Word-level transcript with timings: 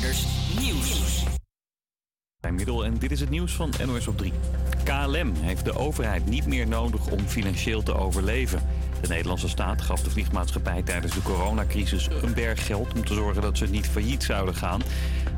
Traders 0.00 0.26
Nieuws. 0.60 1.24
Bij 2.40 2.52
Middel 2.52 2.84
en 2.84 2.98
dit 2.98 3.10
is 3.10 3.20
het 3.20 3.30
nieuws 3.30 3.52
van 3.52 3.72
NOS 3.86 4.06
op 4.06 4.18
3. 4.18 4.32
KLM 4.84 5.32
heeft 5.34 5.64
de 5.64 5.78
overheid 5.78 6.26
niet 6.26 6.46
meer 6.46 6.68
nodig 6.68 7.06
om 7.06 7.18
financieel 7.26 7.82
te 7.82 7.94
overleven. 7.94 8.62
De 9.00 9.08
Nederlandse 9.08 9.48
staat 9.48 9.82
gaf 9.82 10.02
de 10.02 10.10
vliegmaatschappij 10.10 10.82
tijdens 10.82 11.14
de 11.14 11.22
coronacrisis 11.22 12.08
een 12.22 12.34
berg 12.34 12.66
geld 12.66 12.94
om 12.94 13.04
te 13.04 13.14
zorgen 13.14 13.42
dat 13.42 13.58
ze 13.58 13.66
niet 13.66 13.88
failliet 13.88 14.22
zouden 14.22 14.54
gaan. 14.54 14.82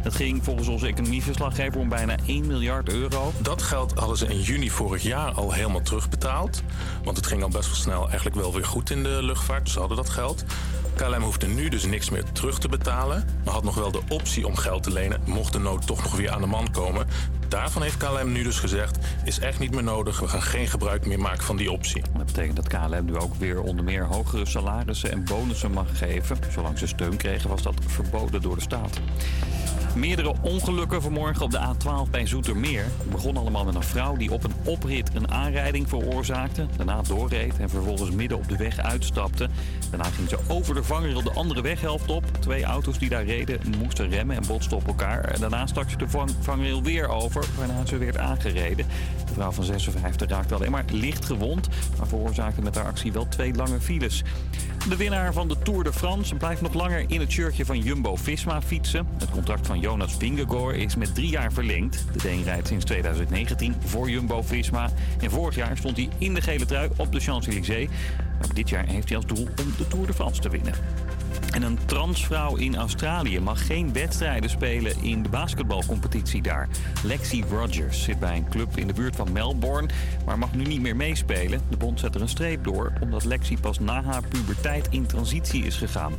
Dat 0.02 0.14
ging 0.14 0.44
volgens 0.44 0.68
onze 0.68 0.86
economieverslaggever 0.86 1.80
om 1.80 1.88
bijna 1.88 2.16
1 2.26 2.46
miljard 2.46 2.88
euro. 2.88 3.32
Dat 3.40 3.62
geld 3.62 3.92
hadden 3.92 4.16
ze 4.16 4.26
in 4.26 4.40
juni 4.40 4.70
vorig 4.70 5.02
jaar 5.02 5.32
al 5.32 5.52
helemaal 5.52 5.82
terugbetaald. 5.82 6.62
Want 7.04 7.16
het 7.16 7.26
ging 7.26 7.42
al 7.42 7.48
best 7.48 7.66
wel 7.66 7.76
snel 7.76 8.06
eigenlijk 8.06 8.36
wel 8.36 8.52
weer 8.52 8.64
goed 8.64 8.90
in 8.90 9.02
de 9.02 9.22
luchtvaart. 9.22 9.64
Dus 9.64 9.72
ze 9.72 9.78
hadden 9.78 9.96
dat 9.96 10.10
geld. 10.10 10.44
KLM 10.94 11.22
hoefde 11.22 11.46
nu 11.46 11.68
dus 11.68 11.84
niks 11.84 12.10
meer 12.10 12.24
terug 12.32 12.58
te 12.58 12.68
betalen. 12.68 13.24
Maar 13.44 13.54
had 13.54 13.64
nog 13.64 13.74
wel 13.74 13.90
de 13.90 14.02
optie 14.08 14.46
om 14.46 14.56
geld 14.56 14.82
te 14.82 14.92
lenen. 14.92 15.20
Mocht 15.24 15.52
de 15.52 15.58
nood 15.58 15.86
toch 15.86 16.02
nog 16.02 16.16
weer 16.16 16.30
aan 16.30 16.40
de 16.40 16.46
man 16.46 16.70
komen. 16.70 17.06
Daarvan 17.52 17.82
heeft 17.82 17.96
KLM 17.96 18.32
nu 18.32 18.42
dus 18.42 18.58
gezegd: 18.58 18.98
is 19.24 19.38
echt 19.38 19.58
niet 19.58 19.70
meer 19.70 19.82
nodig. 19.82 20.20
We 20.20 20.28
gaan 20.28 20.42
geen 20.42 20.66
gebruik 20.66 21.06
meer 21.06 21.20
maken 21.20 21.44
van 21.44 21.56
die 21.56 21.72
optie. 21.72 22.02
Dat 22.16 22.26
betekent 22.26 22.56
dat 22.56 22.68
KLM 22.68 23.04
nu 23.04 23.16
ook 23.16 23.34
weer 23.34 23.60
onder 23.60 23.84
meer 23.84 24.04
hogere 24.04 24.46
salarissen 24.46 25.10
en 25.10 25.24
bonussen 25.24 25.72
mag 25.72 25.98
geven. 25.98 26.36
Zolang 26.50 26.78
ze 26.78 26.86
steun 26.86 27.16
kregen 27.16 27.50
was 27.50 27.62
dat 27.62 27.74
verboden 27.86 28.42
door 28.42 28.54
de 28.54 28.62
staat. 28.62 29.00
Meerdere 29.94 30.34
ongelukken 30.42 31.02
vanmorgen 31.02 31.44
op 31.44 31.50
de 31.50 31.58
A12 31.58 32.10
bij 32.10 32.26
Zoetermeer. 32.26 32.82
Het 32.82 33.10
begon 33.10 33.36
allemaal 33.36 33.64
met 33.64 33.74
een 33.74 33.82
vrouw 33.82 34.16
die 34.16 34.32
op 34.32 34.44
een 34.44 34.54
oprit 34.64 35.14
een 35.14 35.30
aanrijding 35.30 35.88
veroorzaakte. 35.88 36.66
Daarna 36.76 37.02
doorreed 37.02 37.58
en 37.58 37.70
vervolgens 37.70 38.10
midden 38.10 38.38
op 38.38 38.48
de 38.48 38.56
weg 38.56 38.78
uitstapte. 38.78 39.48
Daarna 39.90 40.04
ging 40.04 40.28
ze 40.28 40.38
over 40.48 40.74
de 40.74 40.84
vangrail 40.84 41.22
de 41.22 41.32
andere 41.32 41.62
weghelft 41.62 42.10
op. 42.10 42.24
Twee 42.40 42.64
auto's 42.64 42.98
die 42.98 43.08
daar 43.08 43.24
reden 43.24 43.60
moesten 43.78 44.08
remmen 44.08 44.36
en 44.36 44.46
botsten 44.46 44.76
op 44.76 44.86
elkaar. 44.86 45.38
Daarna 45.40 45.66
stak 45.66 45.90
ze 45.90 45.96
de 45.96 46.08
vang 46.08 46.30
vangrail 46.40 46.82
weer 46.82 47.08
over, 47.08 47.41
waarna 47.56 47.86
ze 47.86 47.98
werd 47.98 48.18
aangereden. 48.18 48.86
De 49.26 49.32
vrouw 49.32 49.50
van 49.50 49.64
56 49.64 50.28
raakte 50.28 50.54
alleen 50.54 50.70
maar 50.70 50.84
licht 50.92 51.24
gewond, 51.24 51.68
maar 51.98 52.06
veroorzaakte 52.06 52.62
met 52.62 52.74
haar 52.74 52.84
actie 52.84 53.12
wel 53.12 53.28
twee 53.28 53.54
lange 53.54 53.80
files. 53.80 54.22
De 54.88 54.96
winnaar 54.96 55.32
van 55.32 55.48
de 55.48 55.58
Tour 55.58 55.84
de 55.84 55.92
France 55.92 56.34
blijft 56.34 56.60
nog 56.60 56.74
langer 56.74 57.04
in 57.06 57.20
het 57.20 57.30
shirtje 57.30 57.64
van 57.64 57.78
Jumbo-Visma 57.78 58.62
fietsen. 58.62 59.06
Het 59.18 59.30
contract 59.30 59.66
van 59.66 59.80
Jonas 59.80 60.14
Vingegaard 60.18 60.76
is 60.76 60.96
met 60.96 61.14
drie 61.14 61.28
jaar 61.28 61.52
verlengd. 61.52 62.04
De 62.12 62.18
Deen 62.22 62.42
rijdt 62.42 62.68
sinds 62.68 62.84
2019 62.84 63.74
voor 63.84 64.10
Jumbo-Visma. 64.10 64.90
En 65.20 65.30
vorig 65.30 65.54
jaar 65.54 65.76
stond 65.76 65.96
hij 65.96 66.08
in 66.18 66.34
de 66.34 66.40
gele 66.40 66.64
trui 66.64 66.90
op 66.96 67.12
de 67.12 67.20
Champs-Élysées. 67.20 67.88
Maar 68.46 68.54
dit 68.54 68.68
jaar 68.68 68.86
heeft 68.86 69.08
hij 69.08 69.16
als 69.16 69.26
doel 69.26 69.48
om 69.60 69.74
de 69.78 69.88
Tour 69.88 70.06
de 70.06 70.14
France 70.14 70.40
te 70.40 70.48
winnen. 70.48 70.74
En 71.50 71.62
een 71.62 71.78
transvrouw 71.84 72.56
in 72.56 72.76
Australië 72.76 73.40
mag 73.40 73.66
geen 73.66 73.92
wedstrijden 73.92 74.50
spelen 74.50 75.02
in 75.02 75.22
de 75.22 75.28
basketbalcompetitie 75.28 76.42
daar. 76.42 76.68
Lexi 77.04 77.44
Rogers 77.50 78.02
zit 78.02 78.18
bij 78.18 78.36
een 78.36 78.48
club 78.48 78.76
in 78.76 78.86
de 78.86 78.92
buurt 78.92 79.16
van 79.16 79.32
Melbourne, 79.32 79.88
maar 80.26 80.38
mag 80.38 80.54
nu 80.54 80.64
niet 80.64 80.80
meer 80.80 80.96
meespelen. 80.96 81.60
De 81.70 81.76
bond 81.76 82.00
zet 82.00 82.14
er 82.14 82.20
een 82.20 82.28
streep 82.28 82.64
door, 82.64 82.92
omdat 83.00 83.24
Lexi 83.24 83.58
pas 83.58 83.78
na 83.78 84.02
haar 84.02 84.22
puberteit 84.28 84.86
in 84.90 85.06
transitie 85.06 85.64
is 85.64 85.76
gegaan. 85.76 86.12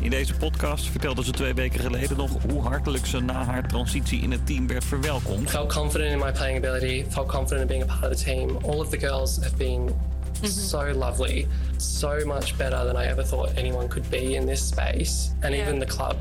In 0.00 0.10
deze 0.10 0.34
podcast 0.34 0.90
vertelde 0.90 1.24
ze 1.24 1.30
twee 1.30 1.54
weken 1.54 1.80
geleden 1.80 2.16
nog 2.16 2.30
hoe 2.50 2.62
hartelijk 2.62 3.06
ze 3.06 3.20
na 3.20 3.44
haar 3.44 3.68
transitie 3.68 4.22
in 4.22 4.30
het 4.30 4.46
team 4.46 4.66
werd 4.66 4.84
verwelkomd. 4.84 5.50
Felt 5.50 5.72
confident 5.72 6.12
in 6.12 6.18
my 6.18 6.32
playing 6.32 6.66
ability, 6.66 7.04
felt 7.08 7.28
confident 7.28 7.60
in 7.60 7.66
being 7.66 7.90
a 7.90 7.98
part 7.98 8.12
of 8.12 8.18
the 8.18 8.24
team. 8.24 8.56
All 8.64 8.80
of 8.80 8.88
the 8.88 8.98
girls 8.98 9.36
have 9.42 9.56
been 9.56 9.90
so 10.50 10.92
lovely, 10.94 11.46
so 11.76 12.24
much 12.24 12.56
better 12.56 12.84
than 12.84 12.96
I 12.96 13.06
ever 13.06 13.24
thought 13.24 13.56
anyone 13.56 13.88
could 13.88 14.10
be 14.10 14.34
in 14.34 14.46
this 14.46 14.68
space. 14.68 15.30
And 15.40 15.54
even 15.54 15.78
the 15.78 15.86
club, 15.86 16.16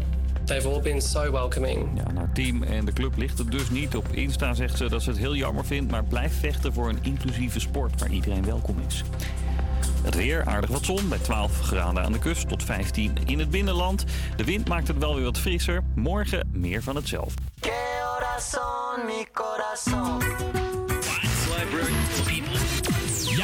they've 0.46 0.66
all 0.68 0.82
been 0.82 1.02
so 1.02 1.32
welcoming. 1.32 1.90
Ja, 1.96 2.04
haar 2.16 2.32
team 2.34 2.64
en 2.64 2.86
de 2.86 2.94
club 2.94 3.18
ligt 3.18 3.38
het 3.38 3.52
dus 3.52 3.70
niet. 3.70 3.96
Op 3.96 4.08
Insta 4.12 4.54
zegt 4.54 4.78
ze 4.78 4.90
dat 4.90 5.02
ze 5.02 5.10
het 5.10 5.20
heel 5.20 5.36
jammer 5.36 5.66
vindt, 5.66 5.92
maar 5.92 6.04
blijft 6.04 6.36
vechten 6.36 6.74
voor 6.74 6.90
een 6.90 7.00
inclusieve 7.02 7.60
sport 7.60 8.00
waar 8.00 8.12
iedereen 8.12 8.46
welkom 8.46 8.76
is. 8.88 9.04
Het 10.04 10.16
weer, 10.16 10.46
aardig 10.46 10.70
wat 10.70 10.86
zon, 10.86 11.10
bij 11.10 11.18
12 11.18 11.60
graden 11.60 12.04
aan 12.04 12.12
de 12.12 12.20
kust 12.20 12.48
tot 12.48 12.64
15 12.64 13.18
in 13.26 13.40
het 13.40 13.50
binnenland. 13.50 14.06
De 14.36 14.44
wind 14.44 14.68
maakt 14.68 14.88
het 14.88 14.98
wel 14.98 15.16
weer 15.16 15.24
wat 15.24 15.38
frisser. 15.38 15.84
Morgen 15.96 16.50
meer 16.52 16.84
van 16.84 16.96
hetzelfde. 16.96 17.42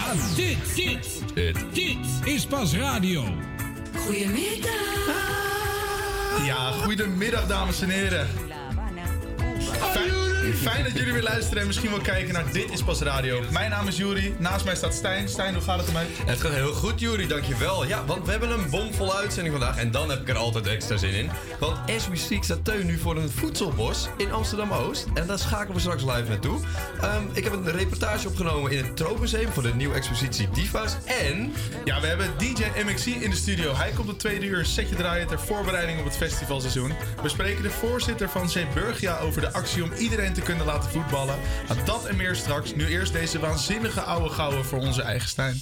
Ja, 0.08 0.14
dit, 0.36 1.24
dit, 1.34 1.66
dit 1.74 1.98
is 2.24 2.46
pas 2.46 2.74
radio. 2.74 3.24
Goedemiddag. 4.06 4.72
Ja, 6.46 6.72
goedemiddag 6.72 7.48
dames 7.48 7.82
en 7.82 7.90
heren. 7.90 8.28
Fijn, 9.92 10.37
fijn 10.54 10.84
dat 10.84 10.98
jullie 10.98 11.14
weer 11.14 11.24
luisteren 11.24 11.62
en 11.62 11.68
misschien 11.68 11.90
wel 11.90 12.00
kijken 12.00 12.34
naar 12.34 12.52
Dit 12.52 12.72
is 12.72 12.84
Pas 12.84 13.02
Radio. 13.02 13.42
Mijn 13.52 13.70
naam 13.70 13.88
is 13.88 13.98
Juri, 13.98 14.36
naast 14.40 14.66
mij 14.66 14.76
staat 14.76 14.94
Stijn. 14.94 15.30
Stijn, 15.30 15.54
hoe 15.54 15.64
gaat 15.64 15.78
het 15.78 15.88
ermee? 15.88 16.08
Het 16.26 16.42
gaat 16.42 16.52
heel 16.52 16.74
goed, 16.74 17.00
Juri, 17.00 17.28
dankjewel. 17.28 17.86
Ja, 17.86 18.06
want 18.06 18.26
we 18.26 18.32
hebben 18.32 18.50
een 18.50 18.70
bomvolle 18.70 19.14
uitzending 19.14 19.56
vandaag 19.56 19.78
en 19.78 19.92
dan 19.92 20.10
heb 20.10 20.22
ik 20.22 20.30
er 20.30 20.36
altijd 20.36 20.68
extra 20.68 20.98
zin 20.98 21.14
in. 21.14 21.30
Want 21.60 21.78
as 21.96 22.08
we 22.08 22.16
speak 22.16 22.44
staat 22.44 22.66
Teun 22.66 22.86
nu 22.86 22.98
voor 22.98 23.18
een 23.18 23.30
voedselbos 23.30 24.08
in 24.18 24.32
Amsterdam-Oost. 24.32 25.06
En 25.14 25.28
daar 25.28 25.40
schakelen 25.40 25.74
we 25.74 25.80
straks 25.80 26.04
live 26.04 26.30
naartoe. 26.30 26.60
Ehm, 27.02 27.24
ik 27.34 27.44
heb 27.44 27.54
een 27.54 27.72
reportage 27.72 28.28
opgenomen 28.28 28.72
in 28.72 28.78
het 28.78 28.98
Tropenmuseum 28.98 29.52
voor 29.52 29.64
de 29.64 29.76
nieuwe 29.76 29.96
expositie 29.96 30.50
Diva's. 30.50 30.96
En... 31.06 31.54
Ja, 31.86 32.02
we 32.02 32.08
hebben 32.08 32.30
DJ 32.38 32.64
MXC 32.86 33.06
in 33.06 33.30
de 33.30 33.36
studio. 33.36 33.76
Hij 33.76 33.92
komt 33.92 34.10
op 34.10 34.20
tweede 34.20 34.46
uur 34.46 34.60
een 34.60 34.66
setje 34.66 34.96
draaien 34.96 35.28
ter 35.28 35.40
voorbereiding 35.40 36.00
op 36.00 36.06
het 36.06 36.18
festivalseizoen. 36.18 36.94
We 37.22 37.30
spreken 37.30 37.64
de 37.64 37.70
voorzitter 37.70 38.30
van 38.30 38.50
Zeeburgia 38.50 39.20
over 39.20 39.42
de 39.42 39.54
actie 39.54 39.84
om 39.84 39.92
iedereen 39.94 40.34
te 40.38 40.44
kunnen 40.44 40.66
laten 40.66 40.92
voetballen. 40.92 41.40
Nou, 41.68 41.84
dat 41.86 42.06
en 42.06 42.16
meer 42.16 42.36
straks. 42.36 42.76
Nu 42.76 42.88
eerst 42.88 43.14
deze 43.14 43.40
waanzinnige 43.40 44.02
oude 44.02 44.30
gouden 44.30 44.66
voor 44.66 44.80
onze 44.80 45.02
eigen 45.02 45.30
Stijn. 45.30 45.62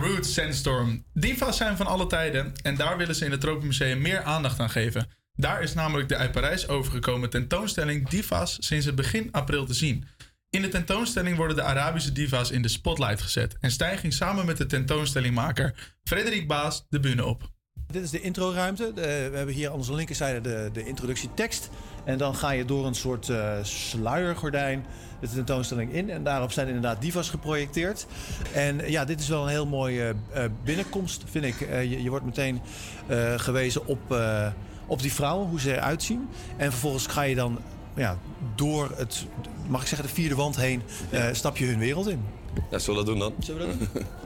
Roots 0.00 0.34
Sandstorm. 0.34 1.04
Diva's 1.12 1.56
zijn 1.56 1.76
van 1.76 1.86
alle 1.86 2.06
tijden 2.06 2.52
en 2.62 2.76
daar 2.76 2.96
willen 2.96 3.14
ze 3.14 3.24
in 3.24 3.30
het 3.30 3.40
Tropenmuseum 3.40 4.00
meer 4.00 4.22
aandacht 4.22 4.60
aan 4.60 4.70
geven. 4.70 5.08
Daar 5.32 5.62
is 5.62 5.74
namelijk 5.74 6.08
de 6.08 6.16
uit 6.16 6.32
Parijs 6.32 6.68
overgekomen 6.68 7.30
tentoonstelling 7.30 8.08
Diva's 8.08 8.56
sinds 8.60 8.86
het 8.86 8.94
begin 8.94 9.28
april 9.32 9.66
te 9.66 9.74
zien. 9.74 10.04
In 10.50 10.62
de 10.62 10.68
tentoonstelling 10.68 11.36
worden 11.36 11.56
de 11.56 11.62
Arabische 11.62 12.12
diva's 12.12 12.50
in 12.50 12.62
de 12.62 12.68
spotlight 12.68 13.20
gezet 13.20 13.56
en 13.60 13.70
Stijn 13.70 13.98
ging 13.98 14.12
samen 14.12 14.46
met 14.46 14.56
de 14.56 14.66
tentoonstellingmaker 14.66 15.94
Frederik 16.04 16.48
Baas 16.48 16.86
de 16.88 17.00
bühne 17.00 17.24
op. 17.24 17.50
Dit 17.92 18.02
is 18.02 18.10
de 18.10 18.20
introruimte. 18.20 18.92
We 18.94 19.00
hebben 19.36 19.54
hier 19.54 19.68
aan 19.68 19.76
onze 19.76 19.94
linkerzijde 19.94 20.40
de, 20.40 20.70
de 20.72 20.84
introductietekst. 20.84 21.70
En 22.04 22.18
dan 22.18 22.34
ga 22.34 22.50
je 22.50 22.64
door 22.64 22.86
een 22.86 22.94
soort 22.94 23.28
eh, 23.28 23.52
sluiergordijn 23.62 24.86
de 25.20 25.28
tentoonstelling 25.28 25.92
in. 25.92 26.10
En 26.10 26.24
daarop 26.24 26.52
zijn 26.52 26.66
inderdaad 26.66 27.00
divas 27.00 27.30
geprojecteerd. 27.30 28.06
En 28.56 28.80
eh, 28.80 28.90
ja, 28.90 29.04
dit 29.04 29.20
is 29.20 29.28
wel 29.28 29.42
een 29.42 29.48
heel 29.48 29.66
mooie 29.66 30.14
eh, 30.32 30.44
eh, 30.44 30.50
binnenkomst, 30.64 31.22
vind 31.30 31.44
ik. 31.44 31.60
Eh, 31.60 31.82
je, 31.82 32.02
je 32.02 32.10
wordt 32.10 32.24
meteen 32.24 32.60
eh, 33.06 33.32
gewezen 33.36 33.86
op, 33.86 34.12
eh, 34.12 34.46
op 34.86 35.02
die 35.02 35.12
vrouwen, 35.12 35.48
hoe 35.48 35.60
ze 35.60 35.74
eruit 35.74 36.02
zien. 36.02 36.28
En 36.56 36.70
vervolgens 36.70 37.06
ga 37.06 37.22
je 37.22 37.34
dan 37.34 37.58
ja, 37.94 38.18
door 38.54 38.92
het, 38.96 39.26
mag 39.68 39.80
ik 39.82 39.86
zeggen, 39.88 40.08
de 40.08 40.14
vierde 40.14 40.34
wand 40.34 40.56
heen, 40.56 40.82
eh, 41.10 41.24
stap 41.32 41.56
je 41.56 41.64
hun 41.66 41.78
wereld 41.78 42.08
in. 42.08 42.22
Ja, 42.70 42.78
zullen 42.78 43.00
we 43.00 43.06
dat 43.06 43.18
doen 43.18 43.18
dan? 43.18 43.32
Zullen 43.44 43.68
we 43.68 43.76
dat 43.78 43.88
doen? 43.92 44.02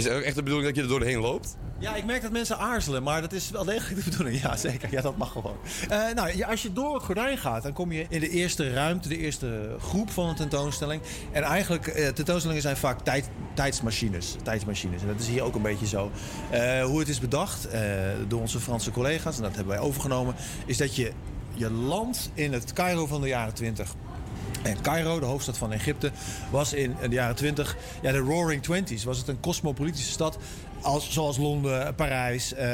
Is 0.00 0.06
het 0.06 0.14
ook 0.14 0.22
echt 0.22 0.34
de 0.34 0.42
bedoeling 0.42 0.68
dat 0.68 0.76
je 0.76 0.82
er 0.90 0.98
doorheen 0.98 1.20
loopt? 1.20 1.56
Ja, 1.78 1.94
ik 1.94 2.04
merk 2.04 2.22
dat 2.22 2.32
mensen 2.32 2.58
aarzelen, 2.58 3.02
maar 3.02 3.20
dat 3.20 3.32
is 3.32 3.50
wel 3.50 3.64
degelijk 3.64 4.04
de 4.04 4.10
bedoeling. 4.10 4.40
Ja, 4.42 4.56
zeker. 4.56 4.88
Ja, 4.90 5.00
dat 5.00 5.16
mag 5.16 5.32
gewoon. 5.32 5.56
Eh, 5.88 5.98
nou, 6.14 6.44
als 6.44 6.62
je 6.62 6.72
door 6.72 6.94
het 6.94 7.02
gordijn 7.02 7.38
gaat, 7.38 7.62
dan 7.62 7.72
kom 7.72 7.92
je 7.92 8.06
in 8.08 8.20
de 8.20 8.28
eerste 8.28 8.72
ruimte, 8.72 9.08
de 9.08 9.18
eerste 9.18 9.76
groep 9.80 10.10
van 10.10 10.28
een 10.28 10.34
tentoonstelling. 10.34 11.02
En 11.32 11.42
eigenlijk, 11.42 11.86
eh, 11.86 12.08
tentoonstellingen 12.08 12.62
zijn 12.62 12.76
vaak 12.76 13.00
tijd, 13.00 13.28
tijdsmachines, 13.54 14.36
tijdsmachines. 14.42 15.02
En 15.02 15.08
dat 15.08 15.20
is 15.20 15.28
hier 15.28 15.42
ook 15.42 15.54
een 15.54 15.62
beetje 15.62 15.86
zo. 15.86 16.10
Eh, 16.50 16.84
hoe 16.84 16.98
het 16.98 17.08
is 17.08 17.20
bedacht 17.20 17.68
door 18.28 18.40
onze 18.40 18.60
Franse 18.60 18.90
collega's, 18.90 19.36
en 19.36 19.42
dat 19.42 19.54
hebben 19.54 19.74
wij 19.74 19.84
overgenomen, 19.84 20.34
is 20.66 20.76
dat 20.76 20.96
je 20.96 21.12
je 21.54 21.70
landt 21.70 22.30
in 22.34 22.52
het 22.52 22.72
Cairo 22.72 23.06
van 23.06 23.20
de 23.20 23.28
jaren 23.28 23.54
20. 23.54 23.94
En 24.62 24.80
Cairo, 24.82 25.20
de 25.20 25.26
hoofdstad 25.26 25.58
van 25.58 25.72
Egypte, 25.72 26.10
was 26.50 26.72
in 26.72 26.96
de 27.00 27.08
jaren 27.14 27.36
20, 27.36 27.76
ja, 28.02 28.12
de 28.12 28.18
Roaring 28.18 28.62
Twenties. 28.62 29.04
Was 29.04 29.18
het 29.18 29.28
een 29.28 29.40
cosmopolitische 29.40 30.10
stad, 30.12 30.38
als, 30.80 31.10
zoals 31.12 31.36
Londen, 31.38 31.94
Parijs, 31.94 32.54
eh, 32.54 32.66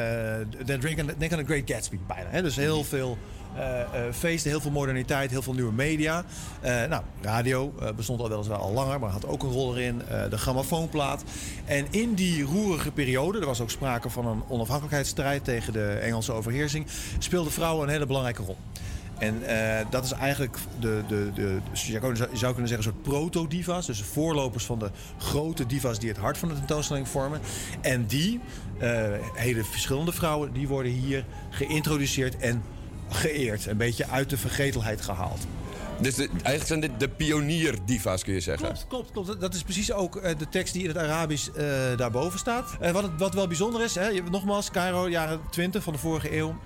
de- 0.65 0.79
denk, 0.79 1.01
aan, 1.01 1.11
denk 1.19 1.33
aan 1.33 1.39
de 1.39 1.45
Great 1.45 1.71
Gatsby 1.71 1.99
bijna. 2.07 2.31
Hè? 2.31 2.43
Dus 2.43 2.57
heel 2.57 2.85
veel 2.85 3.19
eh, 3.57 3.81
eh, 3.81 3.87
feesten, 4.13 4.51
heel 4.51 4.61
veel 4.61 4.71
moderniteit, 4.71 5.31
heel 5.31 5.43
veel 5.43 5.53
nieuwe 5.55 5.73
media. 5.73 6.25
Eh, 6.61 6.85
nou, 6.85 7.03
radio 7.23 7.73
eh, 7.81 7.89
bestond 7.97 8.21
al 8.21 8.29
weliswaar 8.29 8.59
al 8.59 8.73
langer, 8.73 9.01
maar 9.01 9.11
had 9.11 9.27
ook 9.27 9.43
een 9.43 9.51
rol 9.53 9.77
erin. 9.77 10.03
Eh, 10.09 10.31
de 10.31 10.39
grammofoonplaat. 10.39 11.23
En 11.65 11.87
in 11.91 12.15
die 12.15 12.43
roerige 12.43 12.91
periode, 12.91 13.39
er 13.41 13.47
was 13.47 13.61
ook 13.61 13.71
sprake 13.71 14.11
van 14.11 14.27
een 14.27 14.43
onafhankelijkheidsstrijd 14.49 15.45
tegen 15.45 15.73
de 15.73 15.87
Engelse 15.93 16.33
overheersing, 16.33 16.87
speelden 17.19 17.53
vrouwen 17.53 17.87
een 17.87 17.93
hele 17.93 18.07
belangrijke 18.07 18.43
rol. 18.43 18.57
En 19.19 19.43
eh, 19.47 19.87
dat 19.91 20.05
is 20.05 20.13
eigenlijk 20.13 20.57
de, 20.81 21.03
de, 21.09 21.31
de, 21.35 21.59
je, 21.73 21.79
zou, 21.83 22.01
kunnen 22.01 22.29
zeggen, 22.39 22.77
een 22.77 22.83
soort 22.83 23.03
proto-diva's. 23.03 23.87
Dus 23.87 24.03
voorlopers 24.03 24.65
van 24.65 24.79
de 24.79 24.91
grote 25.19 25.67
diva's 25.67 25.99
die 25.99 26.09
het 26.09 26.19
hart 26.19 26.39
van 26.39 26.49
de 26.49 26.55
tentoonstelling 26.55 27.09
vormen. 27.09 27.41
En 27.81 28.07
die, 28.07 28.41
eh, 28.79 29.03
hele 29.35 29.65
verschillende 29.65 30.13
vrouwen, 30.13 30.53
die 30.53 30.69
worden 30.69 30.93
hier 30.93 31.25
geïntroduceerd 31.51 32.37
en 32.37 32.63
geëerd. 33.09 33.67
Een 33.67 33.77
beetje 33.77 34.09
uit 34.09 34.31
de 34.31 34.37
vergetelheid 34.37 35.01
gehaald. 35.01 35.47
Dus 36.01 36.15
de- 36.15 36.29
eigenlijk 36.29 36.67
zijn 36.67 36.81
dit 36.81 36.91
de 36.99 37.09
pionier-diva's, 37.09 38.23
kun 38.23 38.33
je 38.35 38.41
zeggen. 38.41 38.67
Klopt, 38.67 38.87
klopt, 38.89 39.11
klopt. 39.11 39.41
Dat 39.41 39.55
is 39.55 39.63
precies 39.63 39.93
ook 39.93 40.17
eh, 40.17 40.39
de 40.39 40.49
tekst 40.49 40.73
die 40.73 40.83
in 40.83 40.89
het 40.89 40.99
Arabisch 40.99 41.49
daarboven 41.97 42.39
staat. 42.39 42.77
Wat, 42.93 43.03
het, 43.03 43.13
wat 43.19 43.35
wel 43.35 43.47
bijzonder 43.47 43.83
is, 43.83 43.95
hè, 43.95 44.13
nogmaals, 44.31 44.71
Cairo, 44.71 45.09
jaren 45.09 45.41
20 45.51 45.83
van 45.83 45.93
de 45.93 45.99
vorige 45.99 46.37
eeuw. 46.37 46.57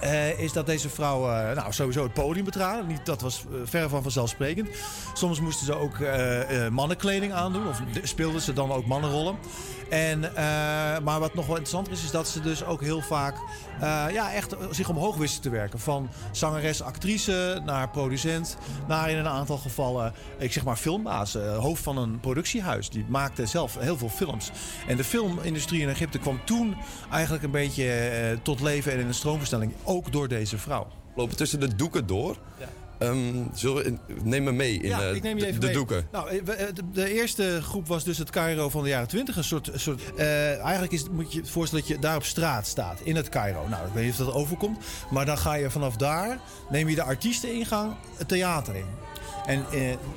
Eh, 0.00 0.38
is 0.38 0.52
dat 0.52 0.66
deze 0.66 0.88
vrouwen 0.88 1.50
eh, 1.50 1.56
nou, 1.56 1.72
sowieso 1.72 2.02
het 2.02 2.12
podium 2.12 2.44
betraden. 2.44 2.86
Niet, 2.86 3.06
dat 3.06 3.20
was 3.20 3.44
eh, 3.52 3.60
verre 3.64 3.88
van 3.88 4.02
vanzelfsprekend. 4.02 4.68
Soms 5.14 5.40
moesten 5.40 5.66
ze 5.66 5.74
ook 5.74 5.96
mannenkleding 6.70 7.32
aandoen. 7.32 7.68
Of 7.68 7.80
de- 7.92 8.06
speelden 8.06 8.40
ze 8.40 8.52
dan 8.52 8.72
ook 8.72 8.86
mannenrollen. 8.86 9.36
En, 9.90 10.24
eh, 10.24 10.42
maar 10.98 11.20
wat 11.20 11.34
nog 11.34 11.46
wel 11.46 11.56
interessanter 11.56 11.92
is, 11.92 12.04
is 12.04 12.10
dat 12.10 12.28
ze 12.28 12.40
dus 12.40 12.64
ook 12.64 12.80
heel 12.80 13.00
vaak 13.00 13.34
eh, 13.80 14.04
ja, 14.12 14.32
echt 14.32 14.56
zich 14.70 14.88
omhoog 14.88 15.16
wisten 15.16 15.42
te 15.42 15.50
werken. 15.50 15.78
Van 15.78 16.08
zangeres, 16.32 16.82
actrice 16.82 17.60
naar 17.64 17.88
producent, 17.88 18.56
naar 18.88 19.10
in 19.10 19.18
een 19.18 19.28
aantal 19.28 19.56
gevallen, 19.56 20.12
ik 20.38 20.52
zeg 20.52 20.64
maar 20.64 20.76
filmbaas, 20.76 21.34
eh, 21.34 21.58
hoofd 21.58 21.82
van 21.82 21.96
een 21.96 22.20
productiehuis. 22.20 22.90
Die 22.90 23.04
maakte 23.08 23.46
zelf 23.46 23.78
heel 23.78 23.96
veel 23.96 24.08
films. 24.08 24.50
En 24.88 24.96
de 24.96 25.04
filmindustrie 25.04 25.80
in 25.80 25.88
Egypte 25.88 26.18
kwam 26.18 26.40
toen 26.44 26.76
eigenlijk 27.10 27.42
een 27.44 27.50
beetje 27.50 28.38
tot 28.42 28.60
leven 28.60 28.92
en 28.92 28.98
in 28.98 29.06
een 29.06 29.14
stroomversnelling. 29.14 29.72
Ook 29.84 30.12
door 30.12 30.28
deze 30.28 30.58
vrouw. 30.58 30.86
Lopen 31.14 31.36
tussen 31.36 31.60
de 31.60 31.76
doeken 31.76 32.06
door. 32.06 32.36
Ehm, 32.58 32.68
zullen 33.52 33.84
we, 33.84 33.98
neem 34.22 34.42
me 34.42 34.52
mee 34.52 34.74
in 34.74 34.88
ja, 34.88 35.00
eh, 35.00 35.22
neem 35.22 35.38
de, 35.38 35.46
even 35.46 35.60
de 35.60 35.66
mee. 35.66 35.74
doeken. 35.74 36.06
Nou, 36.12 36.28
eh, 36.28 36.68
eh, 36.68 36.74
de, 36.92 37.12
eerste 37.12 37.62
groep 37.62 37.86
was 37.86 38.04
dus 38.04 38.18
het 38.18 38.30
Cairo 38.30 38.68
van 38.68 38.82
de 38.82 38.88
jaren 38.88 39.08
20. 39.08 39.36
Een 39.36 39.44
soort, 39.44 39.70
soort, 39.74 40.14
eigenlijk 40.16 40.92
is, 40.92 41.08
moet 41.08 41.32
je 41.32 41.40
je 41.42 41.46
voorstellen 41.46 41.84
dat 41.86 41.94
je 41.94 42.00
daar 42.00 42.16
op 42.16 42.24
straat 42.24 42.66
staat, 42.66 43.00
in 43.02 43.16
het 43.16 43.28
Cairo. 43.28 43.68
Nou, 43.68 43.86
ik 43.86 43.92
weet 43.92 44.04
niet 44.04 44.12
of 44.12 44.26
dat 44.26 44.34
overkomt. 44.34 44.78
Maar 45.10 45.26
dan 45.26 45.38
ga 45.38 45.54
je 45.54 45.70
vanaf 45.70 45.96
daar, 45.96 46.40
neem 46.70 46.88
je 46.88 46.94
de 46.94 47.02
artiesteningang 47.02 47.94
het 48.16 48.28
theater 48.28 48.76
in. 48.76 48.86
En 49.46 49.64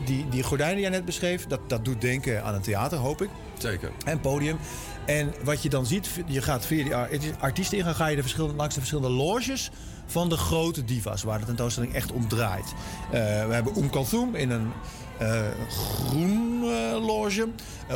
die, 0.05 0.29
die 0.29 0.43
gordijnen 0.43 0.75
die 0.75 0.83
jij 0.83 0.93
net 0.93 1.05
beschreef, 1.05 1.45
dat, 1.45 1.59
dat 1.67 1.85
doet 1.85 2.01
denken 2.01 2.43
aan 2.43 2.53
een 2.53 2.61
theater, 2.61 2.97
hoop 2.97 3.21
ik. 3.21 3.29
Zeker. 3.57 3.91
En 4.05 4.19
podium. 4.19 4.57
En 5.05 5.33
wat 5.43 5.63
je 5.63 5.69
dan 5.69 5.85
ziet, 5.85 6.09
je 6.25 6.41
gaat 6.41 6.65
via 6.65 6.83
die 6.83 6.95
ar- 6.95 7.09
artiesteningang 7.39 7.95
ga 7.95 8.07
je 8.07 8.15
de 8.15 8.21
verschillende, 8.21 8.55
langs 8.55 8.73
de 8.73 8.79
verschillende 8.79 9.15
loges 9.15 9.71
van 10.05 10.29
de 10.29 10.37
grote 10.37 10.85
divas, 10.85 11.23
waar 11.23 11.39
de 11.39 11.45
tentoonstelling 11.45 11.93
echt 11.93 12.11
om 12.11 12.27
draait. 12.27 12.73
Eh, 13.11 13.19
we 13.47 13.53
hebben 13.53 13.75
Oum 13.75 13.89
Kalthoum 13.89 14.35
in 14.35 14.49
een 14.49 14.71
eh, 15.17 15.41
groen 15.69 16.63
eh, 16.63 17.05
loge, 17.05 17.47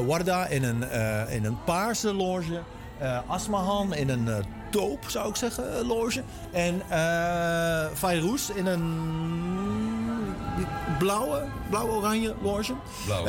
Warda 0.05 0.45
in 0.45 0.63
een, 0.63 0.91
in 1.29 1.45
een 1.45 1.63
paarse 1.63 2.13
loge, 2.13 2.61
Asmahan 3.27 3.93
in 3.93 4.09
een 4.09 4.43
toop, 4.71 5.03
zou 5.07 5.29
ik 5.29 5.35
zeggen, 5.35 5.85
loge. 5.85 6.23
En 6.51 6.81
Fayrouz 7.93 8.49
in 8.49 8.65
een 8.65 8.85
blauwe, 10.99 11.43
blauw-oranje 11.69 12.35
loge. 12.41 12.73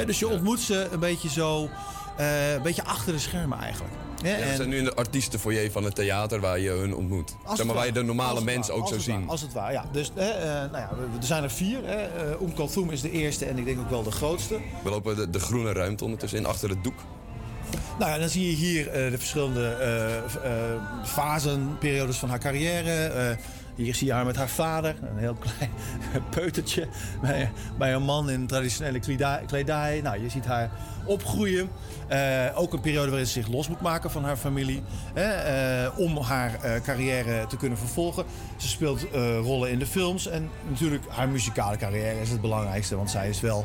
Dus 0.06 0.18
je 0.18 0.26
ja. 0.26 0.32
ontmoet 0.32 0.60
ze 0.60 0.88
een 0.92 1.00
beetje 1.00 1.28
zo, 1.28 1.68
een 2.16 2.62
beetje 2.62 2.84
achter 2.84 3.12
de 3.12 3.18
schermen 3.18 3.58
eigenlijk. 3.58 3.94
Ja, 4.22 4.36
we 4.36 4.42
en- 4.42 4.56
zijn 4.56 4.68
nu 4.68 4.76
in 4.76 4.84
de 4.84 4.94
artiestenfoyer 4.94 5.70
van 5.70 5.84
het 5.84 5.94
theater 5.94 6.40
waar 6.40 6.58
je 6.58 6.70
hun 6.70 6.94
ontmoet. 6.94 7.34
Als 7.44 7.56
Zeg 7.56 7.66
maar, 7.66 7.74
waar 7.74 7.86
je 7.86 7.92
de 7.92 8.02
normale 8.02 8.40
mensen 8.40 8.74
ook 8.74 8.80
als 8.80 8.90
zo 8.90 8.96
het 8.96 9.06
ware, 9.06 9.18
zien. 9.20 9.28
Als 9.28 9.40
het 9.40 9.52
waar, 9.52 9.72
ja. 9.72 9.84
Dus 9.92 10.10
eh, 10.14 10.24
nou 10.26 10.76
ja, 10.76 10.90
we- 10.98 11.18
er 11.20 11.24
zijn 11.26 11.42
er 11.42 11.50
vier. 11.50 11.84
Eh, 11.84 12.54
Kalthoum 12.54 12.90
is 12.90 13.00
de 13.00 13.10
eerste 13.10 13.44
en 13.44 13.58
ik 13.58 13.64
denk 13.64 13.78
ook 13.80 13.90
wel 13.90 14.02
de 14.02 14.10
grootste. 14.10 14.58
We 14.82 14.90
lopen 14.90 15.16
de, 15.16 15.30
de 15.30 15.40
groene 15.40 15.72
ruimte 15.72 16.04
ondertussen 16.04 16.38
in, 16.38 16.46
achter 16.46 16.68
het 16.68 16.84
doek. 16.84 16.98
Nou 17.98 18.10
ja, 18.10 18.18
dan 18.18 18.28
zie 18.28 18.50
je 18.50 18.56
hier 18.56 18.88
eh, 18.88 19.10
de 19.10 19.18
verschillende 19.18 19.76
v- 20.26 20.34
eh, 20.34 20.50
fasen, 21.04 21.76
periodes 21.78 22.16
van 22.16 22.28
haar 22.28 22.38
carrière. 22.38 23.38
Hier 23.78 23.94
zie 23.94 24.06
je 24.06 24.12
haar 24.12 24.24
met 24.24 24.36
haar 24.36 24.48
vader, 24.48 24.96
een 25.02 25.18
heel 25.18 25.34
klein 25.34 25.70
peutertje. 26.36 26.88
Bij, 27.20 27.50
bij 27.78 27.94
een 27.94 28.02
man 28.02 28.30
in 28.30 28.46
traditionele 28.46 29.00
kledij. 29.46 30.00
Nou, 30.02 30.22
je 30.22 30.28
ziet 30.28 30.44
haar 30.44 30.70
opgroeien. 31.04 31.68
Eh, 32.08 32.46
ook 32.54 32.72
een 32.72 32.80
periode 32.80 33.08
waarin 33.08 33.26
ze 33.26 33.32
zich 33.32 33.48
los 33.48 33.68
moet 33.68 33.80
maken 33.80 34.10
van 34.10 34.24
haar 34.24 34.36
familie. 34.36 34.82
Hè, 35.14 35.30
eh, 35.30 35.98
om 35.98 36.16
haar 36.16 36.62
eh, 36.62 36.82
carrière 36.82 37.46
te 37.46 37.56
kunnen 37.56 37.78
vervolgen. 37.78 38.24
Ze 38.56 38.68
speelt 38.68 39.06
rollen 39.42 39.70
in 39.70 39.78
de 39.78 39.86
films. 39.86 40.26
En 40.26 40.50
natuurlijk 40.68 41.04
haar 41.08 41.28
muzikale 41.28 41.76
carrière 41.76 42.20
is 42.20 42.30
het 42.30 42.40
belangrijkste. 42.40 42.96
Want 42.96 43.10
zij 43.10 43.28
is 43.28 43.40
wel... 43.40 43.64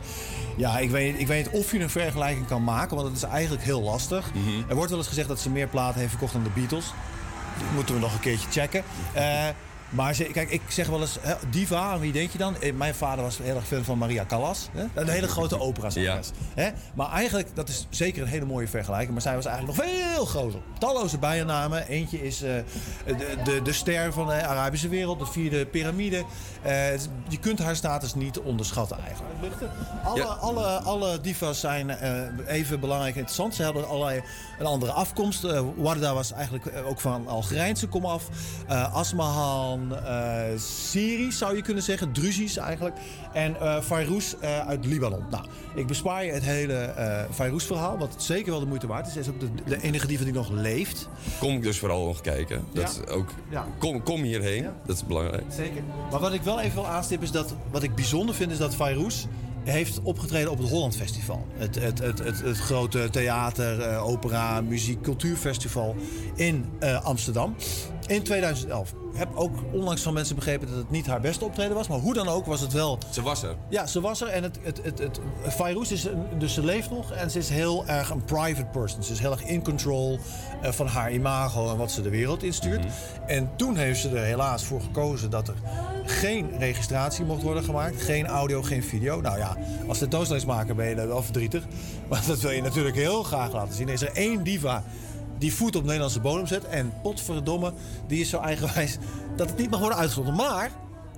Ja, 0.58 0.78
ik 0.78 0.90
weet, 0.90 1.20
ik 1.20 1.28
weet 1.28 1.46
niet 1.46 1.62
of 1.62 1.72
je 1.72 1.80
een 1.80 1.90
vergelijking 1.90 2.48
kan 2.48 2.64
maken. 2.64 2.96
Want 2.96 3.08
het 3.08 3.18
is 3.18 3.24
eigenlijk 3.24 3.64
heel 3.64 3.82
lastig. 3.82 4.32
Er 4.68 4.76
wordt 4.76 4.90
wel 4.90 5.00
eens 5.00 5.08
gezegd 5.08 5.28
dat 5.28 5.40
ze 5.40 5.50
meer 5.50 5.68
platen 5.68 6.00
heeft 6.00 6.12
verkocht 6.12 6.34
dan 6.34 6.44
de 6.44 6.50
Beatles. 6.54 6.86
Dat 7.58 7.72
moeten 7.76 7.96
we 7.96 8.02
nog 8.02 8.14
een 8.14 8.20
keertje 8.20 8.50
checken. 8.50 8.84
Maar 9.94 10.14
ze, 10.16 10.24
kijk, 10.24 10.50
ik 10.50 10.62
zeg 10.68 10.88
wel 10.88 11.02
eens, 11.02 11.18
hè, 11.22 11.34
diva, 11.50 11.78
aan 11.80 12.00
wie 12.00 12.12
denk 12.12 12.32
je 12.32 12.38
dan? 12.38 12.56
Eh, 12.62 12.74
Mijn 12.74 12.96
vader 12.96 13.24
was 13.24 13.38
heel 13.38 13.56
erg 13.56 13.68
fan 13.68 13.84
van 13.84 13.98
Maria 13.98 14.26
Callas. 14.26 14.70
Hè? 14.72 14.84
Een 14.94 15.08
hele 15.10 15.28
grote 15.28 15.60
operazangeres. 15.60 16.32
Hè? 16.56 16.70
Maar 16.94 17.12
eigenlijk, 17.12 17.56
dat 17.56 17.70
is 17.70 17.88
zeker 17.90 18.22
een 18.22 18.28
hele 18.28 18.46
mooie 18.46 18.68
vergelijking. 18.68 19.12
Maar 19.12 19.22
zij 19.22 19.36
was 19.36 19.46
eigenlijk 19.46 19.78
nog 19.78 19.88
veel 19.88 20.26
groter. 20.26 20.60
Talloze 20.80 21.18
bijnamen. 21.18 21.88
Eentje 21.88 22.24
is 22.26 22.42
eh, 22.42 22.54
de, 23.06 23.16
de, 23.44 23.62
de 23.62 23.74
ster 23.74 24.14
van 24.14 24.28
de 24.28 24.34
Arabische 24.48 24.88
wereld. 24.90 25.20
De 25.20 25.26
vierde 25.26 25.66
piramide. 25.66 26.24
Eh, 26.62 26.92
je 27.28 27.40
kunt 27.40 27.60
haar 27.60 27.76
status 27.76 28.14
niet 28.16 28.40
onderschatten 28.40 28.98
eigenlijk. 29.08 29.34
Alle, 30.04 30.18
Ja. 30.20 30.26
alle, 30.26 30.66
alle 30.68 31.22
divas 31.22 31.60
zijn 31.60 31.90
eh, 31.90 32.22
even 32.48 32.80
belangrijk 32.80 33.14
en 33.14 33.18
interessant. 33.20 33.56
Ze 33.56 33.64
hebben 33.64 33.88
allerlei 33.88 34.22
een 34.60 34.66
andere 34.66 34.92
afkomst. 34.92 35.42
Warda 35.76 36.14
was 36.14 36.32
eigenlijk 36.32 36.72
ook 36.88 37.00
van 37.02 37.28
Algerijnse 37.28 37.88
komaf. 37.88 38.24
Eh 38.68 38.94
Asmahan, 38.94 39.83
eh 39.92 40.60
Syrisch 40.60 41.38
zou 41.38 41.56
je 41.56 41.62
kunnen 41.62 41.84
zeggen. 41.84 42.12
Druzisch 42.12 42.58
eigenlijk. 42.58 42.96
En 43.34 43.56
eh, 43.60 44.68
uit 44.68 44.86
Libanon. 44.86 45.24
Nou, 45.30 45.46
ik 45.76 45.88
bespaar 45.88 46.26
je 46.26 46.32
het 46.32 46.44
hele 46.44 46.74
eh 46.74 47.24
Fayrouz 47.32 47.66
verhaal. 47.66 47.98
Wat 47.98 48.16
zeker 48.18 48.52
wel 48.52 48.60
de 48.60 48.66
moeite 48.66 48.88
waard 48.88 49.08
is. 49.08 49.14
Zij 49.14 49.22
is 49.22 49.28
ook 49.30 49.40
de, 49.40 49.50
de 49.66 49.82
enige 49.82 50.08
diva 50.08 50.24
die 50.24 50.34
nog 50.34 50.50
leeft. 50.52 51.08
Kom 51.40 51.62
dus 51.62 51.80
vooral 51.80 52.06
nog 52.06 52.22
kijken. 52.22 52.66
Dat 52.74 53.02
Ja. 53.06 53.12
ook, 53.12 53.30
Ja. 53.50 53.66
kom, 53.78 54.04
kom 54.04 54.22
hierheen, 54.22 54.64
Ja. 54.64 54.74
dat 54.86 54.96
is 54.96 55.06
belangrijk. 55.06 55.44
Zeker. 55.50 55.84
Maar 56.12 56.20
wat 56.20 56.34
ik 56.34 56.42
wel 56.42 56.60
even 56.60 56.76
wil 56.76 56.88
aanstippen 56.88 57.28
is 57.28 57.34
dat... 57.34 57.56
Wat 57.72 57.84
ik 57.84 57.96
bijzonder 57.96 58.36
vind 58.36 58.52
is 58.52 58.58
dat 58.58 58.76
Fayrouz 58.76 59.26
heeft 59.64 60.00
opgetreden 60.04 60.52
op 60.52 60.58
het 60.58 60.70
Holland 60.70 60.96
Festival. 60.96 61.46
Het, 61.58 61.76
het, 61.76 62.00
het, 62.00 62.20
het, 62.20 62.42
het 62.42 62.58
grote 62.58 63.10
theater, 63.12 63.98
opera, 64.00 64.62
muziek, 64.62 65.02
cultuurfestival 65.02 65.96
in 66.36 66.66
Amsterdam. 67.04 67.56
In 68.08 68.24
2011. 68.24 68.94
Ik 69.14 69.20
heb 69.20 69.30
ook 69.36 69.52
onlangs 69.72 70.02
van 70.02 70.14
mensen 70.14 70.36
begrepen 70.36 70.68
dat 70.68 70.78
het 70.78 70.90
niet 70.90 71.06
haar 71.08 71.22
beste 71.22 71.46
optreden 71.46 71.76
was. 71.76 71.88
Maar 71.88 71.98
hoe 72.00 72.14
dan 72.14 72.28
ook 72.28 72.46
was 72.46 72.62
het 72.62 72.74
wel 72.74 72.98
Ze 73.10 73.22
was 73.22 73.44
er. 73.44 73.56
ja, 73.70 73.86
ze 73.86 74.02
was 74.02 74.22
er 74.22 74.28
en 74.28 74.44
het, 74.44 74.60
het, 74.62 74.80
het, 74.84 75.00
het, 75.00 75.20
is, 75.92 76.04
een- 76.04 76.24
dus 76.38 76.54
ze 76.54 76.64
leeft 76.64 76.90
nog 76.90 77.12
en 77.12 77.32
ze 77.32 77.38
is 77.38 77.50
heel 77.50 77.86
erg 77.88 78.10
een 78.10 78.24
private 78.26 78.66
person. 78.72 79.04
Ze 79.04 79.12
is 79.12 79.20
heel 79.20 79.32
erg 79.32 79.44
in 79.44 79.64
control 79.64 80.20
eh, 80.62 80.72
van 80.72 80.88
haar 80.88 81.12
imago 81.12 81.70
en 81.72 81.78
wat 81.78 81.92
ze 81.92 82.02
de 82.02 82.10
wereld 82.10 82.44
instuurt. 82.44 82.86
En 83.28 83.50
toen 83.56 83.78
heeft 83.78 84.00
ze 84.00 84.10
er 84.10 84.24
helaas 84.24 84.64
voor 84.64 84.82
gekozen 84.82 85.30
dat 85.30 85.48
er 85.48 85.56
geen 86.06 86.58
registratie 86.60 87.26
mocht 87.26 87.42
worden 87.42 87.64
gemaakt. 87.64 88.02
Geen 88.02 88.26
audio, 88.28 88.62
geen 88.62 88.84
video. 88.84 89.22
Nou 89.22 89.38
ja, 89.38 89.58
als 89.88 89.98
tentoonstellingsmaker 89.98 90.76
ben 90.76 90.90
je 90.90 90.96
dan 90.96 91.08
wel 91.08 91.24
verdrietig. 91.24 91.64
Maar 92.10 92.24
dat 92.28 92.40
wil 92.40 92.52
je 92.52 92.62
natuurlijk 92.62 92.96
heel 92.96 93.24
graag 93.24 93.54
laten 93.54 93.74
zien. 93.76 93.90
Is 93.90 94.02
er 94.02 94.12
één 94.14 94.44
diva 94.44 94.84
die 95.44 95.54
voet 95.54 95.76
op 95.76 95.84
Nederlandse 95.84 96.20
bodem 96.20 96.48
zet. 96.48 96.66
En 96.66 96.94
potverdomme, 97.02 97.74
die 98.08 98.22
is 98.22 98.30
zo 98.30 98.40
eigenwijs 98.40 98.98
dat 99.36 99.50
het 99.50 99.58
niet 99.58 99.70
mag 99.70 99.80
worden 99.80 99.98
uitgezonden. 99.98 100.36
Maar 100.36 100.72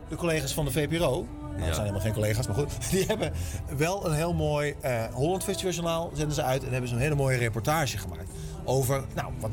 de 0.09 0.15
collega's 0.15 0.53
van 0.53 0.65
de 0.65 0.71
VPRO, 0.71 1.27
nou, 1.41 1.57
dat 1.57 1.65
zijn 1.65 1.79
helemaal 1.79 1.99
geen 1.99 2.13
collega's, 2.13 2.47
maar 2.47 2.55
goed, 2.55 2.71
die 2.91 3.05
hebben 3.05 3.33
wel 3.77 4.05
een 4.05 4.13
heel 4.13 4.33
mooi 4.33 4.75
eh, 4.81 5.03
Holland 5.11 5.43
Festival 5.43 5.71
Journaal 5.71 6.11
zenden 6.13 6.35
ze 6.35 6.43
uit 6.43 6.63
en 6.63 6.71
hebben 6.71 6.89
ze 6.89 6.95
een 6.95 7.01
hele 7.01 7.15
mooie 7.15 7.37
reportage 7.37 7.97
gemaakt. 7.97 8.29
Over, 8.63 9.03
nou, 9.15 9.31
wat 9.39 9.51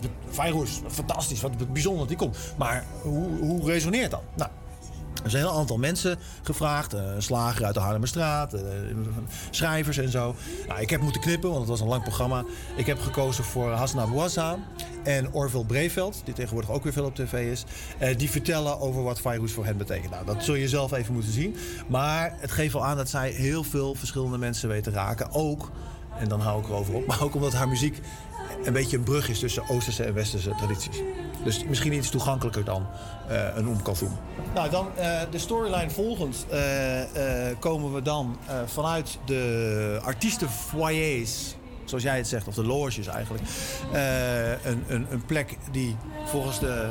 wat 0.82 0.92
fantastisch, 0.92 1.40
wat 1.40 1.72
bijzonder 1.72 2.00
dat 2.00 2.08
die 2.08 2.16
komt. 2.16 2.36
Maar 2.58 2.84
hoe, 3.02 3.38
hoe 3.40 3.64
resoneert 3.64 4.10
dat? 4.10 4.22
Nou, 4.36 4.50
er 5.24 5.30
zijn 5.30 5.42
een 5.42 5.48
heel 5.48 5.58
aantal 5.58 5.78
mensen 5.78 6.18
gevraagd. 6.42 6.92
eh, 6.94 7.14
Een 7.14 7.22
slager 7.22 7.64
uit 7.64 7.74
de 7.74 7.80
Haarlemmerstraat, 7.80 8.52
eh, 8.54 8.62
schrijvers 9.50 9.96
en 9.98 10.10
zo. 10.10 10.34
Nou, 10.68 10.80
ik 10.80 10.90
heb 10.90 11.00
moeten 11.00 11.20
knippen, 11.20 11.48
want 11.48 11.60
het 11.60 11.68
was 11.70 11.80
een 11.80 11.86
lang 11.88 12.02
programma. 12.02 12.44
Ik 12.76 12.86
heb 12.86 13.00
gekozen 13.00 13.44
voor 13.44 13.70
Hassan 13.70 14.00
Abouazza 14.00 14.56
en 15.02 15.32
Orville 15.32 15.64
Breveld, 15.64 16.20
die 16.24 16.34
tegenwoordig 16.34 16.70
ook 16.70 16.82
weer 16.82 16.92
veel 16.92 17.04
op 17.04 17.14
tv 17.14 17.50
is. 17.50 17.64
eh, 17.98 18.16
die 18.16 18.30
vertellen 18.30 18.80
over 18.80 19.02
wat 19.02 19.20
Fayrouz 19.20 19.52
voor 19.52 19.64
hen 19.64 19.76
betekent. 19.76 20.10
Nou, 20.10 20.26
dat 20.26 20.44
zul 20.44 20.54
je 20.54 20.68
zelf 20.68 20.92
even 20.92 21.14
moeten 21.14 21.32
zien. 21.32 21.56
Maar 21.88 22.34
het 22.38 22.50
geeft 22.50 22.72
wel 22.72 22.84
aan 22.84 22.96
dat 22.96 23.08
zij 23.10 23.30
heel 23.30 23.62
veel 23.64 23.94
verschillende 23.94 24.38
mensen 24.38 24.68
weet 24.68 24.84
te 24.84 24.90
raken. 24.90 25.32
Ook, 25.32 25.70
en 26.18 26.28
dan 26.28 26.40
hou 26.40 26.62
ik 26.62 26.68
erover 26.68 26.94
op, 26.94 27.06
maar 27.06 27.22
ook 27.22 27.34
omdat 27.34 27.52
haar 27.52 27.68
muziek 27.68 28.00
een 28.64 28.72
beetje 28.72 28.96
een 28.96 29.02
brug 29.02 29.28
is 29.28 29.38
tussen 29.38 29.68
Oosterse 29.68 30.04
en 30.04 30.14
Westerse 30.14 30.54
tradities. 30.54 31.00
Dus 31.44 31.64
misschien 31.64 31.92
iets 31.92 32.10
toegankelijker 32.10 32.64
dan 32.64 32.86
eh, 33.28 33.56
een 33.56 33.68
Oom. 33.68 34.18
Nou, 34.54 34.70
dan 34.70 34.96
eh, 34.96 35.20
de 35.30 35.38
storyline 35.38 35.90
volgend 35.90 36.46
eh, 36.50 36.60
komen 37.58 37.94
we 37.94 38.02
dan 38.02 38.38
vanuit 38.66 39.18
de 39.24 40.00
artiestenfoyers, 40.02 41.54
zoals 41.84 42.02
jij 42.02 42.16
het 42.16 42.28
zegt, 42.28 42.48
of 42.48 42.54
de 42.54 42.64
loges 42.64 43.06
eigenlijk. 43.06 43.42
een, 44.64 44.84
een, 44.88 45.06
een 45.10 45.24
plek 45.26 45.56
die 45.70 45.96
volgens 46.24 46.60
de 46.60 46.90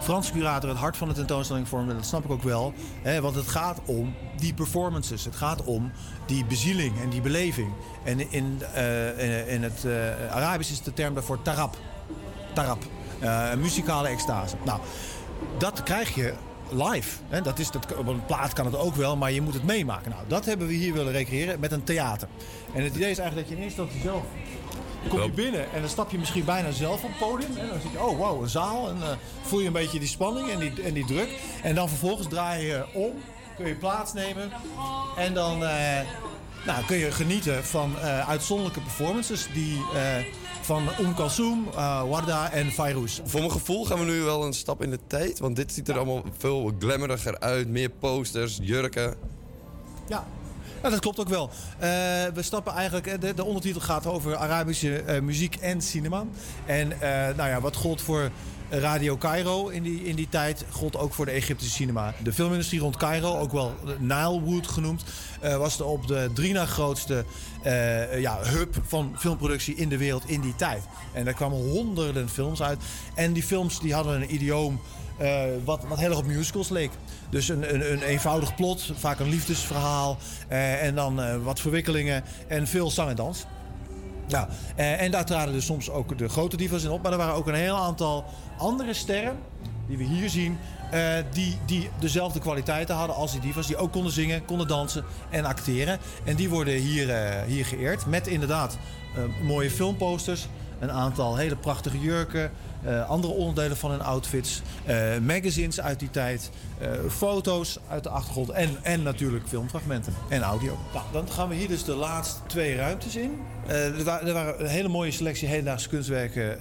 Franse 0.00 0.32
curator 0.32 0.68
het 0.68 0.78
hart 0.78 0.96
van 0.96 1.08
de 1.08 1.14
tentoonstelling 1.14 1.68
vormde. 1.68 1.94
Dat 1.94 2.06
snap 2.06 2.24
ik 2.24 2.30
ook 2.30 2.42
wel. 2.42 2.72
Hè, 3.02 3.20
want 3.20 3.34
het 3.34 3.48
gaat 3.48 3.80
om 3.84 4.14
die 4.36 4.54
performances. 4.54 5.24
Het 5.24 5.36
gaat 5.36 5.64
om 5.64 5.92
die 6.28 6.44
bezieling 6.44 7.00
en 7.00 7.08
die 7.08 7.20
beleving. 7.20 7.72
En 8.04 8.30
in, 8.32 8.62
eh, 8.74 9.08
in, 9.08 9.46
in 9.46 9.62
het 9.62 9.84
eh, 9.84 10.34
Arabisch 10.34 10.70
is 10.70 10.82
de 10.82 10.92
term 10.92 11.14
daarvoor 11.14 11.42
tarab. 11.42 11.76
Tarab. 12.52 12.82
Eh, 13.18 13.54
muzikale 13.54 14.08
extase. 14.08 14.56
Nou, 14.64 14.80
dat 15.58 15.82
krijg 15.82 16.14
je 16.14 16.34
live. 16.70 17.18
Hè? 17.28 17.42
Dat 17.42 17.58
is, 17.58 17.70
dat, 17.70 17.94
op 17.96 18.06
een 18.06 18.24
plaat 18.26 18.52
kan 18.52 18.64
het 18.64 18.76
ook 18.76 18.94
wel, 18.94 19.16
maar 19.16 19.32
je 19.32 19.40
moet 19.40 19.54
het 19.54 19.64
meemaken. 19.64 20.10
Nou, 20.10 20.22
dat 20.26 20.44
hebben 20.44 20.66
we 20.66 20.72
hier 20.72 20.92
willen 20.92 21.12
recreëren 21.12 21.60
met 21.60 21.72
een 21.72 21.84
theater. 21.84 22.28
En 22.72 22.82
het 22.82 22.94
idee 22.94 23.10
is 23.10 23.18
eigenlijk 23.18 23.48
dat 23.48 23.56
je 23.58 23.62
in 23.62 23.68
eerste 23.68 23.82
instantie 23.82 24.10
zelf... 24.10 24.22
Kom 25.08 25.22
je 25.22 25.30
binnen 25.30 25.72
en 25.72 25.80
dan 25.80 25.90
stap 25.90 26.10
je 26.10 26.18
misschien 26.18 26.44
bijna 26.44 26.70
zelf 26.70 27.02
op 27.04 27.08
het 27.08 27.18
podium. 27.18 27.56
En 27.56 27.68
dan 27.68 27.80
zie 27.80 27.90
je, 27.90 28.04
oh 28.04 28.18
wow, 28.18 28.42
een 28.42 28.48
zaal. 28.48 28.88
En 28.88 28.96
eh, 29.02 29.08
voel 29.42 29.60
je 29.60 29.66
een 29.66 29.72
beetje 29.72 29.98
die 29.98 30.08
spanning 30.08 30.50
en 30.50 30.58
die, 30.58 30.82
en 30.82 30.94
die 30.94 31.04
druk. 31.04 31.28
En 31.62 31.74
dan 31.74 31.88
vervolgens 31.88 32.28
draai 32.28 32.66
je 32.66 32.84
om, 32.92 33.12
kun 33.58 33.66
je 33.66 33.74
plaatsnemen. 33.74 34.50
En 35.16 35.34
dan 35.34 35.64
eh, 35.64 36.00
nou, 36.66 36.84
kun 36.86 36.96
je 36.96 37.10
genieten 37.10 37.64
van 37.64 37.98
eh, 37.98 38.28
uitzonderlijke 38.28 38.80
performances 38.80 39.48
die... 39.52 39.80
eh, 39.94 40.16
van 40.60 40.88
Oum 40.98 41.14
Kalsoum, 41.14 41.64
Warda 42.08 42.50
en 42.50 42.70
Fayrouz. 42.70 43.20
Voor 43.24 43.40
mijn 43.40 43.52
gevoel 43.52 43.84
gaan 43.84 43.98
we 43.98 44.04
nu 44.04 44.20
wel 44.20 44.44
een 44.44 44.52
stap 44.52 44.82
in 44.82 44.90
de 44.90 44.98
tijd. 45.06 45.38
Want 45.38 45.56
dit 45.56 45.72
ziet 45.72 45.88
er 45.88 45.96
allemaal 45.96 46.22
veel 46.38 46.72
glamouriger 46.78 47.38
uit. 47.38 47.68
Meer 47.68 47.90
posters, 47.90 48.58
jurken. 48.62 49.14
Ja. 50.08 50.26
Ja, 50.82 50.90
dat 50.90 51.00
klopt 51.00 51.20
ook 51.20 51.28
wel. 51.28 51.50
We 52.34 52.42
stappen 52.42 52.72
eigenlijk, 52.72 53.20
de, 53.20 53.34
de 53.34 53.44
ondertitel 53.44 53.80
gaat 53.80 54.06
over 54.06 54.36
Arabische 54.36 55.20
muziek 55.22 55.56
en 55.56 55.82
cinema. 55.82 56.24
En 56.66 56.88
nou 57.36 57.48
ja, 57.48 57.60
wat 57.60 57.76
gold 57.76 58.02
voor 58.02 58.30
Radio 58.70 59.16
Cairo 59.16 59.68
in 59.68 59.82
die, 59.82 60.04
in 60.04 60.16
die 60.16 60.28
tijd, 60.28 60.64
gold 60.70 60.96
ook 60.96 61.14
voor 61.14 61.24
de 61.24 61.30
Egyptische 61.30 61.74
cinema. 61.74 62.14
De 62.22 62.32
filmindustrie 62.32 62.80
rond 62.80 62.96
Cairo, 62.96 63.38
ook 63.38 63.52
wel 63.52 63.74
Nilewood 63.98 64.66
genoemd, 64.66 65.04
eh, 65.40 65.56
was 65.56 65.76
de 65.76 65.84
op 65.84 66.06
de 66.06 66.30
drie 66.34 66.52
na 66.52 66.66
grootste 66.66 67.24
eh, 67.62 68.20
ja, 68.20 68.38
hub 68.42 68.76
van 68.86 69.14
filmproductie 69.18 69.74
in 69.74 69.88
de 69.88 69.96
wereld 69.96 70.28
in 70.28 70.40
die 70.40 70.56
tijd. 70.56 70.82
En 71.12 71.24
daar 71.24 71.34
kwamen 71.34 71.58
honderden 71.58 72.28
films 72.28 72.62
uit. 72.62 72.82
En 73.14 73.32
die 73.32 73.42
films 73.42 73.80
die 73.80 73.94
hadden 73.94 74.22
een 74.22 74.34
idioom 74.34 74.80
eh, 75.18 75.42
wat, 75.64 75.84
wat 75.88 75.98
heel 75.98 76.10
erg 76.10 76.18
op 76.18 76.26
musicals 76.26 76.68
leek. 76.68 76.90
Dus 77.30 77.48
een, 77.48 77.74
een, 77.74 77.92
een 77.92 78.02
eenvoudig 78.02 78.54
plot, 78.54 78.92
vaak 78.94 79.18
een 79.18 79.28
liefdesverhaal. 79.28 80.18
en 80.48 80.94
dan 80.94 81.42
wat 81.42 81.60
verwikkelingen 81.60 82.24
en 82.46 82.66
veel 82.66 82.90
zang 82.90 83.10
en 83.10 83.16
dans. 83.16 83.46
Nou, 84.28 84.48
eh, 84.76 85.02
en 85.02 85.10
daar 85.10 85.24
traden 85.24 85.54
dus 85.54 85.64
soms 85.64 85.90
ook 85.90 86.18
de 86.18 86.28
grote 86.28 86.56
divas 86.56 86.82
in 86.82 86.90
op. 86.90 87.02
Maar 87.02 87.12
er 87.12 87.18
waren 87.18 87.34
ook 87.34 87.46
een 87.46 87.54
heel 87.54 87.76
aantal 87.76 88.24
andere 88.58 88.94
sterren, 88.94 89.36
die 89.86 89.98
we 89.98 90.04
hier 90.04 90.28
zien... 90.28 90.58
eh, 90.90 91.00
die, 91.32 91.58
die 91.66 91.90
dezelfde 91.98 92.40
kwaliteiten 92.40 92.94
hadden 92.94 93.16
als 93.16 93.32
die 93.32 93.40
divas. 93.40 93.66
Die 93.66 93.76
ook 93.76 93.92
konden 93.92 94.12
zingen, 94.12 94.44
konden 94.44 94.68
dansen 94.68 95.04
en 95.30 95.44
acteren. 95.44 95.98
En 96.24 96.36
die 96.36 96.48
worden 96.48 96.74
hier, 96.74 97.10
eh, 97.10 97.42
hier 97.46 97.64
geëerd. 97.64 98.06
Met 98.06 98.26
inderdaad 98.26 98.78
mooie 99.42 99.70
filmposters. 99.70 100.48
Een 100.78 100.90
aantal 100.90 101.36
hele 101.36 101.56
prachtige 101.56 102.00
jurken. 102.00 102.50
Eh, 102.84 103.08
andere 103.08 103.32
onderdelen 103.32 103.76
van 103.76 103.90
hun 103.90 104.00
outfits. 104.02 104.62
eh, 104.84 105.18
magazines 105.18 105.80
uit 105.80 105.98
die 105.98 106.10
tijd. 106.10 106.50
eh, 106.78 106.88
foto's 107.10 107.78
uit 107.88 108.02
de 108.02 108.08
achtergrond. 108.08 108.50
En, 108.50 108.76
en 108.82 109.02
natuurlijk 109.02 109.48
filmfragmenten. 109.48 110.14
En 110.28 110.42
audio. 110.42 110.78
Nou, 110.94 111.04
dan 111.12 111.28
gaan 111.28 111.48
we 111.48 111.54
hier 111.54 111.68
dus 111.68 111.84
de 111.84 111.94
laatste 111.94 112.40
twee 112.46 112.76
ruimtes 112.76 113.16
in. 113.16 113.30
Er, 113.66 114.08
er 114.08 114.32
waren 114.32 114.60
een 114.60 114.66
hele 114.66 114.88
mooie 114.88 115.10
selectie 115.10 115.48
hedendaagse 115.48 115.88
kunstwerken 115.88 116.60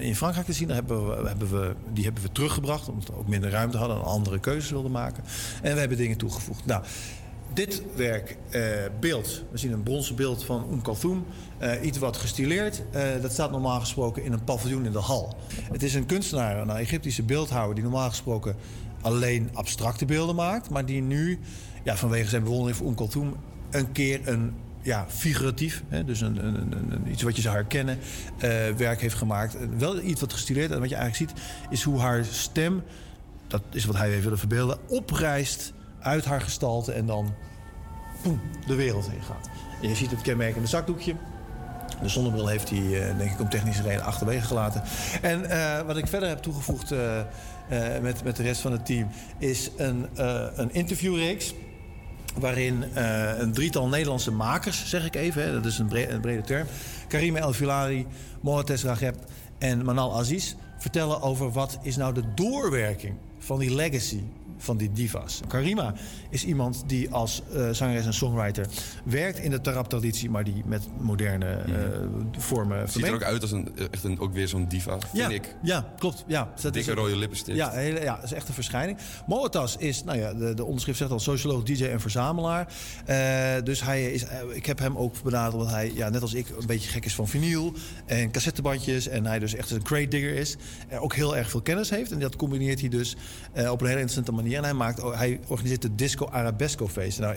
in 0.00 0.16
Frankrijk 0.16 0.46
te 0.46 0.52
zien. 0.52 0.66
Daar 0.66 0.76
hebben 0.76 1.22
we, 1.22 1.28
hebben 1.28 1.50
we, 1.50 1.74
die 1.92 2.04
hebben 2.04 2.22
we 2.22 2.32
teruggebracht. 2.32 2.88
Omdat 2.88 3.08
we 3.08 3.16
ook 3.16 3.28
minder 3.28 3.50
ruimte 3.50 3.76
hadden 3.78 3.96
en 3.96 4.04
andere 4.04 4.38
keuzes 4.38 4.70
wilden 4.70 4.90
maken. 4.90 5.24
En 5.62 5.72
we 5.74 5.80
hebben 5.80 5.96
dingen 5.98 6.16
toegevoegd. 6.16 6.66
Nou, 6.66 6.82
dit 7.66 7.82
werk, 7.96 8.36
eh, 8.50 8.62
beeld, 9.00 9.44
we 9.50 9.58
zien 9.58 9.72
een 9.72 9.82
bronzen 9.82 10.16
beeld 10.16 10.44
van 10.44 11.24
eh, 11.58 11.72
iets 11.82 11.98
wat 11.98 12.16
gestileerd. 12.16 12.82
Eh, 12.90 13.02
dat 13.22 13.32
staat 13.32 13.50
normaal 13.50 13.80
gesproken 13.80 14.24
in 14.24 14.32
een 14.32 14.44
paviljoen 14.44 14.84
in 14.84 14.92
de 14.92 14.98
hal. 14.98 15.36
Het 15.72 15.82
is 15.82 15.94
een 15.94 16.06
kunstenaar, 16.06 16.58
een 16.58 16.70
Egyptische 16.70 17.22
beeldhouwer... 17.22 17.74
die 17.74 17.84
normaal 17.84 18.08
gesproken 18.08 18.56
alleen 19.00 19.50
abstracte 19.52 20.04
beelden 20.04 20.34
maakt... 20.34 20.70
maar 20.70 20.84
die 20.84 21.02
nu, 21.02 21.38
ja, 21.82 21.96
vanwege 21.96 22.28
zijn 22.28 22.42
bewondering 22.42 22.76
voor 22.76 22.94
Kalthoum... 22.94 23.36
een 23.70 23.92
keer 23.92 24.28
een 24.28 24.54
ja, 24.82 25.06
figuratief, 25.08 25.82
hè, 25.88 26.04
dus 26.04 26.20
een, 26.20 26.44
een, 26.44 26.72
een, 26.72 27.10
iets 27.10 27.22
wat 27.22 27.36
je 27.36 27.42
zou 27.42 27.54
herkennen, 27.54 27.98
werk 28.76 29.00
heeft 29.00 29.14
gemaakt. 29.14 29.56
Wel 29.78 30.00
iets 30.00 30.20
wat 30.20 30.32
gestileerd. 30.32 30.70
En 30.70 30.80
wat 30.80 30.88
je 30.88 30.94
eigenlijk 30.94 31.30
ziet, 31.30 31.42
is 31.70 31.82
hoe 31.82 32.00
haar 32.00 32.24
stem... 32.24 32.82
dat 33.46 33.62
is 33.72 33.84
wat 33.84 33.96
hij 33.96 34.10
heeft 34.10 34.22
willen 34.22 34.38
verbeelden... 34.38 34.78
oprijst 34.88 35.72
uit 36.00 36.24
haar 36.24 36.40
gestalte 36.40 36.92
en 36.92 37.06
dan 37.06 37.34
de 38.66 38.74
wereld 38.74 39.08
heen 39.10 39.22
gaat. 39.22 39.48
En 39.82 39.88
je 39.88 39.94
ziet 39.94 40.10
het 40.10 40.22
kenmerkende 40.22 40.68
zakdoekje. 40.68 41.14
De 42.02 42.08
zonnebril 42.08 42.46
heeft 42.46 42.70
hij, 42.70 42.78
eh, 42.78 43.18
denk 43.18 43.30
ik, 43.30 43.40
om 43.40 43.48
technische 43.48 43.82
redenen 43.82 44.04
achterwege 44.04 44.46
gelaten. 44.46 44.82
En 45.22 45.50
eh, 45.50 45.86
wat 45.86 45.96
ik 45.96 46.06
verder 46.06 46.28
heb 46.28 46.38
toegevoegd 46.38 46.92
eh, 46.92 47.20
met, 48.02 48.24
met 48.24 48.36
de 48.36 48.42
rest 48.42 48.60
van 48.60 48.72
het 48.72 48.86
team... 48.86 49.08
is 49.38 49.70
een, 49.76 50.06
een 50.54 50.72
interviewreeks 50.72 51.54
waarin 52.38 52.84
een 53.38 53.52
drietal 53.52 53.88
Nederlandse 53.88 54.30
makers, 54.30 54.88
zeg 54.88 55.06
ik 55.06 55.14
even... 55.14 55.42
Hè, 55.42 55.52
dat 55.52 55.64
is 55.64 55.78
een, 55.78 55.86
bre- 55.86 56.08
een 56.08 56.20
brede 56.20 56.42
term... 56.42 56.66
Karime 57.08 57.38
El 57.38 57.52
Filari, 57.52 58.06
Mohates 58.40 58.84
Rageb 58.84 59.14
en 59.58 59.84
Manal 59.84 60.18
Aziz... 60.18 60.54
vertellen 60.78 61.22
over 61.22 61.50
wat 61.50 61.78
is 61.82 61.96
nou 61.96 62.14
de 62.14 62.24
doorwerking 62.34 63.14
van 63.38 63.58
die 63.58 63.74
legacy 63.74 64.22
van 64.62 64.76
die 64.76 64.92
divas. 64.92 65.40
Karima 65.48 65.94
is 66.30 66.44
iemand 66.44 66.82
die 66.86 67.10
als 67.10 67.42
eh, 67.54 67.70
zangeres 67.70 68.06
en 68.06 68.14
songwriter 68.14 68.66
werkt 69.04 69.38
in 69.38 69.50
de 69.50 69.60
tarab-traditie... 69.60 70.30
maar 70.30 70.44
die 70.44 70.62
met 70.66 70.82
moderne 70.98 71.46
eh, 71.46 71.62
vormen 72.38 72.88
Ziet 72.88 73.04
er 73.04 73.14
ook 73.14 73.22
uit 73.22 73.42
als 73.42 73.52
een, 73.52 73.68
echt 73.90 74.04
een, 74.04 74.18
ook 74.20 74.32
weer 74.32 74.48
zo'n 74.48 74.68
diva, 74.68 74.90
vind 75.00 75.12
Ja, 75.12 75.28
ik. 75.28 75.54
ja, 75.62 75.92
klopt. 75.98 76.24
Ja, 76.26 76.50
Dus 76.54 76.62
dat 76.62 76.72
Dikke 76.72 76.90
is 76.90 76.96
rode 76.96 77.16
lippenstift. 77.16 77.58
Ja, 77.58 77.70
hele, 77.70 78.00
ja, 78.00 78.14
dat 78.14 78.24
is 78.24 78.32
echt 78.32 78.48
een 78.48 78.54
verschijning. 78.54 78.98
Moatas 79.26 79.76
is, 79.76 80.04
nou 80.04 80.18
ja, 80.18 80.34
de, 80.34 80.54
de 80.54 80.64
onderschrift 80.64 80.98
zegt 80.98 81.10
al, 81.10 81.20
socioloog, 81.20 81.62
DJ 81.62 81.84
en 81.84 82.00
verzamelaar. 82.00 82.72
Eh, 83.04 83.16
dus 83.64 83.82
hij 83.82 84.12
is, 84.12 84.24
eh, 84.24 84.38
ik 84.52 84.66
heb 84.66 84.78
hem 84.78 84.96
ook 84.96 85.22
benaderd 85.22 85.54
omdat 85.54 85.70
hij, 85.70 85.92
ja, 85.94 86.08
net 86.08 86.22
als 86.22 86.34
ik, 86.34 86.48
een 86.48 86.66
beetje 86.66 86.90
gek 86.90 87.04
is 87.04 87.14
van 87.14 87.28
vinyl 87.28 87.72
en 88.06 88.30
cassettebandjes. 88.30 89.08
En 89.08 89.26
hij 89.26 89.38
dus 89.38 89.54
echt 89.54 89.70
een 89.70 89.82
crate 89.82 90.08
digger 90.08 90.34
is. 90.34 90.56
En 90.88 90.98
ook 90.98 91.14
heel 91.14 91.36
erg 91.36 91.50
veel 91.50 91.60
kennis 91.62 91.90
heeft. 91.90 92.12
En 92.12 92.18
dat 92.18 92.36
combineert 92.36 92.80
hij 92.80 92.88
dus 92.88 93.16
eh, 93.52 93.70
op 93.70 93.80
een 93.80 93.86
hele 93.86 94.00
interessante 94.00 94.32
manier. 94.32 94.49
En 94.56 94.64
hij, 94.64 94.74
maakt, 94.74 95.02
hij 95.02 95.40
organiseert 95.46 95.82
de 95.82 95.94
Disco 95.94 96.28
Arabesco 96.30 96.88
feesten. 96.88 97.22
Nou, 97.22 97.36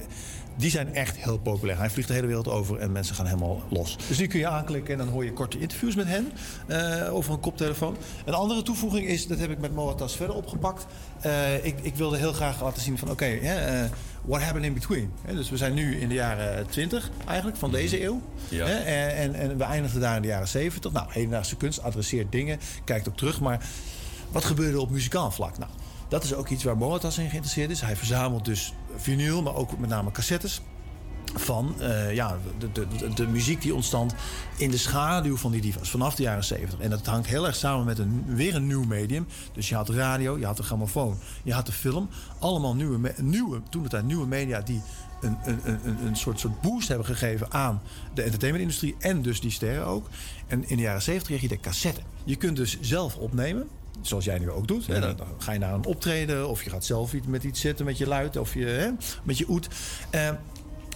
die 0.56 0.70
zijn 0.70 0.96
echt 0.96 1.18
heel 1.18 1.38
populair. 1.38 1.78
Hij 1.78 1.90
vliegt 1.90 2.08
de 2.08 2.14
hele 2.14 2.28
wereld 2.28 2.48
over 2.48 2.78
en 2.78 2.92
mensen 2.92 3.16
gaan 3.16 3.26
helemaal 3.26 3.62
los. 3.70 3.98
Dus 4.08 4.18
die 4.18 4.28
kun 4.28 4.40
je 4.40 4.48
aanklikken 4.48 4.94
en 4.94 5.00
dan 5.00 5.08
hoor 5.08 5.26
je 5.26 5.34
korte 5.34 5.60
interviews 5.60 5.96
met 5.96 6.08
hen 6.08 6.32
eh, 6.68 7.14
over 7.14 7.34
een 7.34 7.40
koptelefoon. 7.40 7.98
Een 8.26 8.34
andere 8.34 8.62
toevoeging 8.62 9.08
is, 9.08 9.28
dat 9.28 9.40
heb 9.40 9.50
ik 9.50 9.60
met 9.60 9.74
Moatas 9.74 10.16
verder 10.16 10.36
opgepakt. 10.36 10.86
Eh, 11.22 11.66
ik, 11.66 11.76
ik 11.82 11.96
wilde 11.96 12.18
heel 12.18 12.34
graag 12.34 12.62
laten 12.62 12.82
zien 12.82 12.98
van 12.98 13.12
oké, 13.12 13.26
eh, 13.26 13.84
what 14.26 14.42
happened 14.42 14.66
in 14.66 14.74
between? 14.74 15.12
Dus 15.28 15.50
we 15.50 15.58
zijn 15.58 15.74
nu 15.74 16.00
in 16.00 16.08
de 16.08 16.16
jaren 16.16 16.68
20 16.68 17.10
eigenlijk 17.28 17.58
van 17.58 17.72
deze 17.72 18.04
eeuw. 18.04 18.22
Ja. 18.50 18.66
Hè, 18.66 18.74
en, 18.74 19.16
en, 19.16 19.36
en 19.36 19.58
we 19.58 19.64
eindigden 19.64 20.02
daar 20.02 20.16
in 20.16 20.22
de 20.22 20.28
jaren 20.28 20.48
70. 20.48 20.92
Nou, 20.92 21.08
hedendaagse 21.10 21.56
kunst 21.56 21.84
adresseert 21.84 22.32
dingen, 22.32 22.60
kijkt 22.84 23.10
ook 23.10 23.18
terug. 23.18 23.42
Maar 23.42 23.66
wat 24.32 24.46
gebeurde 24.46 24.82
op 24.82 24.90
muzikaal 24.90 25.32
vlak? 25.32 25.58
Nou, 25.58 25.72
dat 26.14 26.24
is 26.24 26.34
ook 26.34 26.50
iets 26.50 26.64
waar 26.64 26.78
Moatas 26.78 27.18
in 27.18 27.30
geïnteresseerd 27.30 27.70
is. 27.70 27.82
Hij 27.82 27.96
verzamelt 27.96 28.46
dus 28.46 28.74
vinyl, 28.96 29.42
maar 29.42 29.56
ook 29.56 29.78
met 29.78 29.90
name 29.90 30.12
cassettes 30.12 30.62
van 31.36 31.76
eh, 31.82 32.14
ja, 32.14 32.38
de, 32.60 32.72
de, 32.72 33.14
de, 33.14 33.28
muziek 33.28 33.62
die 33.62 33.76
ontstond 33.76 34.14
in 34.58 34.72
de 34.72 34.78
schaduw 34.78 35.38
van 35.38 35.52
die 35.52 35.62
divas 35.62 35.90
vanaf 35.90 36.16
de 36.16 36.24
jaren 36.24 36.44
70. 36.44 36.80
En 36.80 36.90
dat 36.90 37.06
hangt 37.06 37.28
heel 37.28 37.46
erg 37.48 37.56
samen 37.56 37.86
met 37.86 38.00
een, 38.00 38.24
weer 38.28 38.56
een 38.56 38.68
nieuw 38.68 38.84
medium. 38.84 39.28
Dus 39.54 39.70
je 39.70 39.76
had 39.76 39.90
radio, 39.90 40.38
je 40.40 40.46
had 40.46 40.58
de 40.58 40.64
grammofoon, 40.64 41.18
je 41.44 41.54
had 41.54 41.66
de 41.66 41.72
film. 41.72 42.10
Allemaal 42.40 42.76
nieuwe, 42.76 43.14
nieuwe 43.18 43.62
toen 43.70 43.84
het 43.90 44.06
nieuwe 44.06 44.28
media 44.28 44.62
die 44.62 44.82
een, 45.22 45.38
een, 45.44 45.60
een, 45.64 45.80
een- 45.88 46.06
een 46.06 46.16
soort, 46.16 46.40
soort 46.40 46.62
boost 46.62 46.88
hebben 46.88 47.08
gegeven 47.08 47.52
aan 47.54 47.82
de 48.14 48.22
entertainmentindustrie 48.22 48.96
en 49.00 49.22
dus 49.22 49.40
die 49.42 49.52
sterren 49.52 49.86
ook. 49.86 50.10
En 50.48 50.70
in 50.70 50.76
de 50.78 50.84
jaren 50.84 51.02
70 51.02 51.28
kreeg 51.28 51.42
je 51.42 51.56
de 51.56 51.60
cassette. 51.60 52.02
Je 52.24 52.36
kunt 52.36 52.56
dus 52.58 52.78
zelf 52.82 53.16
opnemen. 53.16 53.68
Zoals 54.02 54.26
jij 54.26 54.40
nu 54.40 54.50
ook 54.50 54.68
doet. 54.68 54.88
Hè? 54.88 55.00
Dan, 55.00 55.16
ga 55.38 55.52
je 55.52 55.60
naar 55.60 55.74
een 55.74 55.86
optreden 55.86 56.50
of 56.50 56.64
je 56.64 56.70
gaat 56.70 56.86
zelf 56.86 57.14
iets 57.14 57.28
met 57.28 57.44
iets 57.44 57.60
zitten 57.60 57.86
met 57.86 57.98
je 57.98 58.08
luid 58.08 58.38
of 58.38 58.54
je, 58.54 58.66
hè, 58.66 58.90
met 59.24 59.38
je 59.38 59.50
oet. 59.50 59.68
Eh, 60.10 60.28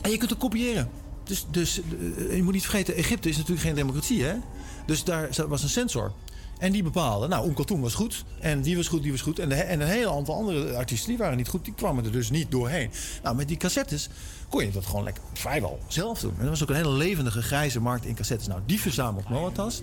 en 0.02 0.12
je 0.12 0.18
kunt 0.18 0.30
het 0.30 0.40
kopiëren. 0.40 0.90
Dus, 1.24 1.46
dus 1.52 1.82
eh, 1.82 2.36
je 2.36 2.44
moet 2.44 2.54
niet 2.54 2.62
vergeten, 2.62 2.96
Egypte 2.96 3.30
is 3.30 3.38
natuurlijk 3.38 3.66
geen 3.66 3.76
democratie, 3.76 4.24
hè? 4.24 4.36
Dus 4.86 5.04
daar 5.04 5.30
was 5.48 5.64
een 5.64 5.70
censor. 5.70 6.14
En 6.58 6.72
die 6.72 6.84
bepaalde, 6.84 7.28
nou, 7.28 7.54
Oom 7.70 7.82
was 7.82 7.94
goed. 7.94 8.24
En 8.40 8.62
die 8.62 8.76
was 8.76 8.88
goed, 8.88 9.04
die 9.04 9.12
was 9.12 9.22
goed. 9.22 9.40
En, 9.40 9.50
de, 9.50 9.56
en 9.56 9.82
een 9.82 9.88
heel 9.88 10.16
aantal 10.16 10.36
andere 10.36 10.76
artiesten, 10.76 11.10
die 11.10 11.18
waren 11.18 11.38
niet 11.38 11.48
goed. 11.48 11.66
Die 11.66 11.74
kwamen 11.74 12.06
er 12.06 12.12
dus 12.12 12.30
niet 12.30 12.52
doorheen. 12.52 12.92
Nou, 13.24 13.36
met 13.36 13.48
die 13.48 13.58
cassettes 13.58 14.10
kon 14.50 14.66
je 14.66 14.72
dat 14.72 14.86
gewoon 14.86 15.04
lekker 15.04 15.24
vrijwel 15.34 15.80
zelf 15.88 16.20
doen. 16.20 16.34
En 16.38 16.44
er 16.44 16.50
was 16.50 16.64
ook 16.64 16.70
een 16.70 16.76
hele 16.76 16.92
levendige 16.92 17.42
grijze 17.42 17.82
markt 17.82 18.06
in 18.06 18.16
cassettes. 18.16 18.48
Nou, 18.48 18.62
die 18.66 18.80
verzamelt 18.80 19.30
Moatas. 19.30 19.82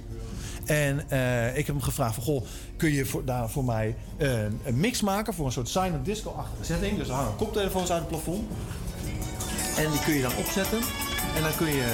En 0.67 1.11
eh, 1.11 1.49
ik 1.49 1.67
heb 1.67 1.75
hem 1.75 1.85
gevraagd 1.85 2.15
van, 2.15 2.23
goh, 2.25 2.45
kun 2.77 2.93
je 2.93 3.23
daar 3.25 3.51
voor 3.51 3.65
mij 3.65 3.97
eh, 4.17 4.43
een 4.43 4.81
mix 4.81 5.01
maken... 5.01 5.35
voor 5.35 5.47
een 5.47 5.53
soort 5.53 5.69
silent 5.69 6.05
disco-achtige 6.05 6.65
setting. 6.65 6.99
Dus 6.99 7.09
er 7.09 7.15
hangen 7.15 7.37
koptelefoons 7.37 7.91
uit 7.91 8.01
het 8.01 8.09
plafond. 8.09 8.51
En 9.77 9.91
die 9.91 10.01
kun 10.05 10.15
je 10.15 10.23
dan 10.23 10.37
opzetten. 10.37 10.79
En 11.37 11.43
dan 11.43 11.57
kun 11.57 11.67
je 11.67 11.87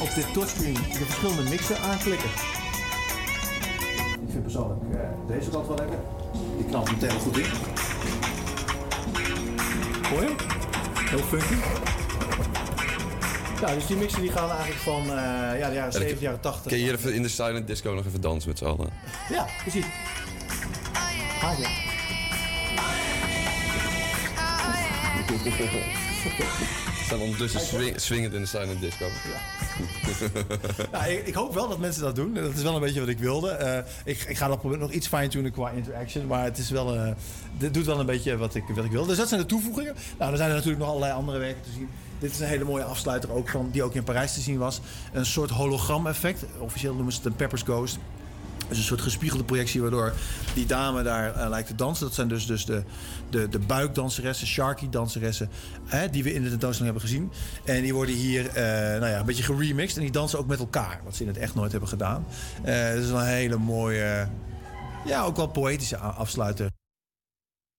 op 0.00 0.14
dit 0.14 0.32
touchscreen 0.32 0.74
de 0.74 1.04
verschillende 1.04 1.50
mixen 1.50 1.78
aanklikken. 1.78 2.28
Ik 4.26 4.30
vind 4.30 4.42
persoonlijk 4.42 4.80
eh, 4.92 5.36
deze 5.36 5.50
kant 5.50 5.66
wel 5.66 5.76
lekker. 5.76 5.98
Die 6.56 6.66
knapt 6.66 6.90
meteen 6.90 7.20
goed 7.20 7.38
in. 7.38 7.44
Hoor? 10.10 10.34
Heel 11.10 11.18
funky. 11.18 11.54
Ja, 13.66 13.74
dus 13.74 13.86
die 13.86 13.96
mixen 13.96 14.20
die 14.20 14.32
gaan 14.32 14.50
eigenlijk 14.50 14.80
van 14.80 15.02
eh, 15.02 15.58
ja, 15.58 15.68
de 15.68 15.74
jaren 15.74 15.92
70, 15.92 16.20
jaren 16.20 16.40
80. 16.40 16.62
Kun 16.62 16.78
je 16.78 16.84
hier 16.84 16.94
even 16.94 17.14
in 17.14 17.22
de 17.22 17.28
silent 17.28 17.66
disco 17.66 17.94
nog 17.94 18.06
even 18.06 18.20
dansen 18.20 18.48
met 18.48 18.58
z'n 18.58 18.64
allen? 18.64 18.90
Ja, 19.30 19.46
precies. 19.62 19.84
Je. 21.58 21.82
We 25.42 26.84
staan 27.04 27.20
ondertussen 27.20 27.60
swing, 27.60 28.00
swingend 28.00 28.34
in 28.34 28.40
de 28.40 28.46
silent 28.46 28.80
disco. 28.80 29.06
Nou, 30.92 31.10
ik, 31.10 31.34
hoop 31.34 31.54
wel 31.54 31.68
dat 31.68 31.78
mensen 31.78 32.02
dat 32.02 32.16
doen. 32.16 32.34
Dat 32.34 32.54
is 32.54 32.62
wel 32.62 32.74
een 32.74 32.80
beetje 32.80 33.00
wat 33.00 33.08
ik 33.08 33.18
wilde. 33.18 33.50
Eh, 33.50 33.78
ik, 34.04 34.22
ik 34.22 34.36
ga 34.36 34.48
dat 34.48 34.58
proberen 34.58 34.82
nog 34.82 34.92
iets 34.92 35.08
fine-tunen 35.08 35.52
qua 35.52 35.70
interaction. 35.70 36.26
Maar 36.26 36.44
het 36.44 36.58
is 36.58 36.70
wel, 36.70 36.94
eh, 36.94 37.12
dit 37.58 37.74
doet 37.74 37.86
wel 37.86 38.00
een 38.00 38.06
beetje 38.06 38.36
wat 38.36 38.54
ik, 38.54 38.64
wat 38.74 38.84
ik 38.84 38.90
wil. 38.90 39.06
Dus 39.06 39.16
dat 39.16 39.28
zijn 39.28 39.40
de 39.40 39.46
toevoegingen. 39.46 39.94
Nou, 40.18 40.30
er 40.30 40.36
zijn 40.36 40.50
natuurlijk 40.50 40.78
nog 40.78 40.88
allerlei 40.88 41.12
andere 41.12 41.38
werken 41.38 41.62
te 41.62 41.70
zien. 41.70 41.88
Dit 42.18 42.30
is 42.30 42.40
een 42.40 42.46
hele 42.46 42.64
mooie 42.64 42.84
afsluiter 42.84 43.32
ook 43.32 43.48
van, 43.48 43.68
die 43.72 43.82
ook 43.82 43.94
in 43.94 44.04
Parijs 44.04 44.34
te 44.34 44.40
zien 44.40 44.58
was. 44.58 44.80
Een 45.12 45.26
soort 45.26 45.50
hologram-effect. 45.50 46.44
Officieel 46.58 46.94
noemen 46.94 47.12
ze 47.12 47.18
het 47.18 47.26
een 47.26 47.36
Pepper's 47.36 47.62
Ghost. 47.62 47.98
Dus 48.68 48.78
een 48.78 48.84
soort 48.84 49.00
gespiegelde 49.00 49.44
projectie 49.44 49.80
waardoor 49.80 50.12
die 50.54 50.66
dame 50.66 51.02
daar 51.02 51.34
eh, 51.34 51.48
lijkt 51.48 51.68
te 51.68 51.74
dansen. 51.74 52.04
Dat 52.06 52.14
zijn 52.14 52.28
dus, 52.28 52.46
dus 52.46 52.64
de, 52.64 52.82
de, 53.30 53.48
de 53.48 53.58
buikdanseressen, 53.58 54.46
Sharky-danseressen... 54.46 55.48
Die 56.10 56.22
we 56.22 56.34
in 56.34 56.42
de 56.42 56.48
tentoonstelling 56.48 56.92
hebben 56.92 57.10
gezien. 57.10 57.30
En 57.64 57.82
die 57.82 57.94
worden 57.94 58.14
hier 58.14 58.48
eh, 58.48 58.54
nou 59.00 59.06
ja, 59.06 59.18
een 59.18 59.26
beetje 59.26 59.42
geremixed. 59.42 59.96
En 59.96 60.02
die 60.02 60.12
dansen 60.12 60.38
ook 60.38 60.46
met 60.46 60.58
elkaar, 60.58 61.00
wat 61.04 61.16
ze 61.16 61.22
in 61.22 61.28
het 61.28 61.38
echt 61.38 61.54
nooit 61.54 61.70
hebben 61.70 61.88
gedaan. 61.88 62.26
Eh 62.62 62.88
dat 62.88 63.02
is 63.02 63.10
een 63.10 63.24
hele 63.24 63.56
mooie, 63.56 64.28
ja, 65.04 65.22
ook 65.22 65.36
wel 65.36 65.46
poëtische 65.46 65.96
afsluiter. 65.96 66.73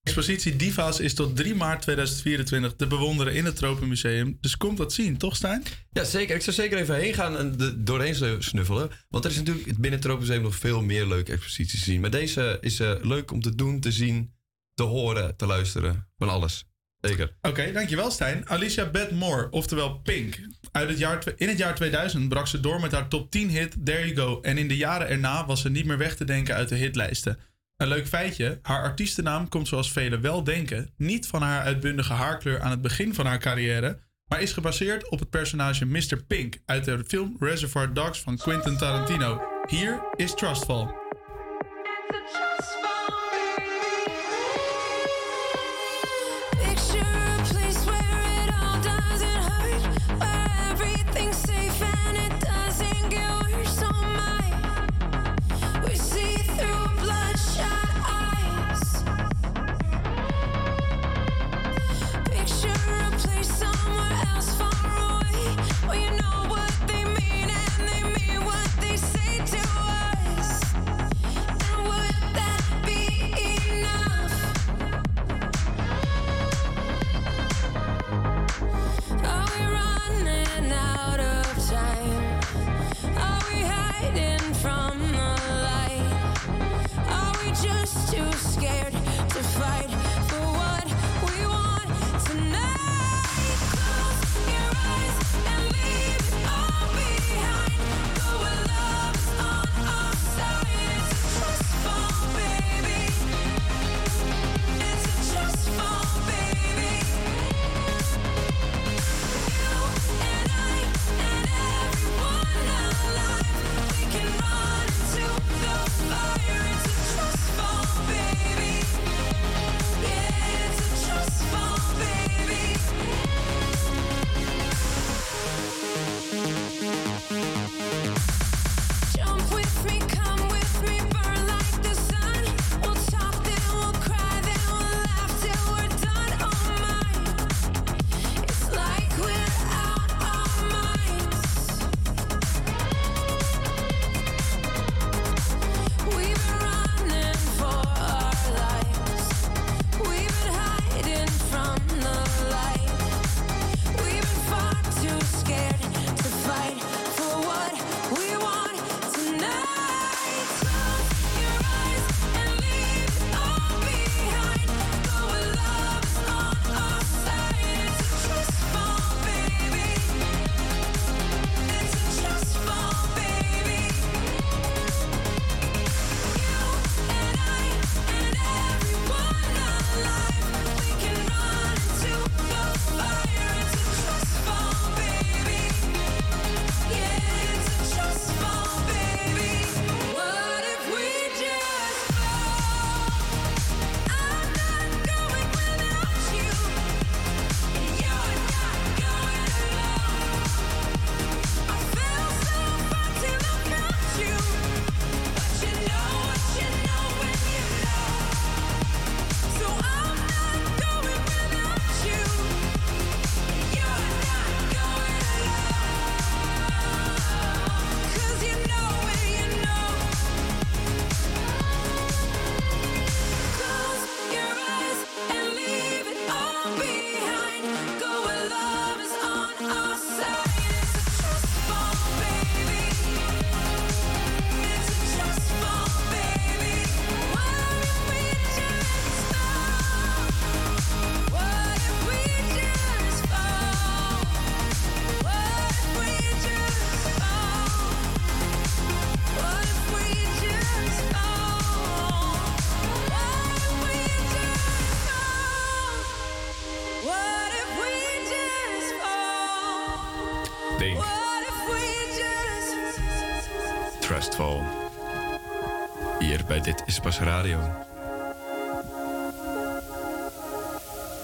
Expositie 0.06 0.56
Diva's 0.56 1.00
is 1.00 1.14
tot 1.14 1.36
3 1.36 1.56
maart 1.56 1.82
2024 1.82 2.74
te 2.76 2.88
bewonderen 2.88 3.34
in 3.34 3.46
het 3.46 3.56
Tropenmuseum. 3.56 4.38
Dus 4.42 4.58
komt 4.58 4.78
dat 4.78 4.94
zien, 4.94 5.18
toch 5.18 5.36
Stijn? 5.36 5.64
Ja, 5.92 6.04
zeker. 6.04 6.36
Ik 6.36 6.42
zou 6.42 6.56
zeker 6.56 6.78
even 6.78 6.96
heen 6.96 7.14
gaan 7.14 7.38
en 7.38 7.58
de, 7.58 7.84
doorheen 7.84 8.44
snuffelen. 8.44 8.90
Want 9.10 9.26
er 9.26 9.32
is 9.32 9.38
natuurlijk 9.38 9.66
binnen 9.66 9.92
het 9.92 10.02
Tropenmuseum 10.02 10.42
nog 10.42 10.56
veel 10.56 10.82
meer 10.82 11.08
leuke 11.08 11.32
exposities 11.32 11.80
te 11.80 11.86
zien. 11.86 12.02
Maar 12.02 12.10
deze 12.10 12.58
is 12.62 12.80
eh, 12.80 12.92
leuk 13.02 13.32
om 13.32 13.42
te 13.42 13.56
doen, 13.56 13.80
te 13.80 13.92
zien, 13.92 14.34
te 14.74 14.84
horen, 14.84 15.36
te 15.36 15.46
luisteren. 15.46 16.08
Van 16.18 16.30
alles. 16.30 16.66
Zeker. 17.02 17.36
Oké, 17.42 17.72
dankjewel 17.72 18.12
Stijn. 18.12 18.50
Alicia 18.50 18.90
Beth 18.90 19.12
Moore, 19.12 19.50
oftewel 19.50 20.00
Pink. 20.00 20.40
Uit 20.72 20.90
het 20.90 20.98
jaar, 20.98 21.24
in 21.36 21.48
het 21.48 21.58
jaar 21.58 21.76
2000 21.76 22.30
brak 22.30 22.48
ze 22.48 22.60
door 22.60 22.80
met 22.80 22.92
haar 22.92 23.08
top 23.08 23.32
10 23.32 23.50
hit 23.50 23.76
There 23.84 24.14
You 24.14 24.16
Go. 24.16 24.42
En 24.42 24.58
in 24.58 24.68
de 24.68 24.78
jaren 24.78 25.08
erna 25.08 25.46
was 25.46 25.62
ze 25.62 25.70
niet 25.70 25.86
meer 25.86 25.98
weg 25.98 26.16
te 26.16 26.26
denken 26.26 26.56
uit 26.56 26.70
de 26.70 26.76
hitlijsten. 26.76 27.40
Een 27.78 27.88
leuk 27.88 28.08
feitje, 28.08 28.60
haar 28.62 28.84
artiestennaam 28.84 29.50
komt 29.50 29.68
zoals 29.68 29.92
velen 29.92 30.22
wel 30.22 30.44
denken... 30.44 30.90
niet 30.98 31.28
van 31.28 31.42
haar 31.42 31.64
uitbundige 31.64 32.14
haarkleur 32.14 32.62
aan 32.62 32.72
het 32.72 32.82
begin 32.82 33.14
van 33.14 33.26
haar 33.26 33.40
carrière... 33.40 34.00
maar 34.28 34.42
is 34.42 34.54
gebaseerd 34.54 35.10
op 35.10 35.20
het 35.20 35.30
personage 35.30 35.86
Mr. 35.86 36.24
Pink... 36.28 36.58
uit 36.66 36.86
de 36.86 37.04
film 37.08 37.36
Reservoir 37.40 37.94
Dogs 37.94 38.22
van 38.22 38.38
Quentin 38.38 38.78
Tarantino. 38.78 39.42
Hier 39.68 40.02
is 40.16 40.34
Trustfall. 40.34 41.05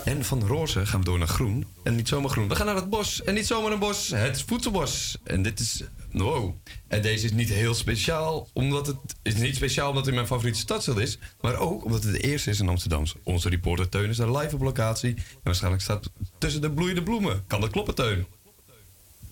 En 0.05 0.25
van 0.25 0.47
roze 0.47 0.85
gaan 0.85 0.99
we 0.99 1.05
door 1.05 1.17
naar 1.17 1.27
groen. 1.27 1.65
En 1.83 1.95
niet 1.95 2.07
zomaar 2.07 2.29
groen. 2.29 2.47
We 2.47 2.55
gaan 2.55 2.65
naar 2.65 2.75
het 2.75 2.89
bos. 2.89 3.23
En 3.23 3.33
niet 3.33 3.47
zomaar 3.47 3.71
een 3.71 3.79
bos. 3.79 4.09
Het 4.09 4.41
voedselbos. 4.41 5.17
En 5.23 5.41
dit 5.41 5.59
is... 5.59 5.83
Wow. 6.11 6.55
En 6.87 7.01
deze 7.01 7.25
is 7.25 7.31
niet 7.31 7.49
heel 7.49 7.73
speciaal. 7.73 8.47
Omdat 8.53 8.87
het 8.87 8.97
is 9.21 9.35
niet 9.35 9.55
speciaal 9.55 9.89
omdat 9.89 10.05
het 10.05 10.15
mijn 10.15 10.27
favoriete 10.27 10.59
stadsdeel 10.59 10.99
is. 10.99 11.19
Maar 11.41 11.55
ook 11.55 11.85
omdat 11.85 12.03
het 12.03 12.13
de 12.13 12.19
eerste 12.19 12.49
is 12.49 12.59
in 12.59 12.69
Amsterdam. 12.69 13.03
Onze 13.23 13.49
reporter 13.49 13.89
Teun 13.89 14.09
is 14.09 14.17
daar 14.17 14.37
live 14.37 14.55
op 14.55 14.61
locatie. 14.61 15.15
En 15.15 15.23
waarschijnlijk 15.43 15.83
staat 15.83 16.09
tussen 16.37 16.61
de 16.61 16.71
bloeiende 16.71 17.03
bloemen. 17.03 17.43
Kan 17.47 17.61
dat 17.61 17.69
kloppen, 17.69 17.95
Teun? 17.95 18.25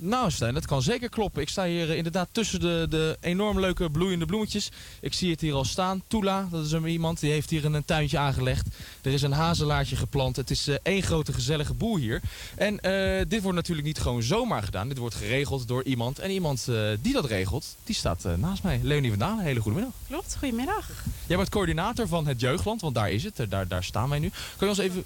Nou, 0.02 0.32
Stijn, 0.32 0.54
dat 0.54 0.66
kan 0.66 0.82
zeker 0.82 1.10
kloppen. 1.10 1.42
Ik 1.42 1.50
sta 1.50 1.66
hier 1.66 1.90
eh, 1.90 1.98
inderdaad 1.98 2.28
tussen 2.32 2.60
de, 2.60 2.86
de 2.90 3.18
enorm 3.22 3.60
leuke 3.60 3.90
bloeiende 3.90 4.26
bloemetjes. 4.26 4.72
Ik 5.02 5.14
zie 5.14 5.32
het 5.32 5.42
hier 5.42 5.54
al 5.54 5.66
staan. 5.66 6.04
Tula, 6.08 6.48
dat 6.52 6.66
is 6.66 6.72
een 6.72 6.86
iemand, 6.86 7.20
die 7.20 7.32
heeft 7.32 7.50
hier 7.50 7.66
een, 7.66 7.74
een 7.74 7.86
tuintje 7.86 8.18
aangelegd. 8.18 8.68
Er 9.02 9.12
is 9.12 9.22
een 9.22 9.32
hazelaartje 9.32 9.96
geplant. 9.96 10.36
Het 10.36 10.50
is 10.50 10.68
eh, 10.68 10.76
één 10.84 11.04
grote 11.04 11.34
gezellige 11.34 11.74
boel 11.74 11.98
hier. 11.98 12.22
En 12.56 12.80
eh, 12.80 13.26
dit 13.28 13.42
wordt 13.42 13.58
natuurlijk 13.58 13.88
niet 13.88 14.00
gewoon 14.00 14.24
zomaar 14.24 14.64
gedaan. 14.64 14.88
Dit 14.88 14.98
wordt 14.98 15.16
geregeld 15.16 15.68
door 15.68 15.84
iemand. 15.84 16.20
En 16.20 16.32
iemand 16.32 16.68
die 17.02 17.14
dat 17.14 17.26
regelt, 17.26 17.76
die 17.84 17.96
staat 17.96 18.24
naast 18.38 18.64
mij. 18.64 18.80
Leonie 18.84 19.10
van 19.10 19.20
Dalen, 19.20 19.44
hele 19.44 19.60
goede 19.60 19.78
middag. 19.78 19.96
Klopt, 20.08 20.36
goedemiddag. 20.40 20.90
Jij 21.28 21.38
bent 21.38 21.50
coördinator 21.50 22.08
van 22.08 22.28
het 22.28 22.42
Jeugdland, 22.42 22.82
want 22.82 22.96
daar 22.96 23.12
is 23.12 23.24
het. 23.24 23.46
Daar, 23.50 23.68
daar 23.68 23.84
staan 23.84 24.10
wij 24.10 24.20
nu. 24.20 24.30
Kun 24.30 24.68
je 24.68 24.74
ons 24.74 24.78
even 24.78 25.04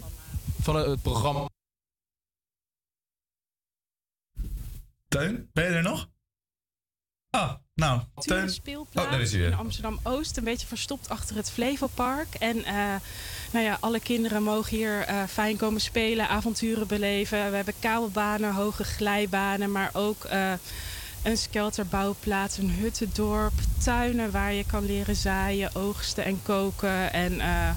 van 0.62 0.76
het 0.76 1.02
programma... 1.02 1.52
Teun, 5.14 5.50
ben 5.54 5.64
je 5.64 5.70
er 5.70 5.82
nog? 5.82 6.10
Ah, 7.30 7.52
nou, 7.76 8.02
Teun. 8.16 8.50
speelplaats 8.50 9.06
Oh, 9.06 9.12
daar 9.12 9.22
is 9.22 9.32
hij 9.32 9.40
weer. 9.40 9.52
in 9.52 9.58
Amsterdam-Oost. 9.58 10.38
Een 10.38 10.44
beetje 10.44 10.68
verstopt 10.68 11.10
achter 11.10 11.36
het 11.36 11.52
Flevopark. 11.52 12.36
En 12.36 12.64
eh, 12.64 12.96
nou 13.52 13.66
ja, 13.66 13.78
alle 13.80 14.00
kinderen 14.00 14.44
mogen 14.44 14.78
hier 14.78 15.02
eh, 15.02 15.24
fijn 15.24 15.58
komen 15.58 15.82
spelen, 15.82 16.30
avonturen 16.30 16.88
beleven. 16.88 17.50
We 17.50 17.56
hebben 17.56 17.74
kabelbanen, 17.80 18.54
hoge 18.54 18.84
glijbanen, 18.84 19.72
maar 19.72 19.90
ook 19.94 20.24
eh, 20.24 20.54
een 21.24 21.38
skelterbouwplaats, 21.38 22.58
een 22.58 22.72
huttendorp, 22.72 23.54
tuinen 23.84 24.32
waar 24.32 24.54
je 24.54 24.66
kan 24.66 24.86
leren 24.86 25.16
zaaien, 25.16 25.76
oogsten 25.76 26.26
en 26.26 26.42
koken. 26.44 27.14
En 27.14 27.40
eh, 27.40 27.70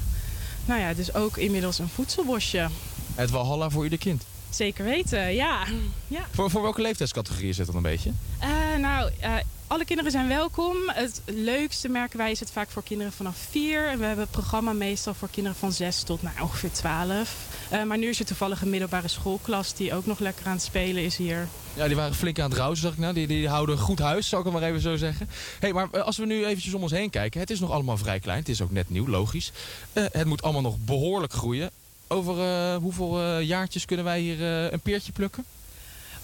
nou 0.64 0.80
ja, 0.80 0.94
dus 0.94 1.14
ook 1.14 1.36
inmiddels 1.36 1.78
een 1.78 1.88
voedselbosje. 1.88 2.68
Het 3.14 3.30
Walhalla 3.30 3.70
voor 3.70 3.84
ieder 3.84 3.98
kind. 3.98 4.26
Zeker 4.50 4.84
weten, 4.84 5.34
ja. 5.34 5.64
ja. 6.08 6.26
Voor, 6.32 6.50
voor 6.50 6.62
welke 6.62 6.80
leeftijdscategorie 6.80 7.48
is 7.48 7.58
het 7.58 7.66
dan 7.66 7.76
een 7.76 7.82
beetje? 7.82 8.12
Eh, 8.38 8.48
nou, 8.80 9.10
eh, 9.20 9.34
alle 9.66 9.84
kinderen 9.84 10.12
zijn 10.12 10.28
welkom. 10.28 10.76
Het 10.86 11.22
leukste 11.24 11.88
merken 11.88 12.18
wij 12.18 12.30
is 12.30 12.40
het 12.40 12.50
vaak 12.50 12.70
voor 12.70 12.82
kinderen 12.82 13.12
vanaf 13.12 13.36
vier. 13.50 13.88
En 13.88 13.98
we 13.98 14.04
hebben 14.04 14.24
het 14.24 14.32
programma 14.32 14.72
meestal 14.72 15.14
voor 15.14 15.28
kinderen 15.30 15.58
van 15.58 15.72
zes 15.72 16.02
tot 16.02 16.22
nou, 16.22 16.40
ongeveer 16.40 16.72
twaalf. 16.72 17.36
Eh, 17.68 17.82
maar 17.82 17.98
nu 17.98 18.08
is 18.08 18.18
er 18.18 18.26
toevallig 18.26 18.62
een 18.62 18.70
middelbare 18.70 19.08
schoolklas 19.08 19.74
die 19.74 19.94
ook 19.94 20.06
nog 20.06 20.18
lekker 20.18 20.46
aan 20.46 20.52
het 20.52 20.62
spelen 20.62 21.02
is 21.04 21.16
hier. 21.16 21.48
Ja, 21.74 21.86
die 21.86 21.96
waren 21.96 22.14
flink 22.14 22.38
aan 22.38 22.48
het 22.48 22.58
rouwen, 22.58 22.78
zag 22.78 22.92
ik 22.92 22.98
nou. 22.98 23.14
Die, 23.14 23.26
die 23.26 23.48
houden 23.48 23.78
goed 23.78 23.98
huis, 23.98 24.28
zou 24.28 24.42
ik 24.42 24.52
het 24.52 24.60
maar 24.60 24.68
even 24.68 24.80
zo 24.80 24.96
zeggen. 24.96 25.28
hey, 25.60 25.72
maar 25.72 26.02
als 26.02 26.16
we 26.16 26.26
nu 26.26 26.44
eventjes 26.46 26.74
om 26.74 26.82
ons 26.82 26.92
heen 26.92 27.10
kijken. 27.10 27.40
Het 27.40 27.50
is 27.50 27.60
nog 27.60 27.70
allemaal 27.70 27.96
vrij 27.96 28.20
klein. 28.20 28.38
Het 28.38 28.48
is 28.48 28.62
ook 28.62 28.70
net 28.70 28.90
nieuw, 28.90 29.08
logisch. 29.08 29.52
Het 29.92 30.24
moet 30.24 30.42
allemaal 30.42 30.62
nog 30.62 30.76
behoorlijk 30.78 31.32
groeien. 31.32 31.70
Over 32.08 32.40
eh, 32.40 32.76
hoeveel 32.76 33.20
eh, 33.20 33.42
jaartjes 33.42 33.84
kunnen 33.84 34.04
wij 34.04 34.20
hier 34.20 34.40
eh, 34.40 34.72
een 34.72 34.80
peertje 34.80 35.12
plukken? 35.12 35.44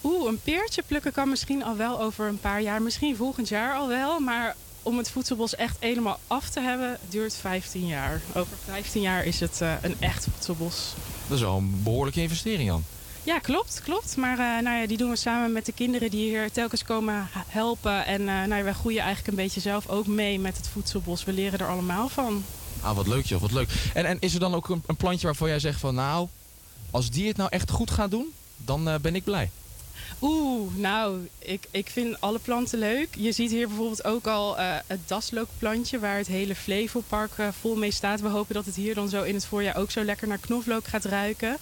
Oeh, 0.05 0.29
een 0.29 0.41
peertje 0.41 0.83
plukken 0.87 1.13
kan 1.13 1.29
misschien 1.29 1.65
al 1.65 1.77
wel 1.77 2.01
over 2.01 2.29
een 2.29 2.41
paar 2.41 2.63
jaar. 2.63 2.83
Misschien 2.83 3.17
volgend 3.17 3.49
jaar 3.49 3.75
al 3.75 3.89
wel. 3.89 4.21
Maar 4.21 4.57
om 4.83 4.99
het 4.99 5.11
voedselbos 5.11 5.55
echt 5.55 5.77
helemaal 5.81 6.19
af 6.27 6.51
te 6.51 6.61
hebben, 6.61 6.99
duurt 7.09 7.37
15 7.37 7.87
jaar. 7.87 8.21
Over 8.35 8.57
15 8.65 9.03
jaar 9.03 9.25
is 9.25 9.41
het 9.41 9.61
een 9.83 9.97
echt 10.01 10.27
voedselbos. 10.33 10.95
Dat 11.29 11.37
is 11.37 11.43
wel 11.43 11.57
een 11.57 11.81
behoorlijke 11.83 12.21
investering, 12.21 12.69
Jan. 12.69 12.85
Ja, 13.23 13.39
klopt, 13.39 13.81
klopt. 13.85 14.17
Maar 14.17 14.63
nou 14.63 14.81
ja, 14.81 14.87
die 14.87 14.97
doen 14.97 15.11
we 15.11 15.17
samen 15.17 15.53
met 15.53 15.67
de 15.67 15.73
kinderen 15.73 16.11
die 16.11 16.29
hier 16.29 16.53
telkens 16.53 16.85
komen 16.85 17.29
helpen. 17.33 18.07
En 18.07 18.25
nou 18.25 18.55
ja, 18.55 18.63
wij 18.63 18.73
groeien 18.73 19.03
eigenlijk 19.03 19.29
een 19.29 19.45
beetje 19.45 19.61
zelf 19.61 19.89
ook 19.89 20.07
mee 20.07 20.39
met 20.39 20.57
het 20.57 20.69
voedselbos. 20.69 21.25
We 21.25 21.33
leren 21.33 21.59
er 21.59 21.69
allemaal 21.69 22.09
van. 22.09 22.45
Ah, 22.81 22.97
wat 22.97 23.07
leuk 23.07 23.27
joh, 23.27 23.41
wat 23.41 23.53
leuk. 23.53 23.69
En, 23.95 24.05
en 24.05 24.17
is 24.21 24.35
er 24.35 24.41
dan 24.41 24.55
ook 24.55 24.69
een, 24.69 24.83
een 24.87 24.97
plantje 24.97 25.27
waarvan 25.27 25.49
jij 25.49 25.59
zegt 25.59 25.81
van... 25.81 25.95
Nou, 25.95 26.29
als 26.91 27.11
die 27.11 27.29
het 27.29 27.37
nou 27.37 27.51
echt 27.51 27.71
goed 27.71 27.91
gaat 27.91 28.11
doen, 28.11 28.33
dan 28.57 28.89
eh, 28.89 28.95
ben 29.01 29.15
ik 29.15 29.25
blij. 29.25 29.51
Oeh, 30.21 30.75
nou, 30.75 31.29
ik, 31.39 31.69
ik 31.71 31.91
vind 31.91 32.21
alle 32.21 32.39
planten 32.39 32.79
leuk. 32.79 33.09
Je 33.17 33.33
ziet 33.33 33.51
hier 33.51 33.69
bijvoorbeeld 33.69 34.05
ook 34.05 34.27
al 34.27 34.59
eh, 34.59 34.77
het 34.87 35.01
daslookplantje 35.07 35.99
waar 35.99 36.17
het 36.17 36.27
hele 36.27 36.55
Flevopark 36.55 37.33
eh, 37.37 37.49
vol 37.61 37.77
mee 37.77 37.91
staat. 37.91 38.21
We 38.21 38.29
hopen 38.29 38.55
dat 38.55 38.67
het 38.67 38.75
hier 38.75 38.95
dan 38.95 39.09
zo 39.09 39.23
in 39.23 39.35
het 39.35 39.47
voorjaar 39.47 39.77
ook 39.77 39.91
zo 39.91 40.05
lekker 40.05 40.29
naar 40.29 40.39
knoflook 40.39 40.87
gaat 40.87 41.05
ruiken. 41.05 41.57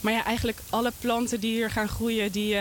Maar 0.00 0.12
ja, 0.12 0.24
eigenlijk 0.24 0.58
alle 0.70 0.92
planten 1.00 1.40
die 1.40 1.54
hier 1.54 1.70
gaan 1.70 1.88
groeien, 1.88 2.32
die 2.32 2.56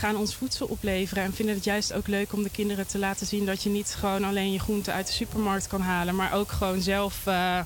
gaan 0.00 0.16
ons 0.16 0.34
voedsel 0.34 0.66
opleveren. 0.66 1.24
En 1.24 1.34
vinden 1.34 1.54
het 1.54 1.64
juist 1.64 1.92
ook 1.92 2.06
leuk 2.06 2.32
om 2.32 2.42
de 2.42 2.50
kinderen 2.50 2.86
te 2.86 2.98
laten 2.98 3.26
zien 3.26 3.46
dat 3.46 3.62
je 3.62 3.70
niet 3.70 3.96
gewoon 3.98 4.24
alleen 4.24 4.52
je 4.52 4.58
groenten 4.58 4.92
uit 4.92 5.06
de 5.06 5.12
supermarkt 5.12 5.66
kan 5.66 5.80
halen. 5.80 6.14
Maar 6.14 6.32
ook 6.34 6.50
gewoon 6.50 6.82
zelf 6.82 7.26
eh, 7.26 7.60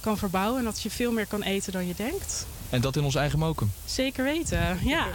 kan 0.00 0.18
verbouwen 0.18 0.58
en 0.58 0.64
dat 0.64 0.82
je 0.82 0.90
veel 0.90 1.12
meer 1.12 1.26
kan 1.26 1.42
eten 1.42 1.72
dan 1.72 1.86
je 1.86 1.94
denkt. 1.96 2.46
En 2.70 2.80
dat 2.80 2.96
in 2.96 3.04
ons 3.04 3.14
eigen 3.14 3.38
mokum. 3.38 3.72
Zeker 3.84 4.24
weten, 4.24 4.78
ja. 4.84 5.06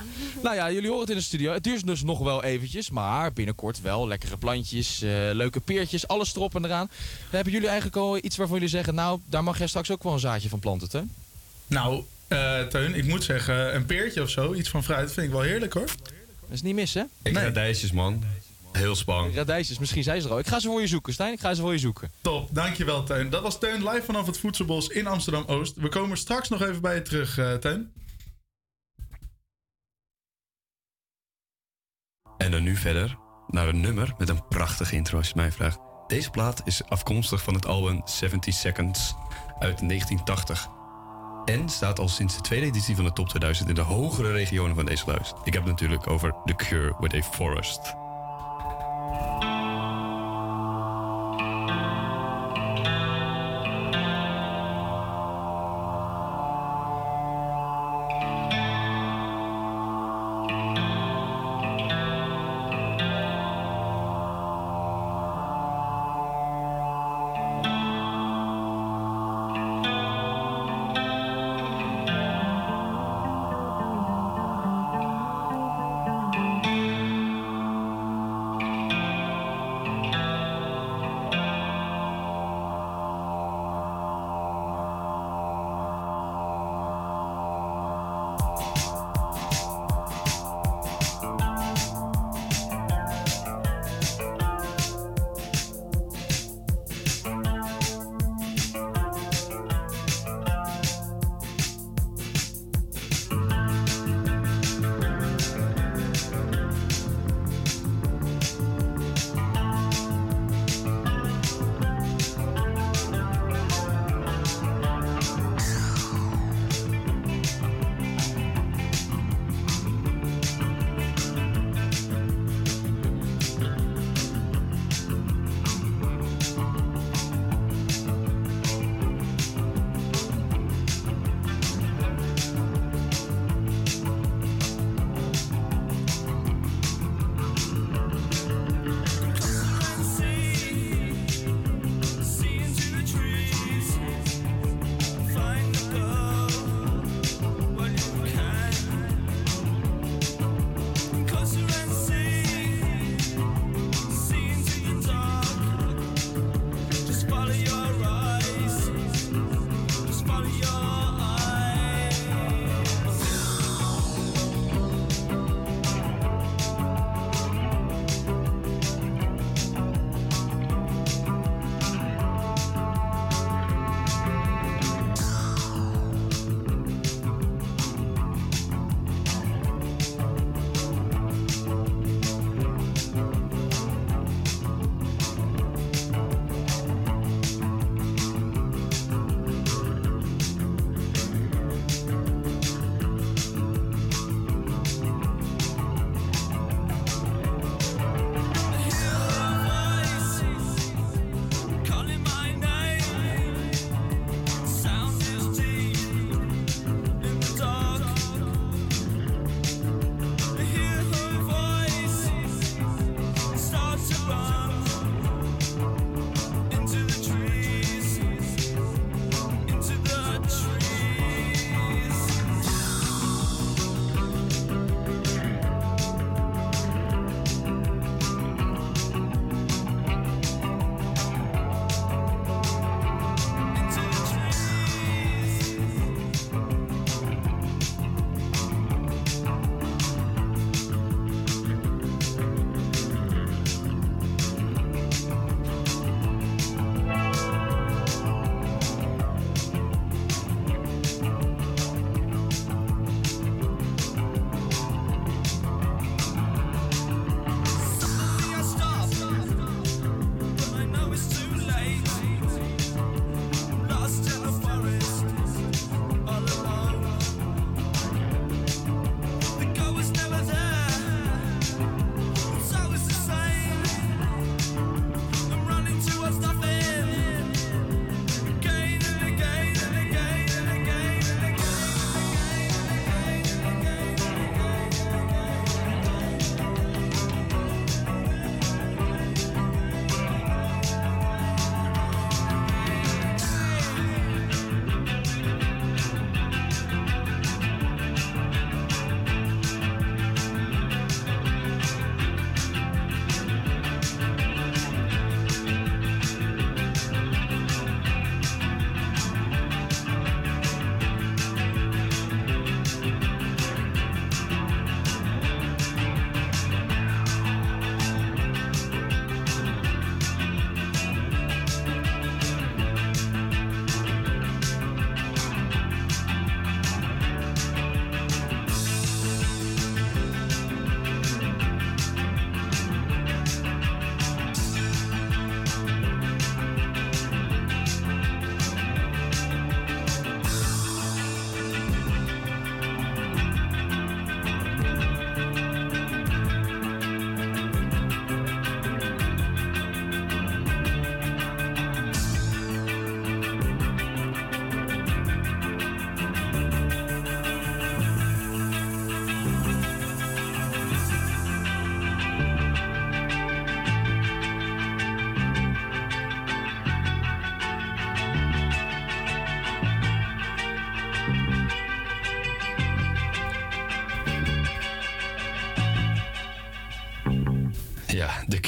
Nou 0.43 0.55
ja, 0.55 0.71
jullie 0.71 0.87
horen 0.87 1.01
het 1.01 1.09
in 1.09 1.15
de 1.15 1.23
studio. 1.23 1.53
Het 1.53 1.63
duurt 1.63 1.87
dus 1.87 2.03
nog 2.03 2.19
wel 2.19 2.43
eventjes, 2.43 2.89
maar 2.89 3.33
binnenkort 3.33 3.81
wel 3.81 4.07
lekkere 4.07 4.37
plantjes, 4.37 5.01
eh, 5.01 5.09
leuke 5.31 5.59
peertjes, 5.59 6.07
alles 6.07 6.35
erop 6.35 6.55
en 6.55 6.65
eraan. 6.65 6.89
Hebben 7.29 7.53
jullie 7.53 7.67
eigenlijk 7.67 7.97
al 7.97 8.17
iets 8.17 8.37
waarvan 8.37 8.55
jullie 8.55 8.71
zeggen, 8.71 8.95
nou, 8.95 9.19
daar 9.25 9.43
mag 9.43 9.57
jij 9.57 9.67
straks 9.67 9.91
ook 9.91 10.03
wel 10.03 10.13
een 10.13 10.19
zaadje 10.19 10.49
van 10.49 10.59
planten, 10.59 10.99
hè? 10.99 11.05
Nou, 11.67 12.03
eh, 12.27 12.61
Teun, 12.61 12.95
ik 12.95 13.05
moet 13.05 13.23
zeggen, 13.23 13.75
een 13.75 13.85
peertje 13.85 14.21
of 14.21 14.29
zo, 14.29 14.53
iets 14.53 14.69
van 14.69 14.83
fruit, 14.83 15.11
vind 15.11 15.25
ik 15.25 15.31
wel 15.31 15.41
heerlijk 15.41 15.73
hoor. 15.73 15.89
Dat 16.45 16.53
is 16.53 16.62
niet 16.62 16.75
mis, 16.75 16.93
hè? 16.93 17.03
Ik 17.23 17.38
radijsjes, 17.38 17.91
man. 17.91 18.23
Heel 18.71 18.95
spannend. 18.95 19.36
Radijsjes, 19.36 19.79
misschien 19.79 20.03
zijn 20.03 20.21
ze 20.21 20.27
er 20.27 20.34
al. 20.34 20.39
Ik 20.39 20.47
ga 20.47 20.60
ze 20.60 20.67
voor 20.67 20.81
je 20.81 20.88
zoeken, 20.88 21.13
Stijn. 21.13 21.34
Ik 21.34 21.39
ga 21.39 21.53
ze 21.53 21.62
voor 21.62 21.71
je 21.71 21.79
zoeken. 21.79 22.12
Top, 22.21 22.49
dankjewel 22.51 23.03
Teun. 23.03 23.29
Dat 23.29 23.41
was 23.41 23.60
Teun 23.60 23.89
live 23.89 24.05
vanaf 24.05 24.25
het 24.25 24.38
Voedselbos 24.38 24.88
in 24.88 25.08
Amsterdam-Oost. 25.08 25.75
We 25.75 25.89
komen 25.89 26.17
straks 26.17 26.49
nog 26.49 26.62
even 26.62 26.81
bij 26.81 26.95
je 26.95 27.01
terug, 27.01 27.38
eh, 27.38 27.53
Teun. 27.53 27.91
En 32.38 32.51
dan 32.51 32.63
nu 32.63 32.75
verder 32.75 33.17
naar 33.47 33.67
een 33.67 33.81
nummer 33.81 34.13
met 34.17 34.29
een 34.29 34.47
prachtige 34.47 34.95
intro, 34.95 35.17
als 35.17 35.27
je 35.27 35.34
mij 35.36 35.51
vraagt. 35.51 35.79
Deze 36.08 36.29
plaat 36.29 36.62
is 36.65 36.84
afkomstig 36.84 37.43
van 37.43 37.53
het 37.53 37.65
album 37.65 38.01
70 38.05 38.53
Seconds 38.53 39.13
uit 39.60 39.81
1980. 39.81 40.74
En 41.45 41.69
staat 41.69 41.99
al 41.99 42.08
sinds 42.08 42.36
de 42.36 42.41
tweede 42.41 42.65
editie 42.65 42.95
van 42.95 43.05
de 43.05 43.13
Top 43.13 43.27
2000 43.29 43.69
in 43.69 43.75
de 43.75 43.81
hogere 43.81 44.31
regionen 44.31 44.75
van 44.75 44.86
deze 44.86 45.03
lijst. 45.05 45.34
Ik 45.43 45.53
heb 45.53 45.62
het 45.62 45.71
natuurlijk 45.71 46.10
over 46.10 46.36
The 46.45 46.55
Cure 46.55 46.95
with 46.99 47.13
a 47.13 47.21
Forest. 47.21 47.95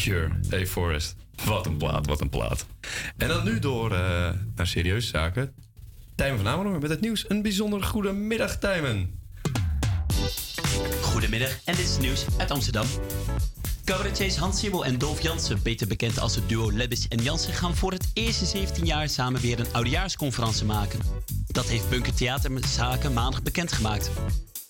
Hey 0.07 0.67
Forest. 0.67 1.15
Wat 1.45 1.65
een 1.65 1.77
plaat, 1.77 2.05
wat 2.05 2.21
een 2.21 2.29
plaat. 2.29 2.65
En 3.17 3.27
dan 3.27 3.43
nu 3.43 3.59
door 3.59 3.91
eh, 3.91 4.29
naar 4.55 4.67
serieuze 4.67 5.07
zaken. 5.07 5.53
Tijmen 6.15 6.37
van 6.37 6.47
Amerongen 6.47 6.81
met 6.81 6.89
het 6.89 7.01
nieuws. 7.01 7.25
Een 7.29 7.41
bijzonder 7.41 7.83
goede 7.83 8.11
middag, 8.11 8.57
Tijmen. 8.57 9.19
Goedemiddag 11.01 11.59
en 11.65 11.75
dit 11.75 11.85
is 11.85 11.97
nieuws 11.97 12.25
uit 12.37 12.51
Amsterdam. 12.51 12.85
Cabaretiers 13.83 14.35
Hans 14.37 14.59
Sibbel 14.59 14.85
en 14.85 14.97
Dolf 14.97 15.21
Jansen, 15.21 15.59
beter 15.63 15.87
bekend 15.87 16.19
als 16.19 16.35
het 16.35 16.49
duo 16.49 16.71
Lebbis 16.71 17.07
en 17.07 17.23
Jansen, 17.23 17.53
gaan 17.53 17.75
voor 17.75 17.91
het 17.91 18.11
eerste 18.13 18.45
17 18.45 18.85
jaar 18.85 19.09
samen 19.09 19.41
weer 19.41 19.59
een 19.59 19.73
oudejaarsconferentie 19.73 20.65
maken. 20.65 20.99
Dat 21.47 21.65
heeft 21.65 21.89
Bunker 21.89 22.13
Theaterzaken 22.13 23.13
maandag 23.13 23.43
bekendgemaakt. 23.43 24.09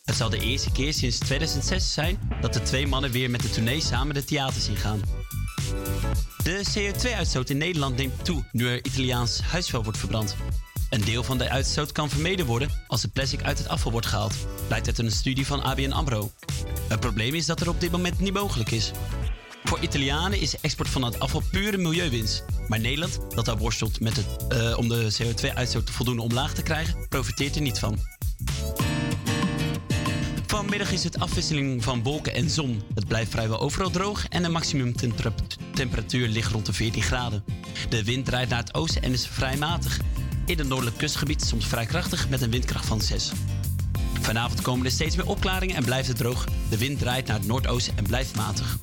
Het 0.07 0.15
zal 0.15 0.29
de 0.29 0.39
eerste 0.39 0.71
keer 0.71 0.93
sinds 0.93 1.17
2006 1.17 1.93
zijn 1.93 2.19
dat 2.41 2.53
de 2.53 2.61
twee 2.61 2.87
mannen 2.87 3.11
weer 3.11 3.29
met 3.29 3.41
de 3.41 3.49
tournee 3.49 3.81
samen 3.81 4.13
de 4.13 4.23
theaters 4.23 4.67
ingaan. 4.67 5.01
De 6.47 6.65
CO2-uitstoot 6.77 7.49
in 7.49 7.57
Nederland 7.57 7.95
neemt 7.95 8.25
toe 8.25 8.43
nu 8.51 8.67
er 8.67 8.85
Italiaans 8.85 9.41
huisvuil 9.41 9.83
wordt 9.83 9.97
verbrand. 9.97 10.35
Een 10.89 11.03
deel 11.03 11.23
van 11.23 11.37
de 11.37 11.49
uitstoot 11.49 11.91
kan 11.91 12.09
vermeden 12.09 12.45
worden 12.45 12.69
als 12.87 13.01
het 13.01 13.13
plastic 13.13 13.41
uit 13.43 13.57
het 13.57 13.67
afval 13.67 13.91
wordt 13.91 14.07
gehaald, 14.07 14.35
blijkt 14.67 14.87
uit 14.87 14.97
een 14.97 15.11
studie 15.11 15.45
van 15.45 15.63
ABN 15.63 15.91
AMRO. 15.91 16.31
Het 16.87 16.99
probleem 16.99 17.33
is 17.33 17.45
dat 17.45 17.61
er 17.61 17.69
op 17.69 17.79
dit 17.79 17.91
moment 17.91 18.19
niet 18.19 18.33
mogelijk 18.33 18.71
is. 18.71 18.91
Voor 19.63 19.79
Italianen 19.79 20.39
is 20.39 20.59
export 20.59 20.89
van 20.89 21.03
het 21.03 21.19
afval 21.19 21.41
pure 21.51 21.77
milieuwinst. 21.77 22.43
Maar 22.67 22.79
Nederland, 22.79 23.19
dat 23.29 23.45
daar 23.45 23.57
worstelt 23.57 23.99
met 23.99 24.15
het, 24.15 24.47
eh, 24.49 24.77
om 24.77 24.87
de 24.87 25.15
CO2-uitstoot 25.17 25.89
voldoende 25.89 26.21
omlaag 26.21 26.53
te 26.53 26.63
krijgen, 26.63 27.07
profiteert 27.09 27.55
er 27.55 27.61
niet 27.61 27.79
van. 27.79 28.16
Vanmiddag 30.67 30.93
is 30.93 31.03
het 31.03 31.19
afwisseling 31.19 31.83
van 31.83 32.03
wolken 32.03 32.33
en 32.33 32.49
zon. 32.49 32.81
Het 32.95 33.07
blijft 33.07 33.31
vrijwel 33.31 33.59
overal 33.59 33.89
droog 33.89 34.27
en 34.27 34.43
de 34.43 34.49
maximumtemperatuur 34.49 36.27
ligt 36.27 36.51
rond 36.51 36.65
de 36.65 36.73
14 36.73 37.01
graden. 37.01 37.43
De 37.89 38.03
wind 38.03 38.25
draait 38.25 38.49
naar 38.49 38.59
het 38.59 38.73
oosten 38.73 39.01
en 39.01 39.11
is 39.11 39.27
vrij 39.27 39.57
matig. 39.57 39.99
In 40.45 40.57
het 40.57 40.67
noordelijk 40.67 40.97
kustgebied 40.97 41.43
soms 41.43 41.67
vrij 41.67 41.85
krachtig 41.85 42.29
met 42.29 42.41
een 42.41 42.49
windkracht 42.49 42.85
van 42.85 43.01
6. 43.01 43.31
Vanavond 44.21 44.61
komen 44.61 44.85
er 44.85 44.91
steeds 44.91 45.15
meer 45.15 45.27
opklaringen 45.27 45.75
en 45.75 45.83
blijft 45.83 46.07
het 46.07 46.17
droog. 46.17 46.47
De 46.69 46.77
wind 46.77 46.99
draait 46.99 47.27
naar 47.27 47.37
het 47.37 47.47
noordoosten 47.47 47.97
en 47.97 48.03
blijft 48.03 48.35
matig. 48.35 48.77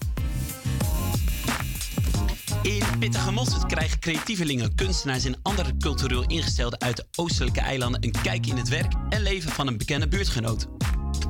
In 2.62 2.82
Pittige 2.98 3.32
Mosterd 3.32 3.66
krijgen 3.66 3.98
creatievelingen, 3.98 4.74
kunstenaars 4.74 5.24
en 5.24 5.36
andere 5.42 5.76
cultureel 5.76 6.24
ingestelden 6.26 6.80
uit 6.80 6.96
de 6.96 7.06
oostelijke 7.14 7.60
eilanden 7.60 8.04
een 8.04 8.14
kijk 8.22 8.46
in 8.46 8.56
het 8.56 8.68
werk 8.68 8.92
en 9.08 9.22
leven 9.22 9.50
van 9.50 9.66
een 9.66 9.78
bekende 9.78 10.08
buurtgenoot. 10.08 10.66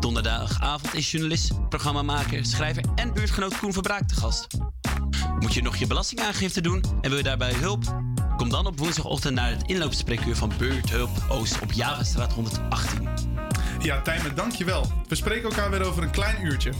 Donderdagavond 0.05 0.95
is 0.95 1.11
journalist, 1.11 1.69
programmamaker, 1.69 2.45
schrijver 2.45 2.85
en 2.95 3.15
buurtgenoot 3.15 3.59
Koen 3.59 3.73
Verbraak 3.73 4.09
te 4.09 4.15
gast. 4.15 4.47
Moet 5.39 5.55
je 5.55 5.63
nog 5.63 5.77
je 5.77 5.87
belastingaangifte 5.87 6.61
doen 6.61 6.85
en 7.01 7.09
wil 7.09 7.17
je 7.19 7.25
daarbij 7.25 7.53
hulp? 7.53 7.85
Kom 8.37 8.49
dan 8.51 8.67
op 8.67 8.79
woensdagochtend 8.79 9.35
naar 9.35 9.51
het 9.51 9.63
inloopspreekuur 9.63 10.37
van 10.37 10.53
Buurthulp 10.59 11.11
Oost 11.29 11.61
op 11.61 11.73
Javastraat 11.73 12.33
118. 12.33 13.09
Ja, 13.81 14.01
Tijmen, 14.01 14.35
dankjewel. 14.35 14.87
We 15.09 15.15
spreken 15.15 15.49
elkaar 15.49 15.71
weer 15.71 15.83
over 15.83 16.03
een 16.03 16.11
klein 16.11 16.45
uurtje. 16.45 16.73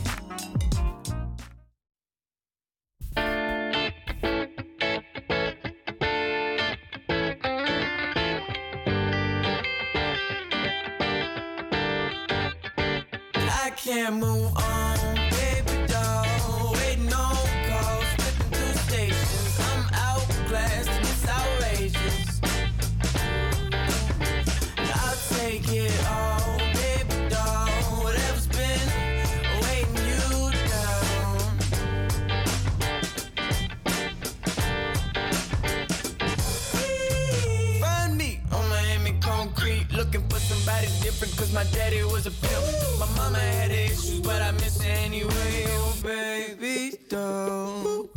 My 41.55 41.63
daddy 41.71 42.03
was 42.03 42.27
a 42.27 42.31
pimp. 42.31 42.65
My 42.99 43.07
mama 43.15 43.39
had 43.39 43.71
issues, 43.71 44.19
but 44.19 44.41
I 44.41 44.51
miss 44.51 44.81
her 44.81 44.91
anyway. 44.91 45.65
Oh, 45.69 45.97
baby, 46.03 46.99
don't. 47.07 48.13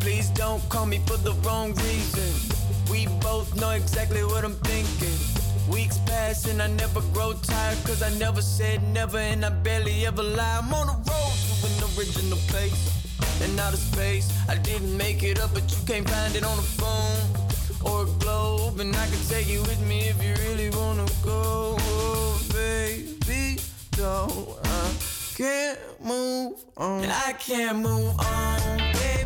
Please 0.00 0.30
don't 0.30 0.66
call 0.70 0.86
me 0.86 0.98
for 1.06 1.18
the 1.18 1.34
wrong 1.44 1.74
reason. 1.74 2.30
We 2.90 3.06
both 3.20 3.54
know 3.60 3.70
exactly 3.70 4.24
what 4.24 4.44
I'm 4.44 4.56
thinking. 4.70 5.16
Weeks 5.70 5.98
pass 6.06 6.46
and 6.48 6.62
I 6.62 6.68
never 6.68 7.02
grow 7.12 7.34
tired. 7.34 7.78
Cause 7.84 8.02
I 8.02 8.10
never 8.18 8.40
said 8.40 8.82
never 8.94 9.18
and 9.18 9.44
I 9.44 9.50
barely 9.50 10.06
ever 10.06 10.22
lie. 10.22 10.60
I'm 10.62 10.72
on 10.72 10.86
the 10.86 10.98
road 11.10 11.36
to 11.44 11.66
an 11.68 11.76
original 11.98 12.38
place. 12.48 12.82
And 13.42 13.60
out 13.60 13.74
of 13.74 13.78
space, 13.78 14.32
I 14.48 14.56
didn't 14.56 14.96
make 14.96 15.22
it 15.22 15.38
up, 15.38 15.52
but 15.52 15.70
you 15.70 15.78
can't 15.86 16.08
find 16.08 16.34
it 16.34 16.44
on 16.44 16.56
the 16.56 16.62
phone 16.62 17.41
or 17.84 18.04
a 18.04 18.10
globe. 18.18 18.80
And 18.80 18.94
I 18.94 19.06
can 19.06 19.22
take 19.28 19.48
you 19.48 19.60
with 19.62 19.80
me 19.86 20.08
if 20.08 20.22
you 20.22 20.34
really 20.46 20.70
wanna 20.70 21.06
go, 21.22 21.76
oh, 21.78 22.40
baby. 22.52 23.58
Don't 23.92 24.58
I 24.64 24.92
can't 25.36 25.78
move 26.02 26.54
on. 26.76 27.04
I 27.04 27.32
can't 27.38 27.78
move 27.78 28.18
on, 28.18 28.78
baby 28.78 29.21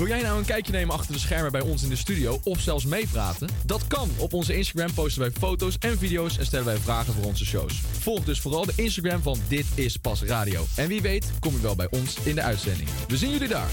Wil 0.00 0.08
jij 0.08 0.22
nou 0.22 0.38
een 0.38 0.44
kijkje 0.44 0.72
nemen 0.72 0.94
achter 0.94 1.12
de 1.12 1.18
schermen 1.18 1.52
bij 1.52 1.60
ons 1.60 1.82
in 1.82 1.88
de 1.88 1.96
studio 1.96 2.40
of 2.44 2.60
zelfs 2.60 2.84
meepraten? 2.84 3.48
Dat 3.66 3.86
kan. 3.86 4.10
Op 4.16 4.32
onze 4.32 4.56
Instagram 4.56 4.94
posten 4.94 5.22
wij 5.22 5.30
foto's 5.30 5.76
en 5.78 5.98
video's 5.98 6.38
en 6.38 6.46
stellen 6.46 6.66
wij 6.66 6.76
vragen 6.76 7.12
voor 7.12 7.24
onze 7.24 7.44
shows. 7.44 7.80
Volg 7.98 8.24
dus 8.24 8.40
vooral 8.40 8.66
de 8.66 8.72
Instagram 8.76 9.22
van 9.22 9.38
Dit 9.48 9.66
is 9.74 9.96
Pas 9.96 10.22
Radio. 10.22 10.64
En 10.76 10.88
wie 10.88 11.02
weet 11.02 11.30
kom 11.40 11.52
je 11.52 11.60
wel 11.60 11.76
bij 11.76 11.88
ons 11.90 12.16
in 12.22 12.34
de 12.34 12.42
uitzending. 12.42 12.88
We 13.08 13.16
zien 13.16 13.30
jullie 13.30 13.48
daar. 13.48 13.70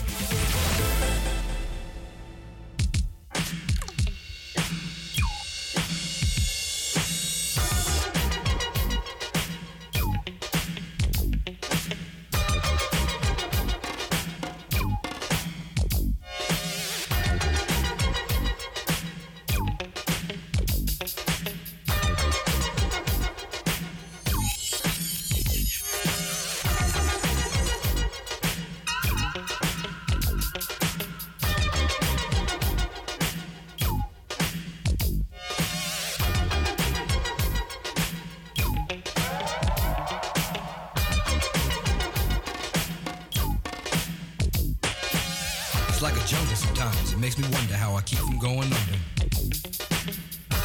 Going 48.40 48.60
under. 48.60 48.98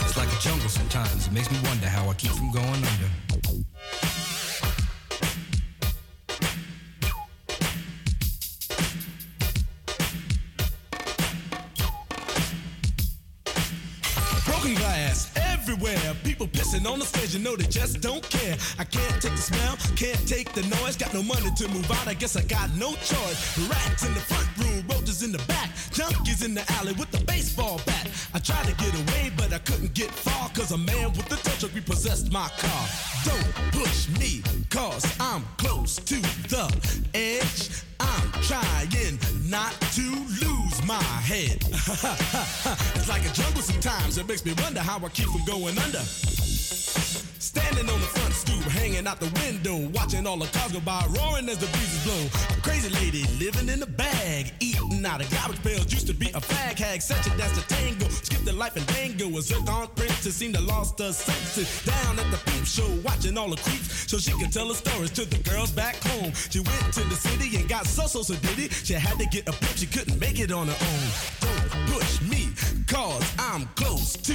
It's 0.03 0.16
like 0.16 0.29
a 0.29 0.41
jungle 0.41 0.68
sometimes. 0.68 1.27
It 1.27 1.33
makes 1.33 1.51
me 1.51 1.59
wonder 1.64 1.87
how 1.87 2.09
I 2.09 2.14
keep 2.14 2.33
from 2.33 2.51
going 2.51 2.66
under. 2.66 3.11
Broken 14.45 14.75
glass 14.75 15.33
everywhere. 15.37 15.97
People 16.25 16.49
pissing 16.49 16.91
on 16.91 16.99
the 16.99 17.07
stage, 17.07 17.35
you 17.35 17.41
know 17.41 17.57
they 17.57 17.64
just 17.64 18.01
don't 18.01 18.29
care. 18.29 18.57
I 18.79 18.85
can't 18.85 19.23
take 19.23 19.33
the 19.33 19.39
smell, 19.39 19.77
can't 19.97 20.29
take 20.29 20.53
the 20.53 20.62
noise. 20.62 20.97
Got 20.97 21.14
no 21.14 21.23
money 21.23 21.51
to 21.57 21.68
move 21.68 21.91
out, 21.91 22.07
I 22.07 22.14
guess 22.14 22.37
I 22.37 22.43
got 22.43 22.70
no 22.77 22.93
choice. 22.97 23.59
Rats 23.68 24.05
in 24.05 24.12
the 24.14 24.20
front 24.20 24.49
room, 24.59 24.85
roaches 24.89 25.23
in 25.23 25.33
the 25.33 25.43
back. 25.49 25.70
Junkies 25.93 26.43
in 26.45 26.55
the 26.55 26.64
alley 26.73 26.93
with 26.95 27.11
tried 28.53 28.68
to 28.68 28.74
get 28.84 28.94
away, 28.94 29.32
but 29.36 29.53
I 29.53 29.59
couldn't 29.59 29.94
get 29.94 30.11
far, 30.11 30.48
cause 30.50 30.72
a 30.72 30.78
man 30.78 31.11
with 31.12 31.26
a 31.32 31.36
tow 31.36 31.57
truck 31.59 31.74
repossessed 31.74 32.30
my 32.32 32.48
car. 32.59 32.84
Don't 33.24 33.55
push 33.72 34.09
me, 34.20 34.42
cause 34.68 35.05
I'm 35.20 35.44
close 35.57 35.96
to 35.96 36.16
the 36.48 36.66
edge. 37.14 37.70
I'm 38.00 38.32
trying 38.42 39.18
not 39.48 39.72
to 39.96 40.09
lose 40.42 40.84
my 40.86 41.03
head. 41.30 41.59
it's 42.96 43.09
like 43.09 43.24
a 43.24 43.32
jungle 43.32 43.62
sometimes, 43.62 44.18
it 44.18 44.28
makes 44.28 44.44
me 44.44 44.55
wonder 44.62 44.80
how 44.80 44.98
I 44.98 45.09
keep 45.09 45.28
from 45.28 45.44
going 45.44 45.78
under. 45.78 46.03
Standing 47.73 47.95
on 47.95 48.01
the 48.01 48.07
front 48.07 48.35
stoop, 48.35 48.62
hanging 48.73 49.07
out 49.07 49.18
the 49.18 49.33
window, 49.41 49.89
watching 49.95 50.27
all 50.27 50.37
the 50.37 50.47
cars 50.47 50.73
go 50.73 50.81
by, 50.81 51.07
roaring 51.16 51.49
as 51.49 51.57
the 51.57 51.66
breezes 51.68 52.05
blow. 52.05 52.57
A 52.57 52.61
crazy 52.61 52.91
lady 52.91 53.25
living 53.39 53.68
in 53.68 53.83
a 53.83 53.87
bag, 53.87 54.53
eating 54.61 55.05
out 55.07 55.23
of 55.23 55.31
garbage 55.31 55.62
pails. 55.62 55.91
Used 55.91 56.07
to 56.09 56.12
be 56.12 56.29
a 56.31 56.41
fag 56.41 56.79
hag, 56.79 57.01
such 57.01 57.27
a 57.27 57.31
dance 57.39 57.59
to 57.59 57.66
tango. 57.68 58.09
Skipped 58.09 58.45
the 58.45 58.53
life 58.53 58.77
and 58.77 58.87
dango. 58.89 59.27
A 59.39 59.41
zircon 59.41 59.89
princess 59.97 60.35
seemed 60.35 60.55
to 60.57 60.61
lost 60.61 60.99
her 60.99 61.12
senses. 61.12 61.85
Down 61.85 62.18
at 62.18 62.31
the 62.31 62.37
peep 62.51 62.66
show, 62.66 62.89
watching 63.03 63.39
all 63.39 63.49
the 63.49 63.57
creeps, 63.57 64.11
so 64.11 64.18
she 64.18 64.33
could 64.33 64.53
tell 64.53 64.68
her 64.68 64.75
stories 64.75 65.11
to 65.12 65.25
the 65.25 65.39
girls 65.49 65.70
back 65.70 65.97
home. 66.05 66.33
She 66.51 66.61
went 66.61 66.93
to 66.93 67.05
the 67.05 67.16
city 67.16 67.57
and 67.57 67.66
got 67.68 67.87
so 67.87 68.07
so 68.07 68.23
so 68.23 68.35
did 68.35 68.59
it. 68.59 68.73
She 68.73 68.93
had 68.93 69.18
to 69.18 69.27
get 69.27 69.49
a 69.49 69.53
pimp, 69.53 69.77
she 69.77 69.87
couldn't 69.87 70.20
make 70.20 70.39
it 70.41 70.53
on 70.53 70.68
her 70.68 70.77
own. 70.93 71.09
Don't 71.41 71.87
push 71.89 72.20
me, 72.20 72.51
cause 72.87 73.25
I'm 73.39 73.64
close 73.77 74.12
to 74.29 74.35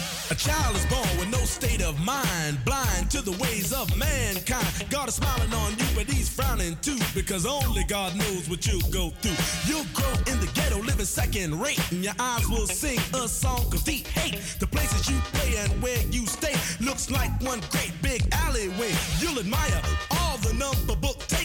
A 0.31 0.33
child 0.33 0.77
is 0.77 0.85
born 0.85 1.09
with 1.19 1.29
no 1.29 1.39
state 1.39 1.81
of 1.81 1.99
mind, 1.99 2.63
blind 2.63 3.11
to 3.11 3.21
the 3.21 3.33
ways 3.33 3.73
of 3.73 3.93
mankind. 3.97 4.65
God 4.89 5.09
is 5.09 5.15
smiling 5.15 5.53
on 5.53 5.71
you, 5.71 5.85
but 5.93 6.05
he's 6.05 6.29
frowning 6.29 6.77
too, 6.81 6.97
because 7.13 7.45
only 7.45 7.83
God 7.83 8.15
knows 8.15 8.49
what 8.49 8.65
you'll 8.65 8.89
go 8.91 9.09
through. 9.19 9.35
You'll 9.67 9.85
grow 9.93 10.13
in 10.31 10.39
the 10.39 10.49
ghetto, 10.53 10.77
living 10.77 11.03
second 11.03 11.59
rate, 11.59 11.81
and 11.91 12.01
your 12.01 12.13
eyes 12.17 12.47
will 12.47 12.65
sing 12.65 12.97
a 13.13 13.27
song 13.27 13.73
of 13.73 13.83
deep 13.83 14.07
hate. 14.07 14.39
The 14.59 14.67
places 14.67 15.09
you 15.09 15.19
play 15.33 15.57
and 15.57 15.83
where 15.83 16.01
you 16.11 16.25
stay 16.25 16.55
looks 16.79 17.11
like 17.11 17.31
one 17.41 17.59
great 17.69 17.91
big 18.01 18.21
alleyway. 18.31 18.93
You'll 19.19 19.37
admire 19.37 19.81
all 20.11 20.37
the 20.37 20.53
number 20.53 20.95
book 20.95 21.19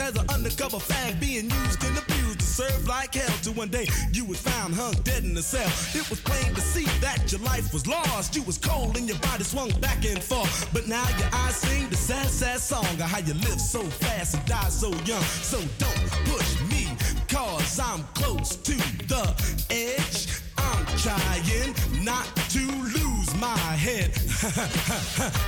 as 0.00 0.16
an 0.16 0.28
undercover 0.30 0.78
fag, 0.78 1.20
being 1.20 1.50
used 1.50 1.84
and 1.84 1.98
abused 1.98 2.40
to 2.40 2.46
serve 2.46 2.86
like 2.86 3.14
hell. 3.14 3.36
To 3.44 3.52
one 3.52 3.68
day 3.68 3.86
you 4.12 4.24
was 4.24 4.40
found 4.40 4.74
hung 4.74 4.94
dead 5.04 5.24
in 5.24 5.36
a 5.36 5.42
cell. 5.42 5.70
It 5.94 6.08
was 6.10 6.20
plain 6.20 6.54
to 6.54 6.60
see 6.60 6.86
that 7.00 7.30
your 7.30 7.40
life 7.42 7.72
was 7.72 7.86
lost. 7.86 8.34
You 8.36 8.42
was 8.42 8.58
cold 8.58 8.96
and 8.96 9.08
your 9.08 9.18
body 9.18 9.44
swung 9.44 9.70
back 9.80 10.04
and 10.04 10.22
forth. 10.22 10.68
But 10.72 10.88
now 10.88 11.06
your 11.18 11.28
eyes 11.32 11.56
sing 11.56 11.88
the 11.88 11.96
sad, 11.96 12.28
sad 12.28 12.60
song 12.60 12.84
of 12.84 13.00
how 13.02 13.18
you 13.18 13.34
live 13.34 13.60
so 13.60 13.82
fast 13.82 14.34
and 14.34 14.44
die 14.46 14.68
so 14.68 14.88
young. 15.04 15.22
So 15.42 15.58
don't 15.78 16.10
push 16.26 16.60
me, 16.70 16.88
cause 17.28 17.78
I'm 17.80 18.02
close 18.14 18.56
to 18.56 18.76
the 19.06 19.24
edge. 19.70 20.28
I'm 20.58 20.84
trying 20.98 21.74
not 22.04 22.26
to 22.50 22.58
lose 22.58 22.97
my 23.40 23.56
head. 23.56 24.10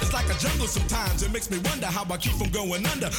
it's 0.01 0.12
like 0.12 0.28
a 0.30 0.38
jungle 0.38 0.66
sometimes, 0.66 1.22
it 1.22 1.32
makes 1.32 1.51
me 1.51 1.59
wonder 1.59 1.86
how 1.86 2.05
I 2.11 2.16
keep 2.16 2.32
from 2.32 2.51
going 2.51 2.86
under. 2.86 3.07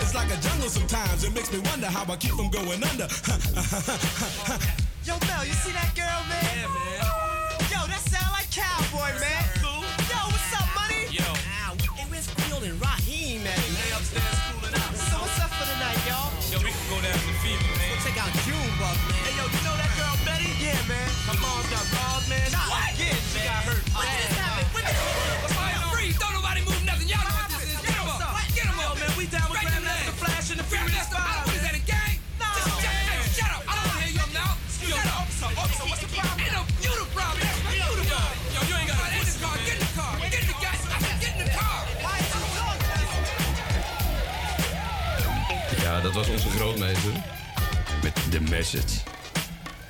it's 0.00 0.14
like 0.14 0.30
a 0.30 0.36
jungle 0.40 0.68
sometimes, 0.68 1.24
it 1.24 1.34
makes 1.34 1.52
me 1.52 1.58
wonder 1.60 1.86
how 1.86 2.10
I 2.10 2.16
keep 2.16 2.32
from 2.32 2.50
going 2.50 2.82
under. 2.82 3.04
Yo, 5.04 5.18
Mel, 5.26 5.44
you 5.44 5.52
see 5.52 5.72
that 5.72 5.92
girl, 5.94 6.22
man? 6.28 6.44
Yeah, 6.56 6.68
man. 6.68 7.00
Yo, 7.70 7.86
that 7.86 8.02
sound 8.08 8.32
like 8.32 8.50
cowboy, 8.50 9.12
man. 9.20 9.51
dat 46.12 46.26
was 46.26 46.34
onze 46.34 46.48
grootmeester. 46.48 47.12
Met 48.02 48.14
The 48.30 48.40
Message. 48.40 48.98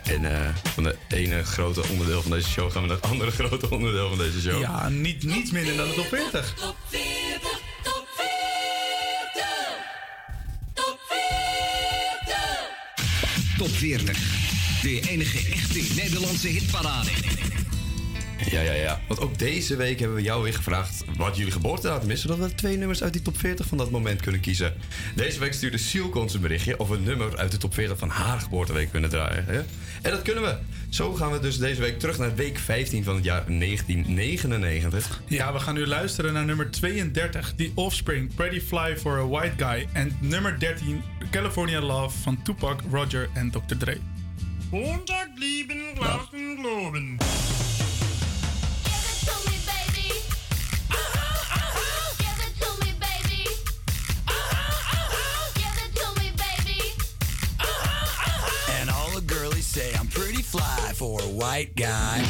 En 0.02 0.24
eh, 0.24 0.48
van 0.74 0.84
het 0.84 0.96
ene 1.08 1.44
grote 1.44 1.82
onderdeel 1.88 2.22
van 2.22 2.30
deze 2.30 2.48
show 2.48 2.72
gaan 2.72 2.82
we 2.82 2.88
naar 2.88 2.96
het 2.96 3.06
andere 3.06 3.30
grote 3.30 3.70
onderdeel 3.70 4.08
van 4.08 4.18
deze 4.18 4.40
show. 4.40 4.60
Ja, 4.60 4.88
niet, 4.88 5.24
niets 5.24 5.50
minder 5.50 5.76
dan 5.76 5.88
de 5.88 5.94
top 5.94 6.06
40. 6.06 6.54
Top 6.54 6.76
40, 6.88 7.60
top 7.82 8.06
40. 8.16 8.30
Top 10.74 11.00
40. 11.08 13.58
Top 13.58 13.70
40. 13.70 14.18
De 14.82 15.00
enige 15.08 15.52
echte 15.52 15.94
Nederlandse 15.94 16.48
hitparade 16.48 17.10
ja, 18.50 18.60
ja, 18.60 18.72
ja. 18.72 19.00
Want 19.08 19.20
ook 19.20 19.38
deze 19.38 19.76
week 19.76 19.98
hebben 19.98 20.16
we 20.16 20.22
jou 20.22 20.42
weer 20.42 20.54
gevraagd 20.54 21.04
wat 21.16 21.36
jullie 21.36 21.52
geboortedatum 21.52 22.10
is, 22.10 22.20
zodat 22.20 22.38
we 22.38 22.54
twee 22.54 22.76
nummers 22.76 23.02
uit 23.02 23.12
die 23.12 23.22
top 23.22 23.38
40 23.38 23.66
van 23.66 23.78
dat 23.78 23.90
moment 23.90 24.20
kunnen 24.20 24.40
kiezen. 24.40 24.74
Deze 25.14 25.38
week 25.38 25.52
stuurde 25.52 25.78
Sielke 25.78 26.18
ons 26.18 26.34
een 26.34 26.40
berichtje 26.40 26.78
of 26.78 26.88
een 26.88 27.02
nummer 27.02 27.36
uit 27.36 27.50
de 27.50 27.56
top 27.56 27.74
40 27.74 27.98
van 27.98 28.08
haar 28.08 28.40
geboorteweek 28.40 28.90
kunnen 28.90 29.10
draaien. 29.10 29.44
Hè? 29.44 29.58
En 30.02 30.10
dat 30.10 30.22
kunnen 30.22 30.42
we. 30.42 30.56
Zo 30.88 31.14
gaan 31.14 31.32
we 31.32 31.38
dus 31.38 31.58
deze 31.58 31.80
week 31.80 31.98
terug 31.98 32.18
naar 32.18 32.34
week 32.34 32.58
15 32.58 33.04
van 33.04 33.14
het 33.14 33.24
jaar 33.24 33.44
1999. 33.46 35.22
Ja, 35.26 35.52
we 35.52 35.58
gaan 35.58 35.74
nu 35.74 35.86
luisteren 35.86 36.32
naar 36.32 36.44
nummer 36.44 36.70
32, 36.70 37.52
The 37.56 37.70
Offspring, 37.74 38.34
Pretty 38.34 38.60
Fly 38.60 38.96
for 38.98 39.18
a 39.18 39.26
White 39.26 39.64
Guy. 39.64 39.88
En 39.92 40.16
nummer 40.20 40.58
13, 40.58 41.02
California 41.30 41.80
Love 41.80 42.18
van 42.18 42.42
Tupac, 42.42 42.80
Roger 42.90 43.28
en 43.34 43.50
Dr. 43.50 43.76
Dre. 43.78 43.98
Montag 44.70 45.26
lieben, 45.34 45.80
globen. 46.56 47.16
fly 60.52 60.92
for 60.92 61.18
a 61.18 61.28
white 61.28 61.74
guy. 61.74 62.22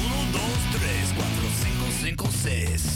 Uno, 0.00 0.32
dos, 0.32 0.60
tres, 0.72 1.12
cuatro, 1.14 1.46
cinco, 1.60 1.86
cinco, 2.00 2.30
seis. 2.32 2.95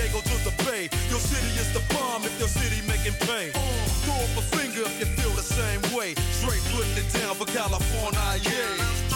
Diego 0.00 0.20
to 0.20 0.44
the 0.44 0.64
Bay. 0.64 0.88
Your 1.10 1.20
city 1.20 1.60
is 1.60 1.72
the 1.74 1.82
bomb 1.94 2.24
if 2.24 2.38
your 2.38 2.48
city 2.48 2.80
making 2.86 3.12
pain. 3.26 3.52
Throw 4.04 4.14
up 4.14 4.36
a 4.38 4.56
finger 4.56 4.82
if 4.82 4.98
you 4.98 5.06
feel 5.06 5.30
the 5.32 5.42
same 5.42 5.80
way. 5.94 6.14
Straight 6.32 6.62
putting 6.72 6.96
it 6.96 7.12
down 7.12 7.34
for 7.34 7.44
California, 7.44 8.40
yeah. 8.42 9.09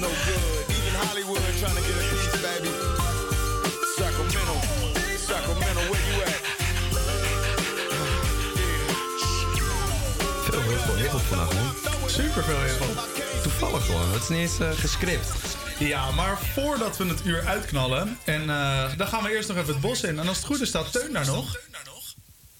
No 0.00 0.08
good. 0.08 0.40
Even 0.70 0.94
Hollywood 1.02 1.42
trying 1.60 1.74
to 1.74 1.82
get 1.82 1.96
a 1.96 2.04
piece, 2.10 2.36
baby. 2.42 2.72
Sacramento. 3.96 4.54
Sacramento, 5.28 5.80
where 5.90 6.04
you 6.08 6.22
at? 6.22 6.36
Veel 10.44 10.60
heel 10.60 10.96
heel 10.96 11.10
veel 11.10 11.18
vandaag, 11.18 11.54
man. 11.54 11.74
Super 12.06 12.44
veel 12.44 12.60
heel 12.60 13.42
Toevallig 13.42 13.86
gewoon, 13.86 14.12
het 14.12 14.22
is 14.22 14.28
niet 14.28 14.38
eens 14.38 14.58
eh, 14.58 14.70
gescript. 14.70 15.32
Ja, 15.78 16.10
maar 16.10 16.38
voordat 16.38 16.96
we 16.96 17.06
het 17.06 17.24
uur 17.24 17.46
uitknallen, 17.46 18.18
en 18.24 18.50
eh, 18.50 18.84
dan 18.96 19.06
gaan 19.06 19.22
we 19.22 19.30
eerst 19.30 19.48
nog 19.48 19.56
even 19.56 19.72
het 19.72 19.80
bos 19.80 20.02
in. 20.02 20.18
En 20.18 20.28
als 20.28 20.36
het 20.36 20.46
goed 20.46 20.60
is, 20.60 20.68
staat 20.68 20.92
Teun 20.92 21.12
daar 21.12 21.26
nog. 21.26 21.56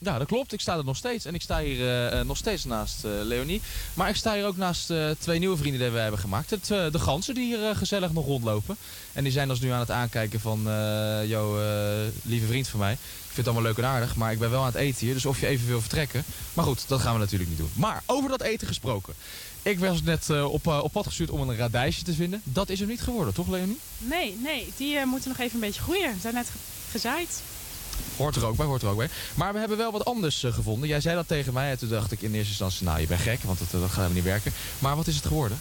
Ja, 0.01 0.18
dat 0.18 0.26
klopt. 0.26 0.53
Ik 0.53 0.61
sta 0.61 0.76
er 0.76 0.84
nog 0.84 0.96
steeds. 0.96 1.24
En 1.24 1.34
ik 1.34 1.42
sta 1.42 1.61
hier 1.61 1.80
eh, 1.80 2.20
eh, 2.20 2.26
nog 2.26 2.36
steeds 2.36 2.64
naast 2.64 3.05
eh, 3.05 3.11
Leonie. 3.22 3.61
Maar 3.94 4.09
ik 4.09 4.16
sta 4.16 4.34
hier 4.34 4.46
ook 4.46 4.57
naast 4.57 4.92
twee 5.18 5.38
nieuwe 5.38 5.57
vrienden 5.57 5.80
die 5.80 5.90
we 5.90 5.99
hebben 5.99 6.20
gemaakt. 6.20 6.51
Het, 6.51 6.66
de 6.66 6.99
ganzen 6.99 7.34
die 7.34 7.57
hier 7.57 7.76
gezellig 7.76 8.12
nog 8.12 8.24
rondlopen. 8.26 8.76
En 9.12 9.22
die 9.22 9.32
zijn 9.32 9.51
ons 9.51 9.61
nu 9.61 9.70
aan 9.70 9.80
het 9.80 9.90
aankijken 9.90 10.40
van... 10.40 10.59
eh, 10.70 12.07
lieve 12.22 12.46
vriend 12.46 12.68
van 12.68 12.80
mij. 12.80 12.92
Ik 12.92 12.99
vind 13.34 13.36
het 13.36 13.46
allemaal 13.46 13.62
leuk 13.62 13.78
en 13.78 13.84
aardig. 13.84 14.16
Maar 14.16 14.32
ik 14.32 14.38
ben 14.38 14.51
wel 14.51 14.61
aan 14.61 14.66
het 14.66 14.74
eten 14.74 15.05
hier. 15.07 15.14
Dus 15.14 15.26
of 15.26 15.40
je 15.40 15.46
even 15.46 15.66
wil 15.66 15.80
vertrekken. 15.80 16.24
Maar 16.55 16.64
goed, 16.64 16.88
dat 16.88 17.01
gaan 17.01 17.12
we 17.12 17.18
natuurlijk 17.18 17.51
niet 17.51 17.59
doen. 17.59 17.70
Maar 17.74 18.03
over 18.07 18.30
dat 18.30 18.42
eten 18.42 18.66
gesproken. 18.66 19.14
Ik 19.62 19.78
was 19.78 20.03
net 20.03 20.30
op, 20.42 20.66
op 20.66 20.92
pad 20.92 21.07
gestuurd 21.07 21.30
om 21.30 21.49
een 21.49 21.57
radijsje 21.57 22.03
te 22.03 22.12
vinden. 22.14 22.40
Dat 22.44 22.68
is 22.68 22.80
er 22.80 22.86
niet 22.86 23.01
geworden, 23.01 23.34
toch 23.34 23.49
Leonie? 23.49 23.78
Nee, 23.99 24.36
nee, 24.42 24.72
die 24.76 25.05
moeten 25.07 25.28
nog 25.28 25.38
even 25.38 25.55
een 25.55 25.61
beetje 25.61 25.80
groeien. 25.82 26.14
Ze 26.14 26.20
zijn 26.20 26.34
net 26.34 26.46
ge- 26.46 26.59
gezaaid. 26.90 27.42
Hoort 28.16 28.36
er 28.36 28.46
ook 28.46 28.57
bij, 28.57 28.66
hoort 28.66 28.82
er 28.82 28.88
ook 28.88 28.96
bij. 28.96 29.09
Maar 29.34 29.53
we 29.53 29.59
hebben 29.59 29.78
wel 29.78 29.92
wat 29.92 30.05
anders 30.05 30.44
eh, 30.44 30.53
gevonden. 30.53 30.88
Jij 30.88 31.01
zei 31.01 31.14
dat 31.14 31.28
tegen 31.28 31.53
mij 31.53 31.70
en 31.70 31.78
toen 31.78 31.88
dacht 31.88 32.12
ik 32.12 32.22
in 32.22 32.34
eerste 32.34 32.49
instantie, 32.49 32.84
nou 32.84 33.01
je 33.01 33.07
bent 33.07 33.20
gek, 33.20 33.42
want 33.42 33.59
dat, 33.59 33.68
eh, 33.72 33.80
gaat 33.80 33.90
helemaal 33.90 34.14
niet 34.14 34.24
werken. 34.24 34.53
Maar 34.78 34.96
wat 34.96 35.07
is 35.07 35.16
het 35.16 35.26
geworden? 35.26 35.59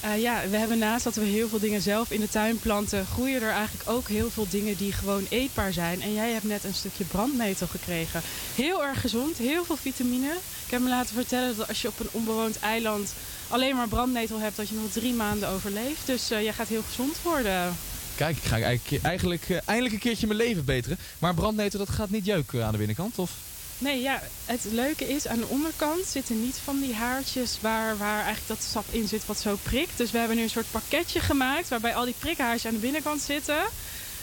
Eh, 0.00 0.20
ja, 0.20 0.42
we 0.50 0.56
hebben 0.56 0.78
naast 0.78 1.04
dat 1.04 1.14
we 1.14 1.24
heel 1.24 1.48
veel 1.48 1.58
dingen 1.58 1.82
zelf 1.82 2.10
in 2.10 2.20
de 2.20 2.28
tuin 2.28 2.58
planten, 2.58 3.06
groeien 3.06 3.42
er 3.42 3.50
eigenlijk 3.50 3.90
ook 3.90 4.08
heel 4.08 4.30
veel 4.30 4.46
dingen 4.50 4.76
die 4.76 4.92
gewoon 4.92 5.26
eetbaar 5.28 5.72
zijn. 5.72 6.02
En 6.02 6.14
jij 6.14 6.30
hebt 6.32 6.44
net 6.44 6.64
een 6.64 6.74
stukje 6.74 7.04
brandnetel 7.04 7.66
gekregen. 7.66 8.20
Heel 8.54 8.84
erg 8.84 9.00
gezond, 9.00 9.36
heel 9.36 9.64
veel 9.64 9.76
vitamine. 9.76 10.36
Ik 10.64 10.70
heb 10.70 10.80
me 10.80 10.88
laten 10.88 11.14
vertellen 11.14 11.56
dat 11.56 11.68
als 11.68 11.82
je 11.82 11.88
op 11.88 12.00
een 12.00 12.08
onbewoond 12.10 12.58
eiland 12.58 13.12
alleen 13.48 13.76
maar 13.76 13.88
brandnetel 13.88 14.38
hebt, 14.38 14.56
dat 14.56 14.68
je 14.68 14.74
nog 14.74 14.90
drie 14.92 15.14
maanden 15.14 15.48
overleeft. 15.48 16.06
Dus 16.06 16.30
eh, 16.30 16.42
jij 16.42 16.52
gaat 16.52 16.68
heel 16.68 16.84
gezond 16.88 17.16
worden. 17.22 17.76
Kijk, 18.20 18.36
ik 18.36 18.42
ga 18.42 18.60
eigenlijk, 18.60 19.04
eigenlijk 19.04 19.48
eh, 19.48 19.58
eindelijk 19.64 19.94
een 19.94 20.00
keertje 20.00 20.26
mijn 20.26 20.38
leven 20.38 20.64
beteren. 20.64 20.98
Maar 21.18 21.34
brandnetel, 21.34 21.78
dat 21.78 21.88
gaat 21.88 22.10
niet 22.10 22.24
jeuken 22.24 22.64
aan 22.64 22.72
de 22.72 22.78
binnenkant, 22.78 23.18
of? 23.18 23.30
Nee, 23.78 24.00
ja, 24.00 24.22
het 24.44 24.64
leuke 24.72 25.08
is, 25.08 25.26
aan 25.26 25.38
de 25.38 25.46
onderkant 25.46 26.06
zitten 26.06 26.40
niet 26.40 26.60
van 26.64 26.80
die 26.80 26.94
haartjes 26.94 27.58
waar, 27.60 27.96
waar 27.96 28.24
eigenlijk 28.24 28.46
dat 28.46 28.62
sap 28.62 28.84
in 28.90 29.08
zit 29.08 29.26
wat 29.26 29.38
zo 29.40 29.58
prikt. 29.62 29.96
Dus 29.96 30.10
we 30.10 30.18
hebben 30.18 30.36
nu 30.36 30.42
een 30.42 30.50
soort 30.50 30.70
pakketje 30.70 31.20
gemaakt 31.20 31.68
waarbij 31.68 31.94
al 31.94 32.04
die 32.04 32.14
prikhaartjes 32.18 32.66
aan 32.66 32.74
de 32.74 32.80
binnenkant 32.80 33.20
zitten. 33.20 33.58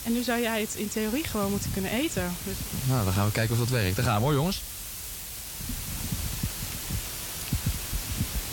En 0.04 0.14
nu 0.14 0.24
zou 0.24 0.42
jij 0.42 0.62
het 0.62 0.76
in 0.76 0.90
theorie 0.90 1.24
gewoon 1.24 1.52
moeten 1.52 1.72
kunnen 1.74 1.92
eten. 1.92 2.36
Dus 2.44 2.56
Nou, 2.88 3.04
dan 3.04 3.14
gaan 3.14 3.26
we 3.26 3.32
kijken 3.32 3.54
of 3.54 3.60
dat 3.60 3.70
werkt. 3.70 3.96
Daar 3.96 4.06
gaan 4.06 4.18
we 4.18 4.24
hoor, 4.24 4.34
jongens. 4.34 4.62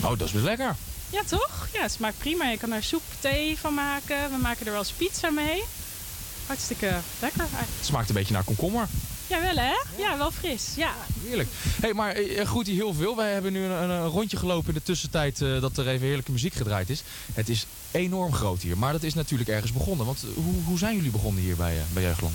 Oh, 0.01 0.09
dat 0.09 0.27
is 0.27 0.31
best 0.31 0.45
lekker. 0.45 0.75
Ja, 1.15 1.23
toch? 1.27 1.67
Ja, 1.73 1.81
het 1.81 1.91
smaakt 1.91 2.17
prima. 2.17 2.49
Je 2.49 2.57
kan 2.57 2.71
er 2.71 2.83
soep, 2.83 3.01
thee 3.19 3.57
van 3.59 3.73
maken. 3.73 4.29
We 4.29 4.37
maken 4.37 4.65
er 4.65 4.71
wel 4.71 4.81
eens 4.81 4.91
pizza 4.91 5.29
mee. 5.29 5.63
Hartstikke 6.47 6.99
lekker. 7.19 7.41
Het 7.49 7.85
smaakt 7.85 8.09
een 8.09 8.15
beetje 8.15 8.33
naar 8.33 8.43
komkommer. 8.43 8.87
Ja, 9.27 9.41
wel 9.41 9.55
hè? 9.55 9.73
Ja, 9.97 10.17
wel 10.17 10.31
fris. 10.31 10.73
Ja. 10.75 10.93
Heerlijk. 11.23 11.49
hey, 11.81 11.93
maar 11.93 12.11
eh, 12.11 12.45
groeit 12.45 12.67
hier 12.67 12.75
heel 12.75 12.93
veel. 12.93 13.15
Wij 13.15 13.33
hebben 13.33 13.53
nu 13.53 13.63
een, 13.63 14.07
rondje 14.07 14.37
gelopen 14.37 14.67
in 14.67 14.73
de 14.73 14.83
tussentijd 14.83 15.41
eh, 15.41 15.61
dat 15.61 15.77
er 15.77 15.87
even 15.87 16.05
heerlijke 16.05 16.31
muziek 16.31 16.53
gedraaid 16.53 16.89
is. 16.89 17.03
Het 17.33 17.49
is 17.49 17.65
enorm 17.95 18.33
groot 18.33 18.61
hier. 18.61 18.77
Maar 18.77 18.91
dat 18.91 19.03
is 19.03 19.13
natuurlijk 19.13 19.49
ergens 19.49 19.71
begonnen. 19.71 20.05
Want 20.05 20.23
hoe, 20.35 20.63
hoe 20.65 20.77
zijn 20.77 20.95
jullie 20.95 21.11
begonnen 21.11 21.43
hier 21.43 21.55
bij, 21.55 21.77
eh, 21.77 21.83
bij 21.93 22.03
Jeugdland? 22.03 22.33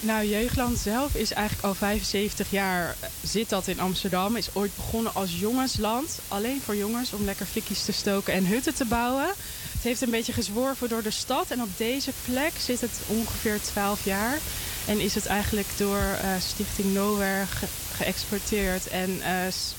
Nou, 0.00 0.26
Jeugdland 0.26 0.78
zelf 0.78 1.14
is 1.14 1.32
eigenlijk 1.32 1.66
al 1.66 1.74
75 1.74 2.50
jaar 2.50 2.96
eh, 3.00 3.08
zit 3.22 3.48
dat 3.48 3.66
in 3.66 3.80
Amsterdam. 3.80 4.36
Is 4.36 4.48
ooit 4.52 4.76
begonnen 4.76 5.14
als 5.14 5.38
jongensland. 5.38 6.18
Alleen 6.28 6.60
voor 6.64 6.76
jongens 6.76 7.12
om 7.12 7.24
lekker 7.24 7.46
fikkies 7.46 7.84
te 7.84 7.92
stoken 7.92 8.32
en 8.32 8.46
hutten 8.46 8.74
te 8.74 8.84
bouwen. 8.84 9.26
Het 9.72 9.82
heeft 9.82 10.00
een 10.00 10.10
beetje 10.10 10.32
gezworven 10.32 10.88
door 10.88 11.02
de 11.02 11.10
stad. 11.10 11.50
En 11.50 11.62
op 11.62 11.68
deze 11.76 12.10
plek 12.24 12.52
zit 12.58 12.80
het 12.80 13.00
ongeveer 13.06 13.60
12 13.60 14.04
jaar. 14.04 14.38
En 14.86 15.00
is 15.00 15.14
het 15.14 15.26
eigenlijk 15.26 15.68
door 15.76 15.98
eh, 15.98 16.28
Stichting 16.48 16.94
Nowhere 16.94 17.46
ge- 17.46 17.66
geëxporteerd 17.96 18.86
en 18.88 19.20
eh, 19.22 19.30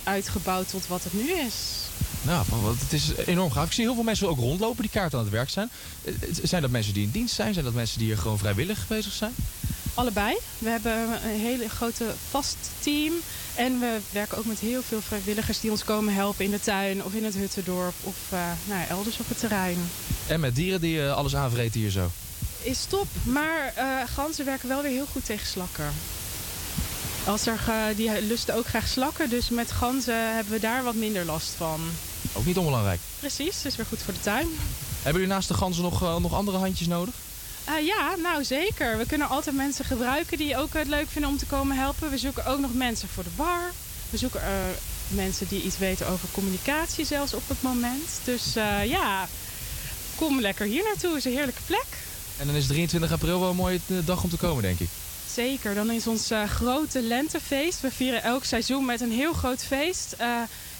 uitgebouwd 0.03 0.69
tot 0.69 0.87
wat 0.87 1.03
het 1.03 1.13
nu 1.13 1.31
is. 1.31 1.53
Nou, 2.21 2.45
want 2.49 2.81
het 2.81 2.93
is 2.93 3.11
enorm 3.25 3.51
gaaf. 3.51 3.65
Ik 3.65 3.71
zie 3.71 3.83
heel 3.83 3.93
veel 3.93 4.03
mensen 4.03 4.27
ook 4.29 4.37
rondlopen 4.39 4.81
die 4.81 4.91
kaart 4.91 5.13
aan 5.13 5.19
het 5.19 5.29
werk 5.29 5.49
zijn. 5.49 5.69
Eh, 6.03 6.13
Zijn 6.43 6.61
dat 6.61 6.71
mensen 6.71 6.93
die 6.93 7.03
in 7.03 7.11
dienst 7.11 7.35
zijn? 7.35 7.53
Zijn 7.53 7.65
dat 7.65 7.73
mensen 7.73 7.97
die 7.97 8.07
hier 8.07 8.17
gewoon 8.17 8.37
vrijwillig 8.37 8.85
bezig 8.87 9.13
zijn? 9.13 9.35
Allebei. 9.93 10.35
We 10.57 10.69
hebben 10.69 10.91
een 11.23 11.39
hele 11.39 11.69
grote 11.69 12.13
vast 12.29 12.57
team. 12.79 13.13
En 13.55 13.79
we 13.79 13.97
werken 14.11 14.37
ook 14.37 14.45
met 14.45 14.59
heel 14.59 14.81
veel 14.87 15.01
vrijwilligers 15.01 15.59
die 15.59 15.71
ons 15.71 15.83
komen 15.83 16.13
helpen 16.13 16.45
in 16.45 16.51
de 16.51 16.59
tuin 16.59 17.03
of 17.03 17.13
in 17.13 17.23
het 17.25 17.33
huttendorp 17.35 17.93
of 18.03 18.15
nou, 18.65 18.87
elders 18.89 19.17
op 19.19 19.27
het 19.29 19.39
terrein. 19.39 19.77
En 20.27 20.39
met 20.39 20.55
dieren 20.55 20.81
die 20.81 21.03
alles 21.09 21.35
aanvreten 21.35 21.79
hier 21.79 21.89
zo. 21.89 22.11
Is 22.61 22.85
top, 22.89 23.07
maar 23.23 23.73
eh, 23.75 23.85
ganzen 24.15 24.45
werken 24.45 24.67
wel 24.67 24.81
weer 24.81 24.91
heel 24.91 25.07
goed 25.11 25.25
tegen 25.25 25.47
slakken. 25.47 25.93
Als 27.25 27.45
er, 27.47 27.57
ge- 27.57 27.93
die 27.95 28.21
lusten 28.21 28.55
ook 28.55 28.65
graag 28.67 28.87
slakken, 28.87 29.29
dus 29.29 29.49
met 29.49 29.71
ganzen 29.71 30.33
hebben 30.35 30.53
we 30.53 30.59
daar 30.59 30.83
wat 30.83 30.95
minder 30.95 31.25
last 31.25 31.49
van. 31.57 31.81
Ook 32.33 32.45
niet 32.45 32.57
onbelangrijk. 32.57 32.99
Precies, 33.19 33.65
is 33.65 33.75
weer 33.75 33.85
goed 33.85 34.01
voor 34.05 34.13
de 34.13 34.19
tuin. 34.19 34.47
Hebben 34.95 35.21
jullie 35.21 35.35
naast 35.35 35.47
de 35.47 35.53
ganzen 35.53 35.83
nog, 35.83 36.03
eh, 36.03 36.15
nog 36.17 36.33
andere 36.33 36.57
handjes 36.57 36.87
nodig? 36.87 37.13
Eh, 37.63 37.85
ja, 37.85 38.15
nou 38.15 38.43
zeker. 38.43 38.97
We 38.97 39.05
kunnen 39.05 39.29
altijd 39.29 39.55
mensen 39.55 39.85
gebruiken 39.85 40.37
die 40.37 40.57
ook 40.57 40.73
het 40.73 40.87
leuk 40.87 41.07
vinden 41.09 41.29
om 41.31 41.37
te 41.37 41.45
komen 41.45 41.77
helpen. 41.77 42.09
We 42.09 42.17
zoeken 42.17 42.45
ook 42.45 42.59
nog 42.59 42.73
mensen 42.73 43.09
voor 43.09 43.23
de 43.23 43.29
bar. 43.35 43.71
We 44.09 44.17
zoeken 44.17 44.41
mensen 45.07 45.47
die 45.47 45.61
iets 45.63 45.77
weten 45.77 46.07
over 46.07 46.27
communicatie 46.31 47.05
zelfs 47.05 47.33
op 47.33 47.47
het 47.47 47.61
moment. 47.61 48.09
Dus 48.23 48.43
ja, 48.85 49.27
kom 50.15 50.41
lekker 50.41 50.65
hier 50.65 50.83
naartoe. 50.83 51.09
Het 51.09 51.17
is 51.17 51.25
een 51.25 51.31
heerlijke 51.37 51.61
plek. 51.65 51.85
En 52.37 52.47
dan 52.47 52.55
is 52.55 52.67
23 52.67 53.11
april 53.11 53.39
wel 53.39 53.49
een 53.49 53.55
mooie 53.55 53.79
eh, 53.87 53.97
dag 54.05 54.23
om 54.23 54.29
te 54.29 54.37
komen, 54.37 54.63
denk 54.63 54.79
ik. 54.79 54.89
Zeker, 55.31 55.75
dan 55.75 55.91
is 55.91 56.07
ons 56.07 56.31
eh, 56.31 56.43
grote 56.43 57.01
lentefeest. 57.01 57.81
We 57.81 57.91
vieren 57.91 58.23
elk 58.23 58.43
seizoen 58.43 58.85
met 58.85 59.01
een 59.01 59.11
heel 59.11 59.33
groot 59.33 59.63
feest. 59.63 60.15
Eh, 60.17 60.27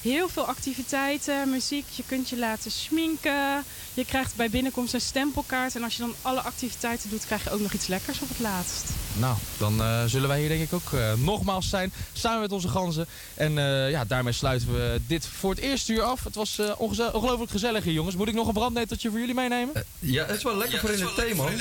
heel 0.07 0.29
veel 0.29 0.45
activiteiten, 0.45 1.49
muziek. 1.49 1.85
Je 1.95 2.03
kunt 2.05 2.29
je 2.29 2.37
laten 2.37 2.71
schminken. 2.71 3.63
Je 3.93 4.05
krijgt 4.05 4.35
bij 4.35 4.49
binnenkomst 4.49 4.93
een 4.93 5.01
stempelkaart. 5.01 5.75
En 5.75 5.83
als 5.83 5.95
je 5.95 6.01
dan 6.01 6.13
alle 6.21 6.41
activiteiten 6.41 7.09
doet, 7.09 7.25
krijg 7.25 7.43
je 7.43 7.49
ook 7.51 7.59
nog 7.59 7.73
iets 7.73 7.87
lekkers 7.87 8.21
op 8.21 8.27
het 8.29 8.39
laatst. 8.39 8.83
Nou, 9.19 9.35
dan 9.57 9.81
eh, 9.81 10.03
zullen 10.05 10.27
wij 10.27 10.39
hier 10.39 10.49
denk 10.49 10.61
ik 10.61 10.73
ook 10.73 10.93
eh, 10.93 11.13
nogmaals 11.13 11.69
zijn. 11.69 11.93
Samen 12.13 12.41
met 12.41 12.51
onze 12.51 12.67
ganzen. 12.67 13.07
En 13.33 13.57
eh, 13.57 13.89
ja, 13.91 14.05
daarmee 14.05 14.33
sluiten 14.33 14.73
we 14.73 15.01
dit 15.07 15.25
voor 15.27 15.49
het 15.49 15.59
eerste 15.59 15.93
uur 15.93 16.01
af. 16.01 16.23
Het 16.23 16.35
was 16.35 16.59
eh, 16.59 16.71
ongeze- 16.77 17.13
ongelooflijk 17.13 17.51
gezellig 17.51 17.83
hier, 17.83 17.93
jongens. 17.93 18.15
Moet 18.15 18.27
ik 18.27 18.33
nog 18.33 18.47
een 18.47 18.53
brandneteltje 18.53 19.09
voor 19.09 19.19
jullie 19.19 19.35
meenemen? 19.35 19.83
Ja, 19.99 20.25
het 20.25 20.37
is 20.37 20.43
wel 20.43 20.57
lekker 20.57 20.79
voor 20.79 20.89
in 20.89 20.97
de 20.99 21.13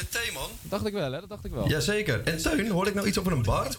thee, 0.08 0.32
man. 0.32 0.48
dacht 0.62 0.86
ik 0.86 0.92
wel, 0.92 1.12
hè? 1.12 1.20
Dat 1.20 1.28
dacht 1.28 1.44
ik 1.44 1.52
wel. 1.52 1.68
Jazeker. 1.68 2.22
En 2.24 2.42
Teun, 2.42 2.70
hoor 2.70 2.86
ik 2.86 2.94
nou 2.94 3.06
iets 3.06 3.18
over 3.18 3.32
een 3.32 3.42
bar? 3.42 3.76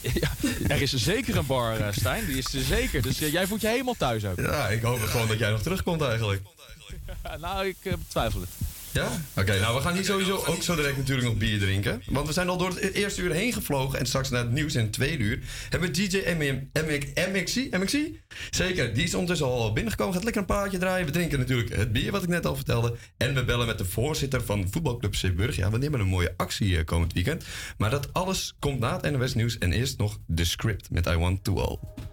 Ja, 0.00 0.30
er 0.68 0.82
is 0.82 0.92
zeker 0.94 1.36
een 1.36 1.46
bar, 1.46 1.76
eh, 1.76 1.92
Stijn. 1.92 2.26
Die 2.26 2.38
is 2.38 2.54
er 2.54 2.62
zeker. 2.62 3.02
Dus 3.02 3.20
eh, 3.20 3.32
jij 3.32 3.46
voelt 3.46 3.60
je 3.60 3.68
helemaal 3.68 3.94
thuis 3.98 4.24
ook. 4.24 4.40
Ja, 4.40 4.68
ik 4.68 4.82
hoop 4.82 5.00
gewoon 5.00 5.28
dat 5.28 5.38
jij 5.38 5.50
nog 5.50 5.62
terugkomt 5.62 6.02
eigenlijk. 6.02 6.42
nou, 7.40 7.66
ik 7.66 7.76
eh, 7.82 7.92
betwijfel 7.92 8.40
het. 8.40 8.69
Ja? 8.92 9.08
Oké, 9.36 9.60
nou 9.60 9.76
we 9.76 9.82
gaan 9.82 9.94
hier 9.94 10.04
sowieso 10.04 10.44
ook 10.46 10.62
zo 10.62 10.74
direct 10.74 10.96
natuurlijk 10.96 11.28
nog 11.28 11.36
bier 11.36 11.58
drinken. 11.58 12.02
Want 12.06 12.26
we 12.26 12.32
zijn 12.32 12.48
al 12.48 12.56
door 12.56 12.68
het 12.68 12.92
eerste 12.92 13.22
uur 13.22 13.32
heen 13.32 13.52
gevlogen. 13.52 13.98
En 13.98 14.06
straks 14.06 14.30
naar 14.30 14.42
het 14.42 14.52
nieuws 14.52 14.74
in 14.74 14.82
het 14.82 14.92
tweede 14.92 15.24
uur 15.24 15.38
hebben 15.68 15.92
we 15.92 16.08
DJ 16.08 16.34
MXC. 17.78 18.08
Zeker, 18.50 18.94
die 18.94 19.04
is 19.04 19.12
ondertussen 19.14 19.46
al 19.46 19.72
binnengekomen. 19.72 20.14
Gaat 20.14 20.24
lekker 20.24 20.42
een 20.42 20.48
praatje 20.48 20.78
draaien. 20.78 21.06
We 21.06 21.12
drinken 21.12 21.38
natuurlijk 21.38 21.76
het 21.76 21.92
bier 21.92 22.12
wat 22.12 22.22
ik 22.22 22.28
net 22.28 22.46
al 22.46 22.56
vertelde. 22.56 22.96
En 23.16 23.34
we 23.34 23.44
bellen 23.44 23.66
met 23.66 23.78
de 23.78 23.84
voorzitter 23.84 24.44
van 24.44 24.66
voetbalclub 24.70 25.14
Zeeburg. 25.14 25.56
Ja, 25.56 25.70
we 25.70 25.78
nemen 25.78 26.00
een 26.00 26.06
mooie 26.06 26.34
actie 26.36 26.78
eh, 26.78 26.84
komend 26.84 27.12
weekend. 27.12 27.44
Maar 27.78 27.90
dat 27.90 28.12
alles 28.12 28.54
komt 28.58 28.78
na 28.78 29.00
het 29.00 29.10
NOS 29.10 29.34
nieuws. 29.34 29.58
En 29.58 29.72
eerst 29.72 29.98
nog 29.98 30.18
de 30.26 30.44
script 30.44 30.90
met 30.90 31.06
I 31.06 31.16
Want 31.16 31.44
To 31.44 31.58
All. 31.58 32.09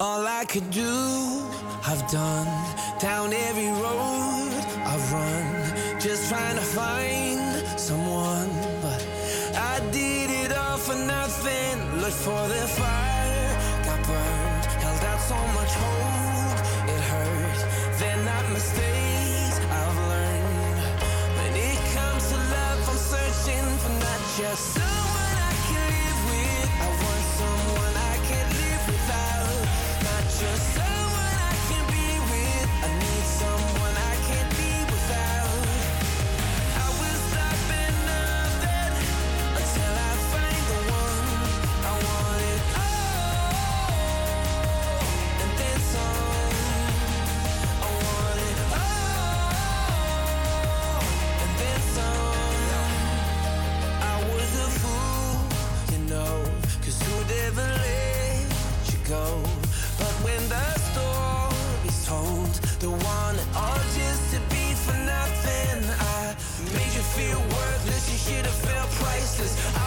All 0.00 0.24
I 0.28 0.44
could 0.44 0.70
do, 0.70 1.42
I've 1.84 2.08
done. 2.08 2.46
Down 3.00 3.32
every 3.32 3.66
road 3.66 4.52
I've 4.86 5.12
run. 5.12 6.00
Just 6.00 6.28
trying 6.28 6.54
to 6.54 6.62
find 6.62 7.66
someone. 7.76 8.48
But 8.80 9.04
I 9.56 9.80
did 9.90 10.30
it 10.30 10.52
all 10.56 10.78
for 10.78 10.94
nothing. 10.94 12.00
Looked 12.00 12.14
for 12.14 12.46
the 12.46 12.64
fire, 12.78 13.50
got 13.86 14.06
burned. 14.06 14.64
Held 14.84 15.02
out 15.02 15.20
so 15.20 15.38
much 15.58 15.72
hope, 15.82 16.58
it 16.94 17.02
hurt. 17.10 17.98
They're 17.98 18.22
not 18.22 18.44
mistakes 18.52 19.58
I've 19.58 19.98
learned. 20.12 20.78
When 21.38 21.52
it 21.56 21.78
comes 21.96 22.24
to 22.30 22.36
love, 22.36 22.88
I'm 22.88 23.00
searching 23.12 23.66
for 23.82 23.92
not 23.98 24.20
just 24.38 24.74
someone 24.74 25.17
felt 69.46 69.77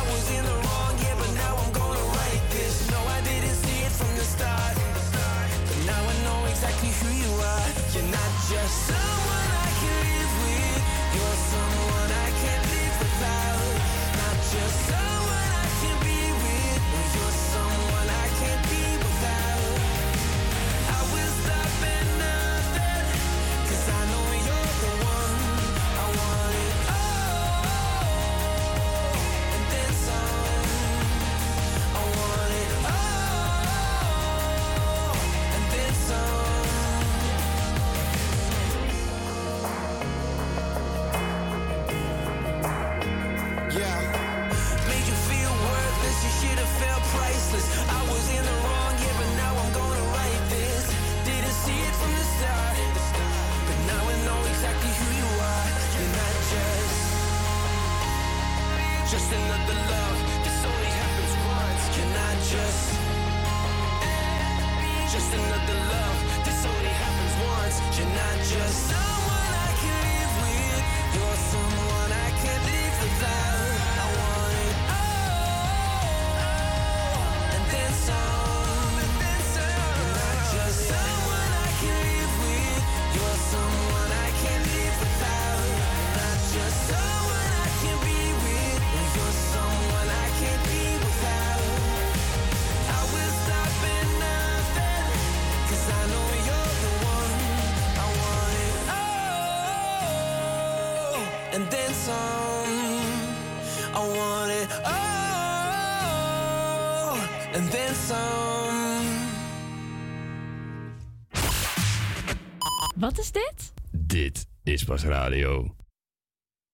is 113.22 113.32
dit? 113.32 113.74
Dit 113.91 114.47
is 114.63 114.84
pas 114.84 115.03
radio. 115.03 115.76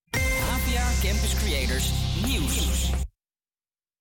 APA 0.10 0.90
Campus 1.02 1.36
Creators 1.36 1.92
Nieuws. 2.26 2.90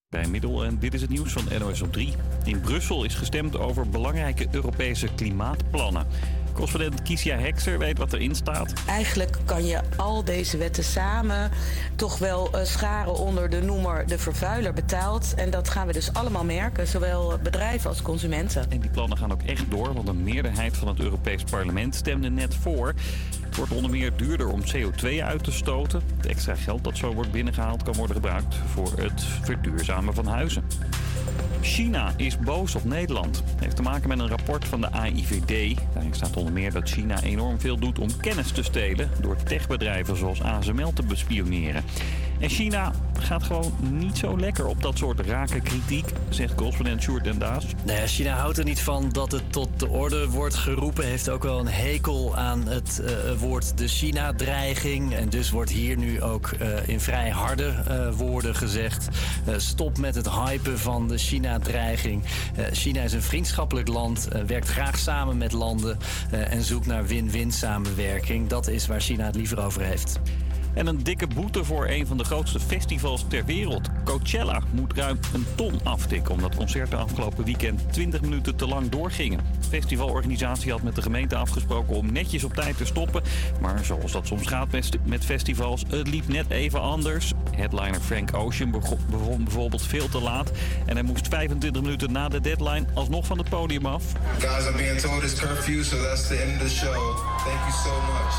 Bij 0.09 0.26
Middel 0.26 0.64
en 0.64 0.78
dit 0.78 0.94
is 0.94 1.01
het 1.01 1.11
nieuws 1.11 1.32
van 1.32 1.59
NOS 1.59 1.82
op 1.82 1.92
3. 1.92 2.14
In 2.44 2.61
Brussel 2.61 3.05
is 3.05 3.14
gestemd 3.14 3.59
over 3.59 3.88
belangrijke 3.88 4.47
Europese 4.51 5.09
klimaatplannen. 5.14 6.07
Correspondent 6.57 7.03
Kiesja 7.03 7.39
Hekser 7.39 7.79
weet 7.79 7.99
wat 7.99 8.13
erin 8.13 8.35
staat. 8.35 8.73
Eigenlijk 8.87 9.37
kan 9.45 9.67
je 9.67 9.81
al 9.97 10.25
deze 10.25 10.57
wetten 10.57 10.85
samen 10.85 11.51
toch 11.97 12.19
wel 12.19 12.53
eh, 12.53 12.65
scharen 12.65 13.15
onder 13.15 13.51
de 13.51 13.63
noemer 13.63 14.07
de 14.07 14.19
vervuiler 14.19 14.73
betaalt. 14.73 15.35
En 15.35 15.51
dat 15.51 15.69
gaan 15.69 15.87
we 15.87 15.93
dus 15.93 16.13
allemaal 16.13 16.45
merken, 16.45 16.87
zowel 16.87 17.39
bedrijven 17.43 17.89
als 17.91 18.03
consumenten. 18.03 18.71
En 18.71 18.81
die 18.81 18.91
plannen 18.91 19.19
gaan 19.19 19.33
ook 19.33 19.43
echt 19.43 19.71
door, 19.71 19.95
want 19.95 20.09
een 20.09 20.23
meerderheid 20.23 20.77
van 20.77 20.89
het 20.89 20.99
Europees 20.99 21.43
Parlement 21.43 21.95
stemde 21.95 22.31
net 22.31 22.55
voor. 22.55 22.95
Het 23.57 23.69
wordt 23.69 23.85
onder 23.85 23.99
meer 23.99 24.17
duurder 24.17 24.49
om 24.49 24.61
CO2 24.61 25.23
uit 25.23 25.45
te 25.45 25.53
stoten. 25.53 26.03
Het 26.17 26.27
extra 26.27 26.55
geld 26.55 26.85
dat 26.85 26.97
zo 26.97 27.13
wordt 27.13 27.33
binnengehaald 27.33 27.83
kan 27.83 27.95
worden 27.95 28.17
gebruikt 28.17 28.55
voor 28.55 28.93
het 28.97 29.23
verduurzamen 29.23 30.15
van 30.15 30.27
huizen. 30.27 30.65
China 31.61 32.13
is 32.17 32.39
boos 32.39 32.75
op 32.75 32.85
Nederland. 32.85 33.37
Het 33.37 33.61
heeft 33.61 33.77
te 33.77 33.83
maken 33.83 34.09
met 34.09 34.19
een 34.19 34.29
rapport 34.29 34.65
van 34.65 34.81
de 34.81 34.91
AIVD. 34.91 35.79
Daarin 35.93 36.15
staat 36.15 36.37
onder 36.37 36.53
meer 36.53 36.73
dat 36.73 36.89
China 36.89 37.23
enorm 37.23 37.61
veel 37.61 37.79
doet 37.79 37.99
om 37.99 38.17
kennis 38.17 38.53
te 38.53 38.63
stelen... 38.63 39.11
door 39.21 39.37
techbedrijven 39.43 40.17
zoals 40.17 40.43
ASML 40.43 40.93
te 40.93 41.03
bespioneren. 41.03 41.85
En 42.39 42.49
China 42.49 42.93
gaat 43.18 43.43
gewoon 43.43 43.72
niet 43.80 44.18
zo 44.18 44.39
lekker 44.39 44.66
op 44.66 44.82
dat 44.82 44.99
soort 44.99 45.20
rake 45.20 45.61
kritiek, 45.61 46.12
zegt 46.28 46.55
correspondent 46.55 47.03
Sjoerd 47.03 47.24
den 47.24 47.39
Daas. 47.39 47.64
China 48.07 48.37
houdt 48.37 48.59
er 48.59 48.64
niet 48.64 48.80
van 48.80 49.09
dat 49.12 49.32
het 49.32 49.53
tot 49.53 49.68
de 49.76 49.89
orde 49.89 50.28
wordt 50.28 50.55
geroepen. 50.55 51.05
Heeft 51.05 51.28
ook 51.28 51.43
wel 51.43 51.59
een 51.59 51.68
hekel 51.68 52.37
aan 52.37 52.68
het 52.68 52.99
eh, 52.99 53.14
woord 53.39 53.78
de 53.78 53.89
China-dreiging. 53.89 55.14
En 55.14 55.28
dus 55.28 55.51
wordt 55.51 55.70
hier 55.70 55.97
nu 55.97 56.22
ook 56.22 56.47
eh, 56.47 56.89
in 56.89 57.01
vrij 57.01 57.30
harde 57.30 57.74
eh, 57.87 58.11
woorden 58.11 58.55
gezegd... 58.55 59.09
stop 59.57 59.99
met 59.99 60.14
het 60.14 60.30
hypen 60.30 60.78
van 60.78 61.09
de 61.09 61.18
China-dreiging. 61.18 62.22
China 62.72 63.03
is 63.03 63.12
een 63.12 63.22
vriendschappelijk 63.22 63.89
land, 63.89 64.28
werkt 64.47 64.68
graag 64.68 64.99
samen 64.99 65.37
met 65.37 65.53
landen... 65.53 65.99
en 66.30 66.62
zoekt 66.62 66.87
naar 66.87 67.07
win-win 67.07 67.53
samenwerking. 67.53 68.49
Dat 68.49 68.68
is 68.68 68.87
waar 68.87 69.01
China 69.01 69.24
het 69.24 69.37
liever 69.37 69.64
over 69.64 69.82
heeft. 69.82 70.20
En 70.77 70.87
een 70.87 71.03
dikke 71.03 71.27
boete 71.27 71.64
voor 71.64 71.87
een 71.89 72.07
van 72.07 72.16
de 72.16 72.24
grootste 72.24 72.61
festivals 72.61 73.24
ter 73.29 73.45
wereld. 73.45 73.89
Coachella 74.05 74.61
moet 74.70 74.93
ruim 74.93 75.18
een 75.35 75.47
ton 75.55 75.81
aftikken 75.85 76.35
omdat 76.35 76.55
concerten 76.57 76.99
afgelopen 76.99 77.45
weekend 77.45 77.93
20 77.93 78.20
minuten 78.20 78.57
te 78.57 78.66
lang 78.66 78.89
doorgingen. 78.89 79.39
De 79.61 79.66
festivalorganisatie 79.68 80.70
had 80.70 80.83
met 80.83 80.95
de 80.95 81.03
gemeente 81.03 81.37
afgesproken 81.37 81.97
om 81.97 82.12
netjes 82.12 82.45
op 82.45 82.55
tijd 82.55 82.77
te 82.77 82.85
stoppen. 82.85 83.22
Maar 83.61 83.85
zoals 83.85 84.12
dat 84.12 84.27
soms 84.27 84.47
gaat 84.47 84.70
met- 84.70 85.24
festivals, 85.24 85.83
het 85.89 86.09
liep 86.09 86.29
net 86.29 86.51
even 86.51 86.81
anders. 86.81 87.33
Headliner 87.51 88.01
Frank 88.01 88.35
Ocean 88.35 88.70
bego- 88.70 88.99
begon 89.11 89.45
bijvoorbeeld 89.45 89.83
veel 89.83 90.09
te 90.09 90.20
laat. 90.20 90.51
En 90.87 90.95
hij 90.95 91.03
moest 91.03 91.29
25 91.29 91.83
minuten 91.83 92.12
na 92.12 92.29
de 92.29 92.41
deadline 92.41 92.85
alsnog 92.95 93.27
van 93.27 93.39
het 93.39 93.49
podium 93.49 93.87
af. 93.87 94.03
Guys, 94.39 94.66
I'm 94.68 94.77
being 94.77 95.01
told 95.01 95.22
it's 95.22 95.35
curfew, 95.41 95.83
so 95.83 96.03
that's 96.03 96.27
the 96.29 96.37
end 96.37 96.62
of 96.62 96.68
the 96.68 96.74
show. 96.74 97.16
Thank 97.45 97.61
you 97.61 97.72
so 97.72 97.91
much. 98.12 98.35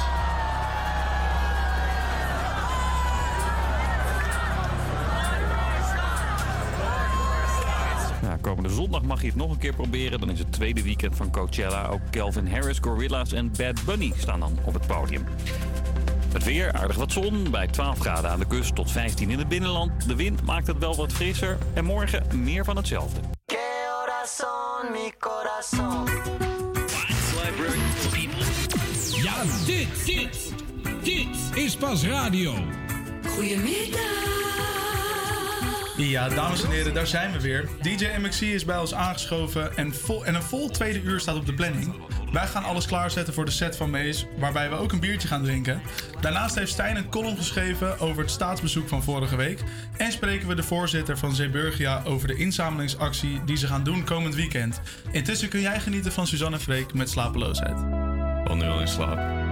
Komende 8.57 8.81
zondag 8.81 9.01
mag 9.01 9.21
je 9.21 9.27
het 9.27 9.35
nog 9.35 9.51
een 9.51 9.57
keer 9.57 9.73
proberen. 9.73 10.19
Dan 10.19 10.29
is 10.29 10.39
het 10.39 10.51
tweede 10.51 10.83
weekend 10.83 11.15
van 11.15 11.31
Coachella. 11.31 11.87
Ook 11.87 12.01
Calvin 12.11 12.47
Harris, 12.47 12.77
Gorillaz 12.81 13.33
en 13.33 13.51
Bad 13.57 13.85
Bunny 13.85 14.13
staan 14.17 14.39
dan 14.39 14.57
op 14.65 14.73
het 14.73 14.87
podium. 14.87 15.25
Het 16.33 16.43
weer, 16.43 16.73
aardig 16.73 16.95
wat 16.95 17.11
zon, 17.11 17.51
bij 17.51 17.67
12 17.67 17.99
graden 17.99 18.29
aan 18.29 18.39
de 18.39 18.47
kust 18.47 18.75
tot 18.75 18.91
15 18.91 19.29
in 19.29 19.37
het 19.37 19.47
binnenland. 19.47 20.07
De 20.07 20.15
wind 20.15 20.43
maakt 20.43 20.67
het 20.67 20.77
wel 20.77 20.95
wat 20.95 21.13
frisser 21.13 21.57
en 21.73 21.85
morgen 21.85 22.41
meer 22.43 22.65
van 22.65 22.75
hetzelfde. 22.75 23.19
Corazón, 23.45 24.91
mi 24.91 25.11
corazón. 25.19 26.05
Ja, 29.21 29.43
dit, 29.65 30.05
dit, 30.05 30.53
dit 31.03 31.57
is 31.63 31.75
pas 31.75 32.05
radio. 32.05 32.53
Goedemiddag. 33.27 34.46
Ja, 35.97 36.29
dames 36.29 36.63
en 36.63 36.69
heren, 36.69 36.93
daar 36.93 37.07
zijn 37.07 37.31
we 37.31 37.41
weer. 37.41 37.69
DJ 37.81 38.07
MXC 38.19 38.41
is 38.41 38.65
bij 38.65 38.77
ons 38.77 38.93
aangeschoven 38.93 39.77
en, 39.77 39.93
vol, 39.95 40.25
en 40.25 40.35
een 40.35 40.43
vol 40.43 40.69
tweede 40.69 41.01
uur 41.01 41.19
staat 41.19 41.35
op 41.35 41.45
de 41.45 41.53
planning. 41.53 41.93
Wij 42.31 42.47
gaan 42.47 42.63
alles 42.63 42.85
klaarzetten 42.85 43.33
voor 43.33 43.45
de 43.45 43.51
set 43.51 43.75
van 43.75 43.89
Mees, 43.89 44.25
waarbij 44.37 44.69
we 44.69 44.75
ook 44.75 44.91
een 44.91 44.99
biertje 44.99 45.27
gaan 45.27 45.43
drinken. 45.43 45.81
Daarnaast 46.21 46.55
heeft 46.55 46.71
Stijn 46.71 46.95
een 46.95 47.09
column 47.09 47.37
geschreven 47.37 47.99
over 47.99 48.21
het 48.21 48.31
staatsbezoek 48.31 48.87
van 48.87 49.03
vorige 49.03 49.35
week. 49.35 49.63
En 49.97 50.11
spreken 50.11 50.47
we 50.47 50.55
de 50.55 50.63
voorzitter 50.63 51.17
van 51.17 51.35
Zeeburgia 51.35 52.01
over 52.05 52.27
de 52.27 52.35
inzamelingsactie 52.35 53.41
die 53.45 53.57
ze 53.57 53.67
gaan 53.67 53.83
doen 53.83 54.03
komend 54.03 54.35
weekend. 54.35 54.81
Intussen 55.11 55.49
kun 55.49 55.61
jij 55.61 55.79
genieten 55.79 56.11
van 56.11 56.27
Suzanne 56.27 56.59
Freek 56.59 56.93
met 56.93 57.09
slapeloosheid. 57.09 57.77
Al 58.47 58.55
nu 58.55 58.63
al 58.63 58.79
in 58.79 58.87
slaap. 58.87 59.46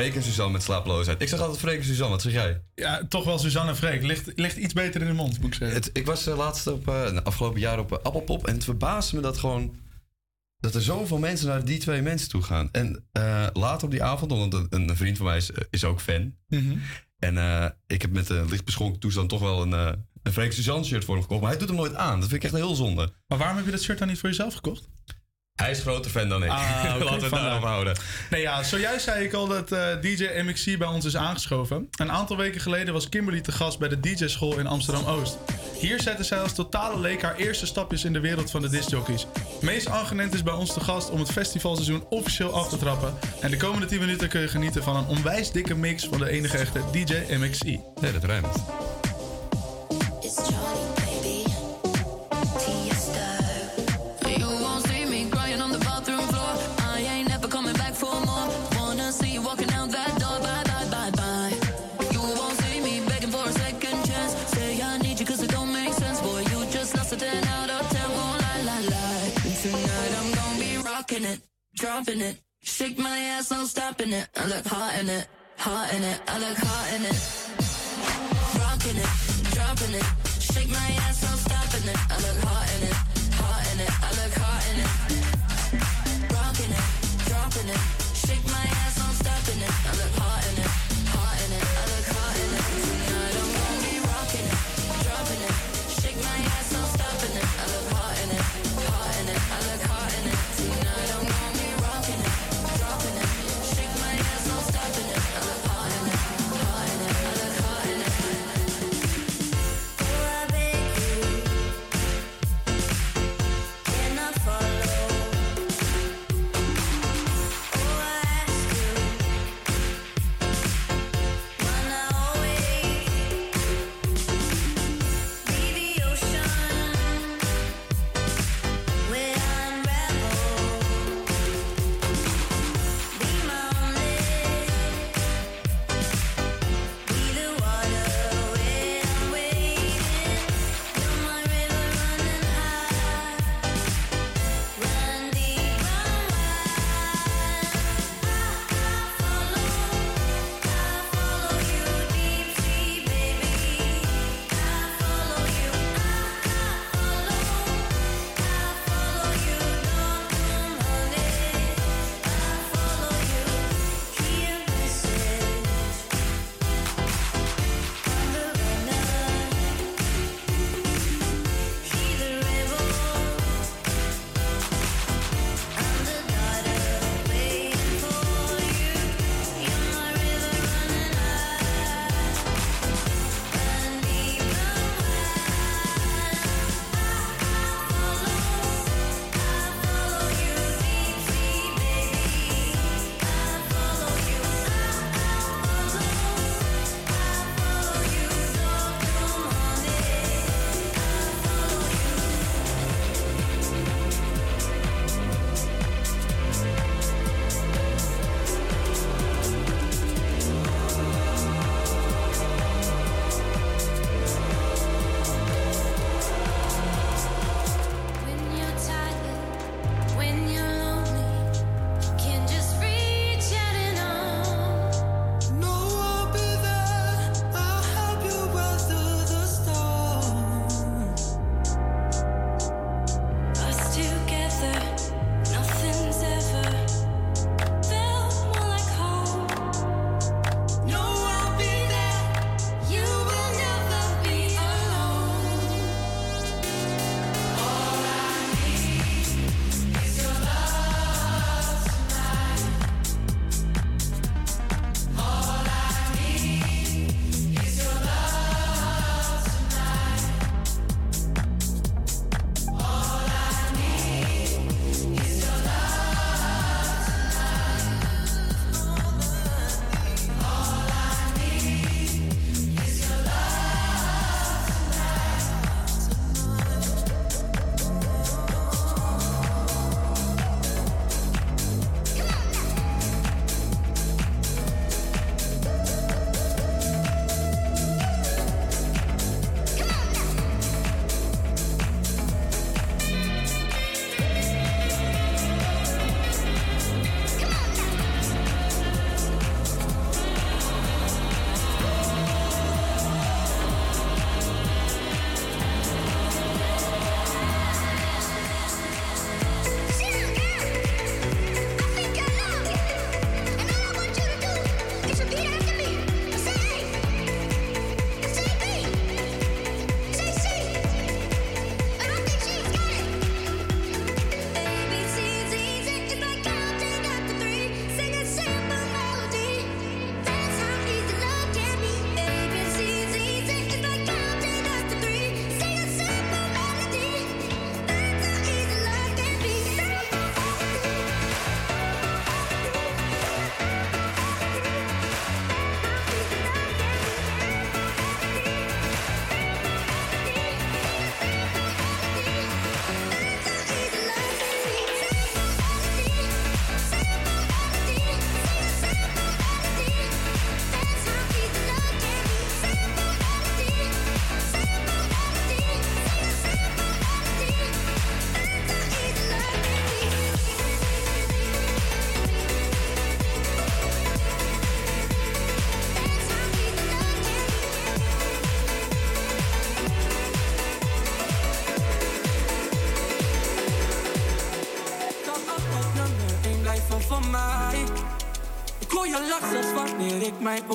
Freek 0.00 0.14
en 0.14 0.22
Suzanne 0.22 0.52
met 0.52 0.62
slapeloosheid. 0.62 1.22
Ik 1.22 1.28
zeg 1.28 1.40
altijd 1.40 1.58
Freek 1.58 1.78
en 1.78 1.84
Suzanne, 1.84 2.10
wat 2.12 2.22
zeg 2.22 2.32
jij? 2.32 2.62
Ja, 2.74 3.06
toch 3.08 3.24
wel 3.24 3.38
Suzanne 3.38 3.70
en 3.70 3.76
Freek. 3.76 4.02
Ligt, 4.02 4.32
ligt 4.34 4.56
iets 4.56 4.72
beter 4.72 5.00
in 5.00 5.06
de 5.06 5.12
mond, 5.12 5.40
moet 5.40 5.46
ik 5.46 5.54
zeggen. 5.54 5.76
Het, 5.76 5.90
ik 5.92 6.06
was 6.06 6.28
uh, 6.28 6.36
laatst 6.36 6.66
op, 6.66 6.88
uh, 6.88 7.04
de 7.04 7.22
afgelopen 7.22 7.60
jaar 7.60 7.78
op 7.78 7.92
uh, 7.92 7.98
Appelpop 8.02 8.46
en 8.46 8.54
het 8.54 8.64
verbaasde 8.64 9.16
me 9.16 9.22
dat 9.22 9.38
gewoon... 9.38 9.74
dat 10.60 10.74
er 10.74 10.82
zoveel 10.82 11.18
mensen 11.18 11.48
naar 11.48 11.64
die 11.64 11.78
twee 11.78 12.02
mensen 12.02 12.28
toe 12.28 12.42
gaan. 12.42 12.68
En 12.72 13.08
later 13.52 13.84
op 13.84 13.90
die 13.90 14.02
avond, 14.02 14.30
want 14.30 14.54
een, 14.54 14.66
een 14.70 14.96
vriend 14.96 15.16
van 15.16 15.26
mij 15.26 15.36
is, 15.36 15.50
is 15.70 15.84
ook 15.84 16.00
fan. 16.00 16.34
Mhm. 16.48 16.76
En 17.18 17.74
ik 17.86 18.02
heb 18.02 18.12
met 18.12 18.28
een 18.28 18.48
licht 18.48 18.64
beschonken 18.64 19.00
toestand 19.00 19.28
toch 19.28 19.40
wel 19.40 19.62
een, 19.62 19.72
een 20.22 20.32
Freek 20.32 20.52
Suzanne 20.52 20.84
shirt 20.84 21.04
voor 21.04 21.14
hem 21.14 21.22
gekocht. 21.22 21.40
Maar 21.40 21.50
hij 21.50 21.58
doet 21.58 21.68
hem 21.68 21.78
nooit 21.78 21.94
aan. 21.94 22.20
Dat 22.20 22.28
vind 22.28 22.44
ik 22.44 22.50
echt 22.50 22.62
heel 22.62 22.74
zonde. 22.74 23.12
Maar 23.26 23.38
waarom 23.38 23.56
heb 23.56 23.64
je 23.64 23.70
dat 23.70 23.82
shirt 23.82 23.98
dan 23.98 24.08
niet 24.08 24.18
voor 24.18 24.28
jezelf 24.28 24.54
gekocht? 24.54 24.88
Hij 25.54 25.70
is 25.70 25.80
groter 25.80 26.10
fan 26.10 26.28
dan 26.28 26.44
ik. 26.44 26.50
Ah, 26.50 26.58
okay, 26.94 26.98
Laten 26.98 27.18
we 27.18 27.24
het 27.24 27.44
daarop 27.44 27.62
houden. 27.62 27.96
Nee, 28.30 28.40
ja, 28.40 28.62
zojuist 28.62 29.04
zei 29.04 29.24
ik 29.24 29.32
al 29.32 29.46
dat 29.46 29.72
uh, 29.72 29.86
DJ 30.00 30.28
MXC 30.42 30.78
bij 30.78 30.88
ons 30.88 31.04
is 31.04 31.16
aangeschoven. 31.16 31.88
Een 31.90 32.12
aantal 32.12 32.36
weken 32.36 32.60
geleden 32.60 32.94
was 32.94 33.08
Kimberly 33.08 33.40
te 33.40 33.52
gast 33.52 33.78
bij 33.78 33.88
de 33.88 34.00
DJ-school 34.00 34.58
in 34.58 34.66
Amsterdam-Oost. 34.66 35.38
Hier 35.80 36.00
zette 36.02 36.24
zij 36.24 36.38
als 36.38 36.54
totale 36.54 37.00
leek 37.00 37.22
haar 37.22 37.36
eerste 37.36 37.66
stapjes 37.66 38.04
in 38.04 38.12
de 38.12 38.20
wereld 38.20 38.50
van 38.50 38.62
de 38.62 38.68
discjockeys. 38.68 39.26
Meest 39.60 39.88
Angenent 39.88 40.34
is 40.34 40.42
bij 40.42 40.54
ons 40.54 40.72
te 40.72 40.80
gast 40.80 41.10
om 41.10 41.18
het 41.18 41.32
festivalseizoen 41.32 42.04
officieel 42.08 42.52
af 42.52 42.68
te 42.68 42.76
trappen. 42.76 43.14
En 43.40 43.50
de 43.50 43.56
komende 43.56 43.86
10 43.86 44.00
minuten 44.00 44.28
kun 44.28 44.40
je 44.40 44.48
genieten 44.48 44.82
van 44.82 44.96
een 44.96 45.06
onwijs 45.06 45.52
dikke 45.52 45.74
mix 45.74 46.04
van 46.04 46.18
de 46.18 46.30
enige 46.30 46.58
echte 46.58 46.80
DJ 46.92 47.36
MXC. 47.36 47.64
Nee, 48.00 48.12
dat 48.12 48.24
rijmt. 48.24 48.48
Dropping 71.80 72.20
it. 72.20 72.36
Shake 72.62 72.98
my 72.98 73.18
ass, 73.32 73.50
no 73.50 73.64
stopping 73.64 74.12
it. 74.12 74.28
I 74.36 74.46
look 74.48 74.66
hot 74.66 74.98
in 75.00 75.08
it, 75.08 75.26
hot 75.56 75.92
in 75.94 76.02
it. 76.02 76.20
I 76.28 76.38
look 76.38 76.58
hot 76.58 76.86
in 76.94 77.02
it. 77.10 77.18
Rocking 78.60 78.98
it, 79.00 79.12
dropping 79.54 79.94
it. 79.94 80.06
Shake 80.52 80.68
my 80.68 80.88
ass, 81.04 81.22
no 81.22 81.32
stopping 81.46 81.88
it. 81.88 81.98
I 82.12 82.16
look 82.26 82.38
hot 82.44 82.66
in 82.76 82.82
it, 82.88 83.09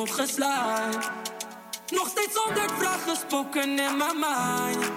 Nog 0.05 0.15
steeds 2.09 2.35
honderd 2.35 2.71
vragen 2.77 3.15
spoken 3.15 3.63
in 3.63 3.97
mijn 3.97 4.19
mind. 4.19 4.91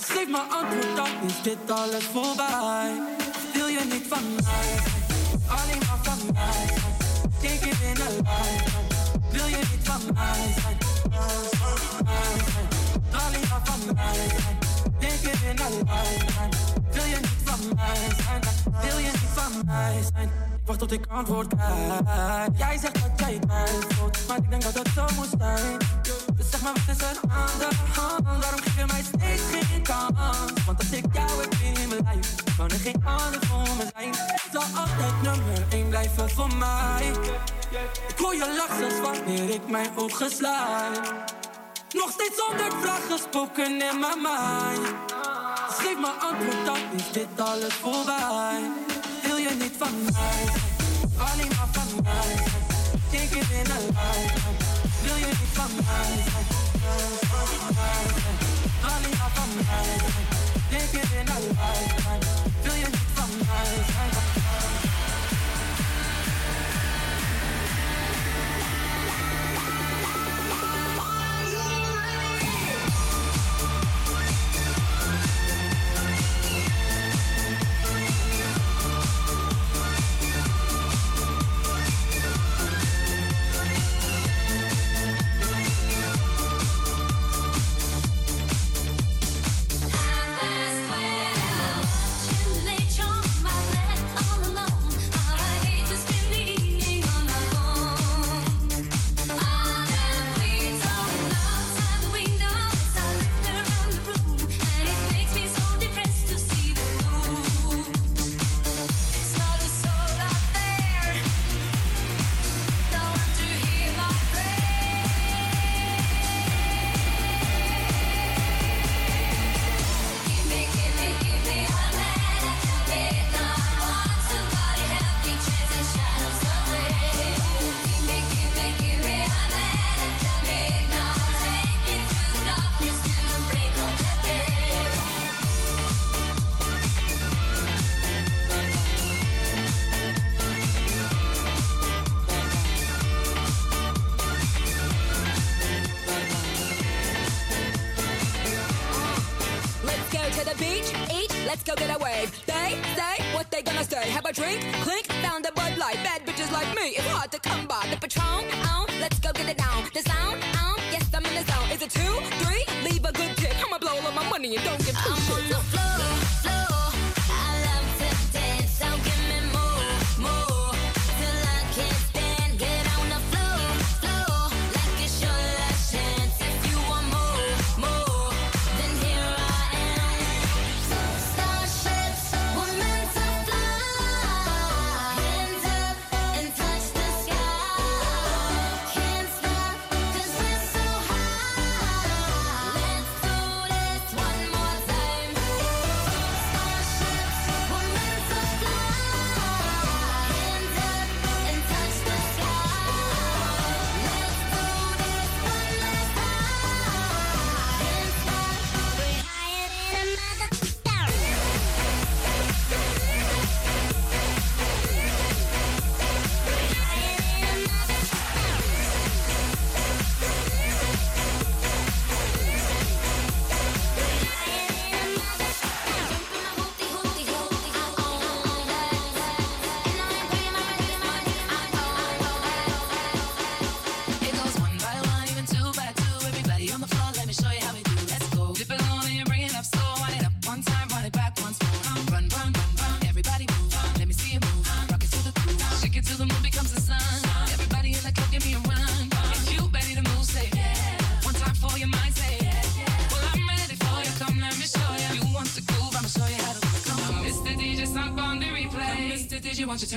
Geef 0.00 0.28
me 0.28 0.38
antwoord, 0.38 0.96
dan 0.96 1.08
is 1.26 1.42
dit 1.42 1.70
alles 1.70 2.04
voorbij. 2.04 2.92
Wil 3.52 3.66
je 3.66 3.80
niet 3.92 4.04
van 4.08 4.34
mij? 4.34 4.78
Alleen 5.48 5.78
maar 5.78 5.98
van 6.02 6.18
mij. 6.32 6.66
Take 7.40 7.68
it 7.68 7.80
in 7.82 8.00
a 8.00 8.04
lifetime. 8.08 8.88
Wil 9.32 9.46
je 9.46 9.56
niet 9.56 9.88
van 9.88 10.00
mij 10.14 10.54
zijn? 10.62 10.78
Alleen 13.10 13.48
maar 13.50 13.60
van 13.64 13.94
mij 13.94 14.14
zijn. 14.14 14.58
Take 14.98 15.30
it 15.30 15.42
in 15.50 15.60
a 15.60 15.68
lifetime. 15.68 16.48
Wil 16.92 17.04
je 17.04 17.16
niet 17.16 17.40
van 17.44 17.60
mij 17.76 18.08
zijn? 18.24 18.42
Wil 18.82 18.98
je 18.98 19.10
niet 19.10 19.30
van 19.34 19.52
mij 19.66 20.02
zijn? 20.12 20.27
Ik 20.68 20.74
wacht 20.74 20.88
tot 20.90 21.00
ik 21.00 21.06
antwoord 21.10 21.46
krijg. 21.54 22.48
Jij 22.56 22.78
zegt 22.78 22.94
dat 22.94 23.10
jij 23.16 23.32
het 23.32 23.46
mij 23.46 23.66
voelt, 23.88 24.18
maar 24.28 24.36
ik 24.36 24.50
denk 24.50 24.62
dat 24.62 24.74
het 24.74 24.88
zo 24.94 25.04
moet 25.16 25.28
zijn. 25.38 25.78
Dus 26.36 26.50
zeg 26.50 26.62
maar 26.62 26.72
wat 26.72 26.96
is 26.96 27.02
er 27.02 27.20
aan 27.28 27.58
de 27.58 27.68
hand? 27.94 28.22
Waarom 28.22 28.60
geef 28.60 28.76
je 28.76 28.84
mij 28.86 29.02
steeds 29.02 29.42
geen 29.50 29.82
kans? 29.82 30.64
Want 30.66 30.78
als 30.78 30.90
ik 30.90 31.04
jou 31.12 31.40
heb 31.40 31.54
in 31.62 31.88
mijn 31.88 32.02
lijf, 32.02 32.34
kan 32.56 32.70
er 32.70 32.78
geen 32.78 33.02
ander 33.04 33.46
voor 33.46 33.76
me 33.76 33.86
zijn. 33.94 34.10
Het 34.10 34.48
zal 34.52 34.62
altijd 34.62 35.22
nummer 35.22 35.62
1 35.70 35.88
blijven 35.88 36.30
voor 36.30 36.54
mij. 36.56 37.12
Ik 38.08 38.18
hoor 38.18 38.34
je 38.34 38.54
lach 38.56 39.00
wanneer 39.02 39.50
ik 39.50 39.68
mijn 39.68 39.90
ogen 39.96 40.30
sluit. 40.30 41.12
Nog 41.90 42.10
steeds 42.10 42.38
honderd 42.46 42.74
vragen 42.80 43.18
spoken 43.18 43.70
in 43.70 43.98
mijn 44.00 44.20
mind. 44.22 44.94
Geef 45.68 45.98
me 45.98 46.10
antwoord, 46.20 46.64
dan 46.64 46.78
is 46.96 47.12
dit 47.12 47.40
alles 47.40 47.74
voorbij. 47.74 48.87
Wil 49.38 49.46
je 49.46 49.54
niet 49.54 49.74
van 49.78 49.94
mij? 50.02 50.44
Alleen 51.16 51.48
maar 51.56 51.68
van 51.72 52.02
mij. 52.02 52.34
Take 53.10 53.38
it 53.38 53.50
in 53.50 53.70
a 53.70 53.78
lifetime. 53.78 54.56
Wil 55.02 55.16
je 55.16 55.26
niet 55.26 55.52
van 55.52 55.70
mij? 55.74 56.10
Alleen 58.90 59.16
maar 59.18 59.30
van 59.34 59.48
mij. 59.54 59.96
Take 60.70 60.98
it 61.00 61.12
in 61.20 61.28
a 61.28 61.38
lifetime. 61.38 62.18
Wil 62.62 62.74
je 62.74 62.86
niet 62.90 63.10
van 63.14 63.30
mij 63.38 64.47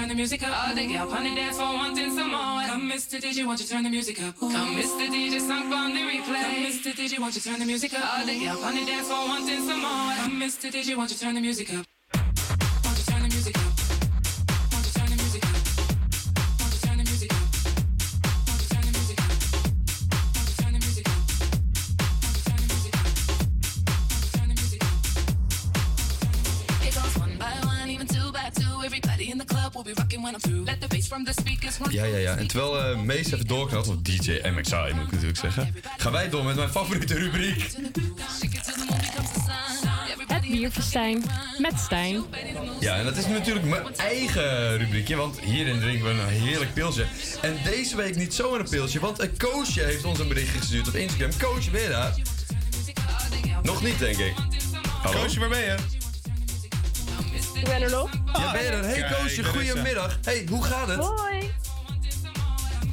turn 0.01 0.09
the 0.09 0.15
music 0.15 0.41
up? 0.41 0.67
All 0.67 0.75
the 0.75 0.87
gal 0.87 1.11
on 1.11 1.23
the 1.23 1.35
dance 1.35 1.57
floor 1.57 1.73
wanting 1.73 2.11
some 2.11 2.31
more. 2.31 2.63
Come, 2.65 2.89
Mr. 2.89 3.21
DJ, 3.21 3.45
won't 3.45 3.59
you 3.59 3.67
turn 3.67 3.83
the 3.83 3.89
music 3.89 4.21
up? 4.23 4.39
Come, 4.39 4.75
Mr. 4.75 5.07
DJ, 5.07 5.39
sunk 5.39 5.73
on 5.73 5.93
the 5.93 6.01
replay. 6.01 6.41
Come, 6.41 6.65
Mr. 6.65 6.91
DJ, 6.91 7.19
won't 7.19 7.35
you 7.35 7.41
turn 7.41 7.59
the 7.59 7.65
music 7.65 7.93
up? 7.93 8.17
All 8.17 8.25
the 8.25 8.39
gal 8.39 8.57
on 8.63 8.75
the 8.75 8.85
dance 8.85 9.07
floor 9.07 9.27
wanting 9.27 9.61
some 9.67 9.81
more. 9.81 10.15
Come, 10.15 10.41
Mr. 10.41 10.71
DJ, 10.71 10.97
won't 10.97 11.11
you 11.11 11.17
turn 11.17 11.35
the 11.35 11.41
music 11.41 11.71
up? 11.73 11.90
En 32.91 32.97
terwijl 32.97 33.18
eh 33.18 33.23
Mees 33.23 33.34
even 33.34 33.47
doorknalt, 33.47 33.88
of 33.88 33.95
DJ 33.95 34.31
MXI 34.31 34.93
moet 34.93 35.05
ik 35.05 35.11
natuurlijk 35.11 35.38
zeggen, 35.38 35.76
gaan 35.97 36.11
wij 36.11 36.30
door 36.30 36.43
met 36.43 36.55
mijn 36.55 36.69
favoriete 36.69 37.13
rubriek. 37.13 37.76
Het 40.27 40.41
bierfestijn 40.41 41.23
met 41.57 41.73
Stijn. 41.80 42.23
Ja, 42.80 42.95
en 42.95 43.03
dat 43.03 43.18
is 43.18 43.27
natuurlijk 43.27 43.65
mijn 43.65 43.95
eigen 43.95 44.77
rubriekje, 44.77 45.15
want 45.15 45.39
hierin 45.39 45.80
drinken 45.80 46.03
we 46.05 46.09
een 46.09 46.27
heerlijk 46.27 46.73
pilsje. 46.73 47.05
En 47.41 47.57
deze 47.63 47.95
week 47.95 48.15
niet 48.15 48.34
zomaar 48.34 48.59
een 48.59 48.69
pilsje, 48.69 48.99
want 48.99 49.19
een 49.22 49.38
Koosje 49.38 49.81
heeft 49.81 50.05
ons 50.05 50.19
een 50.19 50.27
berichtje 50.27 50.59
gestuurd 50.59 50.88
op 50.88 50.95
Instagram. 50.95 51.31
Koosje, 51.38 51.72
ben 51.72 51.81
je 51.81 51.89
daar? 51.89 52.15
Nog 53.63 53.84
niet, 53.84 53.99
denk 53.99 54.18
ik. 54.18 54.34
Hallo? 55.01 55.19
Koosje, 55.19 55.39
waar 55.39 55.49
ben 55.49 55.59
je? 55.59 55.76
Ik 57.53 57.63
ben 57.63 57.81
er 57.81 57.91
nog. 57.91 58.09
Ja, 58.34 58.51
ben 58.51 58.63
je 58.63 58.69
er? 58.69 58.84
Hey 58.85 59.15
Koosje, 59.18 59.43
goedemiddag. 59.43 60.19
Hey, 60.22 60.45
hoe 60.49 60.63
gaat 60.63 60.88
het? 60.88 60.99
Hoi. 60.99 61.30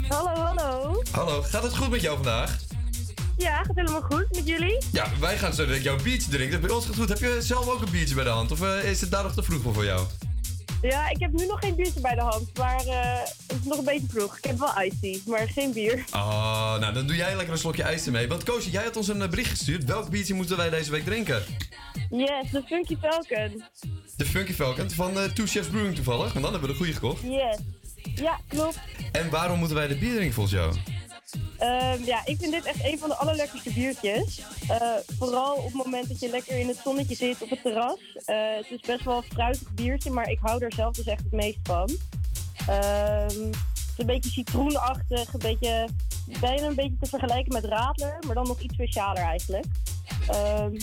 Hallo, 0.08 0.34
hallo. 0.34 1.02
Hallo, 1.10 1.42
gaat 1.42 1.62
het 1.62 1.76
goed 1.76 1.90
met 1.90 2.00
jou 2.00 2.16
vandaag? 2.16 2.58
Ja, 3.36 3.62
gaat 3.62 3.76
helemaal 3.76 4.02
goed 4.02 4.26
met 4.30 4.46
jullie? 4.48 4.82
Ja, 4.92 5.06
wij 5.20 5.38
gaan 5.38 5.52
zo 5.52 5.64
direct 5.66 5.82
jouw 5.82 6.02
biertje 6.02 6.30
drinken. 6.30 6.60
Bij 6.60 6.70
ons 6.70 6.86
gaat 6.86 6.94
goed. 6.96 7.08
Heb 7.08 7.18
je 7.18 7.36
zelf 7.40 7.68
ook 7.68 7.82
een 7.82 7.90
biertje 7.90 8.14
bij 8.14 8.24
de 8.24 8.30
hand? 8.30 8.50
Of 8.52 8.62
eh, 8.62 8.90
is 8.90 9.00
het 9.00 9.10
daar 9.10 9.22
nog 9.22 9.34
te 9.34 9.42
vroeg 9.42 9.62
voor 9.62 9.74
voor 9.74 9.84
jou? 9.84 10.06
Ja, 10.82 11.08
ik 11.10 11.20
heb 11.20 11.32
nu 11.32 11.46
nog 11.46 11.58
geen 11.60 11.74
biertje 11.74 12.00
bij 12.00 12.14
de 12.14 12.20
hand, 12.20 12.58
maar 12.58 12.86
eh, 12.86 13.20
het 13.46 13.56
is 13.60 13.64
nog 13.64 13.78
een 13.78 13.84
beetje 13.84 14.06
vroeg. 14.08 14.36
Ik 14.36 14.44
heb 14.44 14.58
wel 14.58 14.72
tea, 15.00 15.18
maar 15.26 15.48
geen 15.48 15.72
bier. 15.72 16.04
Oh, 16.12 16.78
nou 16.78 16.92
dan 16.92 17.06
doe 17.06 17.16
jij 17.16 17.34
lekker 17.36 17.52
een 17.52 17.58
slokje 17.60 17.82
ijs 17.82 18.06
ermee. 18.06 18.28
Want 18.28 18.42
Koosje, 18.44 18.70
jij 18.70 18.84
had 18.84 18.96
ons 18.96 19.08
een 19.08 19.22
eh, 19.22 19.28
bericht 19.28 19.50
gestuurd. 19.50 19.84
Welk 19.84 20.10
biertje 20.10 20.34
moeten 20.34 20.56
wij 20.56 20.70
deze 20.70 20.90
week 20.90 21.04
drinken? 21.04 21.42
Yes, 22.10 22.50
de 22.50 22.62
Funky 22.66 22.96
Falcon. 23.00 23.62
De 24.16 24.24
Funky 24.24 24.52
Falcon 24.52 24.90
van 24.90 25.18
eh 25.18 25.24
Two 25.24 25.46
Chefs 25.46 25.68
Brewing 25.68 25.94
toevallig. 25.94 26.32
Want 26.32 26.44
dan 26.44 26.52
hebben 26.52 26.60
we 26.60 26.66
de 26.68 26.74
goede 26.74 26.92
gekocht. 26.92 27.22
Yes. 27.22 27.56
Ja, 28.14 28.38
klopt. 28.48 28.78
En 29.12 29.30
waarom 29.30 29.58
moeten 29.58 29.76
wij 29.76 29.86
dit 29.86 29.98
bier 29.98 30.14
drinken 30.14 30.34
volgens 30.34 30.54
jou? 30.54 30.76
Ehm, 31.58 32.04
ja, 32.04 32.20
ik 32.24 32.36
vind 32.38 32.52
dit 32.52 32.64
echt 32.64 32.84
een 32.84 32.98
van 32.98 33.08
de 33.08 33.14
allerlekkerste 33.14 33.72
biertjes. 33.72 34.42
Eh, 34.68 34.92
vooral 35.18 35.54
op 35.54 35.64
het 35.64 35.74
moment 35.74 36.08
dat 36.08 36.20
je 36.20 36.28
lekker 36.28 36.58
in 36.58 36.68
het 36.68 36.80
zonnetje 36.84 37.14
zit 37.14 37.42
op 37.42 37.50
het 37.50 37.62
terras. 37.62 38.00
Eh, 38.24 38.36
het 38.56 38.70
is 38.70 38.80
best 38.80 39.04
wel 39.04 39.16
een 39.16 39.32
fruitig 39.32 39.70
biertje, 39.70 40.10
maar 40.10 40.30
ik 40.30 40.38
hou 40.40 40.64
er 40.64 40.72
zelf 40.72 40.94
dus 40.94 41.06
echt 41.06 41.22
het 41.22 41.32
meest 41.32 41.58
van. 41.62 41.90
Ehm, 42.66 43.24
het 43.24 43.96
is 43.96 43.98
een 43.98 44.06
beetje 44.06 44.30
citroenachtig, 44.30 45.32
een 45.32 45.40
beetje, 45.40 45.88
bijna 46.40 46.66
een 46.66 46.74
beetje 46.74 46.96
te 47.00 47.08
vergelijken 47.08 47.52
met 47.52 47.64
Radler, 47.64 48.18
maar 48.26 48.34
dan 48.34 48.46
nog 48.46 48.60
iets 48.60 48.74
specialer 48.74 49.22
eigenlijk. 49.22 49.66
Ehm, 50.28 50.76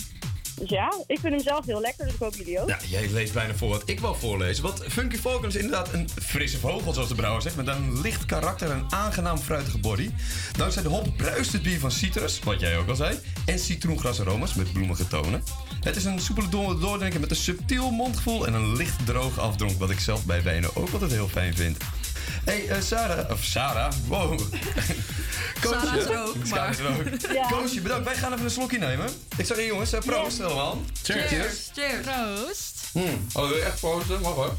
dus 0.60 0.68
ja, 0.68 0.92
ik 1.06 1.18
vind 1.18 1.34
hem 1.34 1.42
zelf 1.42 1.66
heel 1.66 1.80
lekker, 1.80 2.04
dus 2.04 2.14
ik 2.14 2.20
hoop 2.20 2.34
jullie 2.34 2.60
ook. 2.60 2.68
Ja, 2.68 2.78
jij 2.88 3.08
leest 3.10 3.32
bijna 3.32 3.54
voor 3.54 3.68
wat 3.68 3.82
ik 3.84 4.00
wil 4.00 4.14
voorlezen. 4.14 4.62
Want 4.62 4.82
Funky 4.88 5.16
Falcon 5.16 5.48
is 5.48 5.54
inderdaad 5.56 5.92
een 5.92 6.08
frisse 6.22 6.58
vogel, 6.58 6.92
zoals 6.92 7.08
de 7.08 7.14
brouwer 7.14 7.42
zegt. 7.42 7.56
Met 7.56 7.66
een 7.66 8.00
licht 8.00 8.24
karakter 8.26 8.70
en 8.70 8.78
een 8.78 8.92
aangenaam 8.92 9.38
fruitige 9.38 9.78
body. 9.78 10.10
Dankzij 10.56 10.82
de 10.82 10.88
hop 10.88 11.16
bruist 11.16 11.52
het 11.52 11.62
bier 11.62 11.78
van 11.78 11.90
citrus, 11.90 12.38
wat 12.38 12.60
jij 12.60 12.78
ook 12.78 12.88
al 12.88 12.96
zei. 12.96 13.18
En 13.46 13.58
citroengrasaromas 13.58 14.54
met 14.54 14.72
bloemige 14.72 15.08
tonen. 15.08 15.42
Het 15.80 15.96
is 15.96 16.04
een 16.04 16.20
soepele 16.20 16.48
door 16.48 16.80
doordrinken 16.80 17.20
met 17.20 17.30
een 17.30 17.36
subtiel 17.36 17.90
mondgevoel 17.90 18.46
en 18.46 18.54
een 18.54 18.76
licht 18.76 19.06
droog 19.06 19.38
afdronk. 19.38 19.78
Wat 19.78 19.90
ik 19.90 20.00
zelf 20.00 20.24
bij 20.24 20.42
wijnen 20.42 20.76
ook 20.76 20.92
altijd 20.92 21.10
heel 21.10 21.28
fijn 21.28 21.54
vind. 21.54 21.76
Hey, 22.46 22.68
eh, 22.68 22.76
Sarah, 22.80 23.30
of 23.30 23.44
Sarah, 23.44 23.92
wow. 24.06 24.38
Koosje. 25.60 25.80
Sarah 25.80 25.96
is 25.96 26.04
er 26.04 26.22
ook, 26.22 26.34
Sarah 26.44 26.70
is 26.70 26.78
er 26.78 26.86
ook. 26.88 27.32
Ja. 27.32 27.46
Koosje, 27.48 27.80
bedankt. 27.80 28.04
Wij 28.04 28.14
gaan 28.16 28.32
even 28.32 28.44
een 28.44 28.50
slokje 28.50 28.78
nemen. 28.78 29.06
Ik 29.36 29.46
zeg, 29.46 29.66
jongens, 29.66 29.92
eh, 29.92 30.00
proost 30.00 30.40
allemaal. 30.40 30.82
Cheers. 31.02 31.30
Cheers. 31.74 32.06
Proost. 32.06 32.74
Hmm. 32.92 33.26
Oh, 33.32 33.48
wil 33.48 33.56
je 33.56 33.62
echt 33.62 33.80
proosten? 33.80 34.20
Mag 34.20 34.34
hoor. 34.34 34.54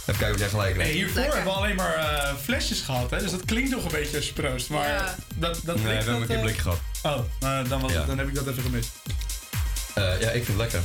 Even 0.00 0.16
kijken 0.16 0.32
of 0.34 0.38
jij 0.38 0.48
gelijk 0.48 0.68
hebt. 0.76 0.84
Nee, 0.84 0.92
hiervoor 0.94 1.22
hebben 1.22 1.44
we 1.44 1.50
alleen 1.50 1.76
maar 1.76 1.94
eh, 1.94 2.34
flesjes 2.42 2.80
gehad, 2.80 3.10
hè? 3.10 3.18
dus 3.18 3.30
dat 3.30 3.44
klinkt 3.44 3.70
nog 3.70 3.84
een 3.84 3.90
beetje 3.90 4.16
als 4.16 4.32
proost. 4.32 4.68
Maar 4.68 4.88
Ja. 4.88 5.14
dat, 5.34 5.60
dat 5.64 5.76
Nee, 5.76 5.84
we 5.84 5.90
hebben 6.10 6.30
een 6.30 6.40
blik 6.40 6.58
gehad. 6.58 6.78
Oh, 7.02 7.18
nou, 7.40 7.68
dan, 7.68 7.80
was, 7.80 7.92
Ja. 7.92 8.04
dan 8.04 8.18
heb 8.18 8.28
ik 8.28 8.34
dat 8.34 8.46
even 8.46 8.62
gemist. 8.62 8.88
Eh, 9.94 10.04
ja, 10.20 10.28
ik 10.30 10.44
vind 10.44 10.46
het 10.46 10.56
lekker. 10.56 10.80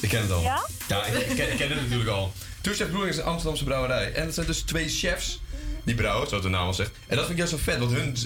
Ik 0.00 0.08
ken 0.08 0.20
het 0.22 0.30
al. 0.30 0.42
Ja? 0.42 0.66
Ja, 0.88 1.04
ik, 1.04 1.14
ik 1.26 1.36
ken, 1.36 1.50
ik 1.52 1.56
ken 1.58 1.68
het 1.68 1.80
natuurlijk 1.80 2.10
al. 2.10 2.32
Two 2.60 2.72
Chef 2.72 2.88
Brewing 2.88 3.08
is 3.10 3.16
een 3.16 3.24
Amsterdamse 3.24 3.64
brouwerij. 3.64 4.12
En 4.12 4.24
het 4.24 4.34
zijn 4.34 4.46
dus 4.46 4.60
twee 4.62 4.88
chefs 4.88 5.40
die 5.84 5.94
brouwen, 5.94 6.28
zoals 6.28 6.42
de 6.42 6.50
naam 6.50 6.66
al 6.66 6.74
zegt. 6.74 6.90
En 7.06 7.16
dat 7.16 7.26
vind 7.26 7.30
ik 7.30 7.46
juist 7.48 7.52
zo 7.52 7.58
vet, 7.72 7.78
want 7.78 7.92
hun 7.92 8.16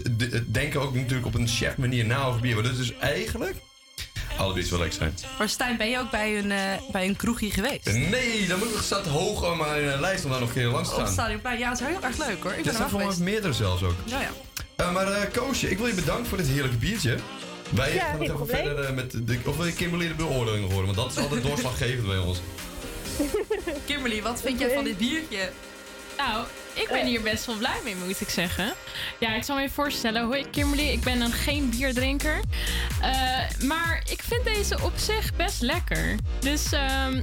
denken 0.52 0.80
ook 0.80 0.94
natuurlijk 0.94 1.26
op 1.26 1.34
een 1.34 1.48
chef 1.48 1.76
manier 1.76 2.04
na 2.04 2.24
over 2.24 2.40
bier. 2.40 2.54
Waardoor 2.54 2.72
het 2.72 2.80
dus 2.80 2.98
eigenlijk 2.98 3.56
alle 4.36 4.52
biertjes 4.52 4.70
wel 4.70 4.80
lekker 4.80 4.98
zijn. 4.98 5.14
Maar 5.38 5.48
Stijn, 5.48 5.76
ben 5.76 5.88
je 5.90 5.98
ook 5.98 6.10
bij 6.10 6.38
een, 6.38 6.50
eh, 6.52 6.90
bij 6.92 7.06
een 7.06 7.16
kroegje 7.16 7.50
geweest? 7.50 7.92
Nee, 7.92 8.46
dan 8.48 8.58
moet 8.58 8.68
ik, 8.68 8.80
staat 8.82 9.06
hoog 9.06 9.50
op 9.50 9.56
mijn 9.58 9.90
eh, 9.92 10.00
lijst 10.00 10.24
om 10.24 10.30
daar 10.30 10.40
nog 10.40 10.48
een 10.48 10.54
keer 10.54 10.66
langs 10.66 10.88
te 10.88 10.94
Op 10.94 11.02
gaan. 11.02 11.12
Stadionplein. 11.12 11.58
Ja, 11.58 11.68
dat 11.70 11.80
is 11.80 11.86
heel 11.86 12.02
erg 12.02 12.18
leuk 12.18 12.42
hoor. 12.42 12.52
Ik 12.52 12.62
ben 12.64 12.72
er 12.72 12.78
wel 12.78 12.88
voor 12.88 12.98
mij 12.98 13.06
geweest. 13.08 13.20
meerdere 13.30 13.52
zelfs 13.52 13.82
ook. 13.82 13.94
Ja, 14.04 14.20
ja. 14.20 14.30
Eh, 14.76 14.92
maar 14.92 15.06
eh, 15.12 15.32
Koosje, 15.32 15.70
ik 15.70 15.78
wil 15.78 15.86
je 15.86 15.94
bedanken 15.94 16.26
voor 16.26 16.38
dit 16.38 16.46
heerlijke 16.48 16.76
biertje. 16.76 17.16
Wij 17.70 17.94
Ja, 17.94 18.00
gaan 18.04 18.12
het 18.12 18.22
even 18.22 18.34
probleem. 18.34 18.64
verder 18.64 18.94
met 18.94 19.10
de, 19.26 19.38
of 19.44 19.56
wil 19.56 19.66
je 19.66 19.72
Kimberly 19.72 20.08
de 20.08 20.14
beoordeling 20.14 20.70
horen, 20.70 20.84
want 20.84 20.96
dat 20.96 21.10
is 21.10 21.16
altijd 21.16 21.42
doorslaggevend 21.42 22.06
bij 22.06 22.18
ons. 22.18 22.40
Kimberly, 23.86 24.22
wat 24.22 24.40
vind 24.40 24.60
jij 24.60 24.74
van 24.74 24.84
dit 24.84 24.98
biertje? 24.98 25.50
Nou, 26.16 26.46
ik 26.74 26.88
ben 26.88 27.06
hier 27.06 27.22
best 27.22 27.46
wel 27.46 27.56
blij 27.56 27.80
mee, 27.84 27.94
moet 27.96 28.20
ik 28.20 28.28
zeggen. 28.28 28.72
Ja, 29.18 29.34
ik 29.34 29.42
zal 29.42 29.56
me 29.56 29.62
even 29.62 29.74
voorstellen. 29.74 30.22
Hoi 30.22 30.50
Kimberly, 30.50 30.88
ik 30.88 31.00
ben 31.00 31.20
een 31.20 31.32
geen 31.32 31.70
bierdrinker. 31.70 32.40
Eh, 33.02 33.38
maar 33.60 34.02
ik 34.10 34.22
vind 34.22 34.44
deze 34.44 34.82
op 34.82 34.92
zich 34.96 35.36
best 35.36 35.60
lekker. 35.60 36.16
Dus 36.38 36.72
ehm, 36.72 37.22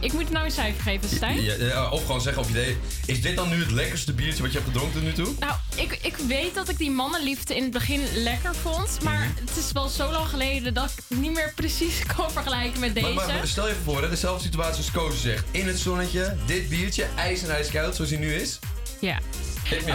ik 0.00 0.12
moet 0.12 0.22
het 0.22 0.30
nou 0.32 0.44
een 0.44 0.50
cijfer 0.50 0.82
geven, 0.82 1.08
Stijn. 1.08 1.42
Ja, 1.42 1.54
ja, 1.58 1.88
of 1.88 2.00
gewoon 2.06 2.20
zeggen 2.20 2.42
of 2.42 2.48
je 2.48 2.54
deed. 2.54 2.76
Is 3.06 3.22
dit 3.22 3.36
dan 3.36 3.48
nu 3.48 3.60
het 3.60 3.70
lekkerste 3.70 4.12
biertje 4.12 4.42
wat 4.42 4.52
je 4.52 4.58
hebt 4.58 4.70
gedronken 4.70 5.00
tot 5.00 5.02
nu 5.02 5.12
toe? 5.24 5.34
Nou, 5.40 5.52
ik, 5.76 5.98
ik 6.02 6.16
weet 6.16 6.54
dat 6.54 6.68
ik 6.68 6.78
die 6.78 6.90
mannenliefde 6.90 7.56
in 7.56 7.62
het 7.62 7.72
begin 7.72 8.00
lekker 8.14 8.54
vond. 8.54 8.98
Maar 9.02 9.18
Mhm. 9.18 9.44
het 9.46 9.56
is 9.64 9.72
wel 9.72 9.88
zo 9.88 10.10
lang 10.10 10.28
geleden 10.28 10.74
dat 10.74 10.90
ik 10.90 11.02
het 11.08 11.18
niet 11.18 11.32
meer 11.34 11.52
precies 11.54 12.02
kan 12.16 12.30
vergelijken 12.30 12.80
met 12.80 12.94
deze. 12.94 13.08
Maar, 13.08 13.26
maar 13.26 13.46
stel 13.46 13.64
je 13.66 13.70
even 13.72 13.84
voor, 13.84 14.02
hè, 14.02 14.08
dezelfde 14.08 14.44
situatie 14.44 14.76
als 14.76 14.90
Koos 14.90 15.20
zegt. 15.20 15.44
In 15.50 15.66
het 15.66 15.78
zonnetje, 15.78 16.36
dit 16.46 16.68
biertje, 16.68 17.06
ijs 17.16 17.42
en 17.42 17.50
ijskoud 17.50 17.94
zoals 17.94 18.10
hij 18.10 18.18
nu 18.20 18.34
is. 18.34 18.58
Ja. 19.00 19.18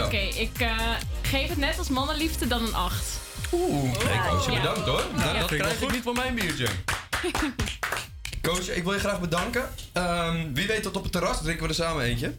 Oké, 0.05 0.17
ik 0.17 0.59
eh, 0.59 0.77
geef 1.21 1.49
het 1.49 1.57
net 1.57 1.77
als 1.77 1.89
mannenliefde 1.89 2.47
dan 2.47 2.65
een 2.65 2.73
8. 2.75 3.03
Oeh, 3.51 3.91
hey 3.97 4.30
Koosje, 4.30 4.51
Ja. 4.51 4.57
bedankt 4.57 4.88
hoor. 4.88 5.03
Ja. 5.17 5.23
Dat, 5.23 5.39
dat 5.39 5.49
Vind 5.49 5.51
ik 5.51 5.57
krijg 5.59 5.81
ik 5.81 5.91
niet 5.91 6.03
van 6.03 6.13
mijn 6.13 6.35
biertje. 6.35 6.67
Koosje, 8.44 8.76
ik 8.76 8.84
wil 8.84 8.94
je 8.94 8.99
graag 8.99 9.20
bedanken. 9.20 9.70
Ehm, 9.91 10.53
wie 10.53 10.68
weet 10.68 10.84
tot 10.84 10.95
op 10.95 11.03
het 11.03 11.11
terras 11.11 11.41
drinken 11.41 11.64
we 11.64 11.70
er 11.70 11.76
samen 11.76 12.03
eentje. 12.03 12.34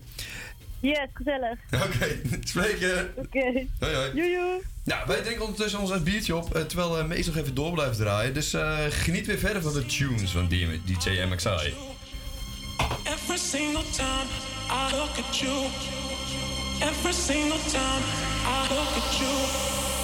Yes, 0.80 1.08
gezellig. 1.12 1.58
Oké, 1.86 2.20
spreken. 2.44 3.12
Oké. 3.16 3.66
Hoi 3.80 3.94
hoi. 3.94 4.10
Joejoe. 4.14 4.62
Nou, 4.84 5.06
wij 5.06 5.20
drinken 5.20 5.42
ondertussen 5.42 5.80
ons 5.80 6.02
biertje 6.02 6.36
op, 6.36 6.54
eh, 6.54 6.62
terwijl 6.62 6.98
uh, 6.98 7.04
Mees 7.04 7.26
nog 7.26 7.36
even 7.36 7.54
door 7.54 7.72
blijft 7.72 7.96
draaien. 7.96 8.34
Dus 8.34 8.54
eh, 8.54 8.78
geniet 8.88 9.26
weer 9.26 9.38
verder 9.38 9.62
van 9.62 9.72
de 9.72 9.86
tunes 9.86 10.30
van 10.30 10.48
DJ 10.48 11.24
MXI. 11.28 11.74
Every 13.04 13.38
single 13.38 13.84
time 13.90 14.28
I 14.70 14.96
look 14.96 15.18
at 15.26 15.38
you. 15.38 15.66
Every 16.80 17.12
single 17.12 17.60
time 17.70 18.04
I 18.46 18.74
look 18.74 19.04
at 19.04 19.18
you. 19.18 20.03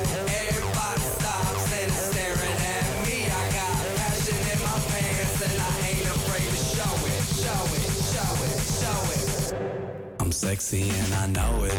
Sexy 10.51 10.89
and 10.89 11.13
I 11.13 11.27
know 11.27 11.63
it. 11.63 11.73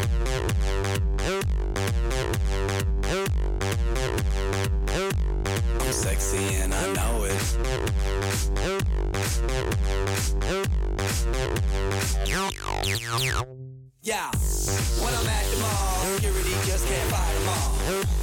I'm 5.79 5.93
sexy 5.93 6.55
and 6.55 6.73
I 6.73 6.91
know 6.93 7.23
it. 7.25 7.57
Yeah, 14.01 14.31
when 15.01 15.13
I'm 15.13 15.27
at 15.27 15.45
the 15.51 15.57
mall, 15.61 16.05
security 16.15 16.49
just 16.65 16.87
can't 16.87 17.11
fight 17.11 17.33
them 17.35 17.49
all. 17.49 18.22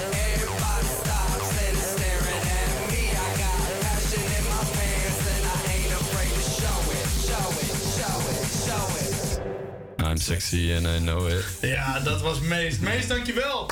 I'm 10.11 10.17
sexy 10.17 10.73
and 10.75 10.85
I 10.87 10.97
know 10.97 11.29
it. 11.29 11.45
Ja, 11.61 11.99
dat 11.99 12.21
was 12.21 12.39
Meest. 12.39 12.79
Meest, 12.81 13.07
dankjewel. 13.07 13.69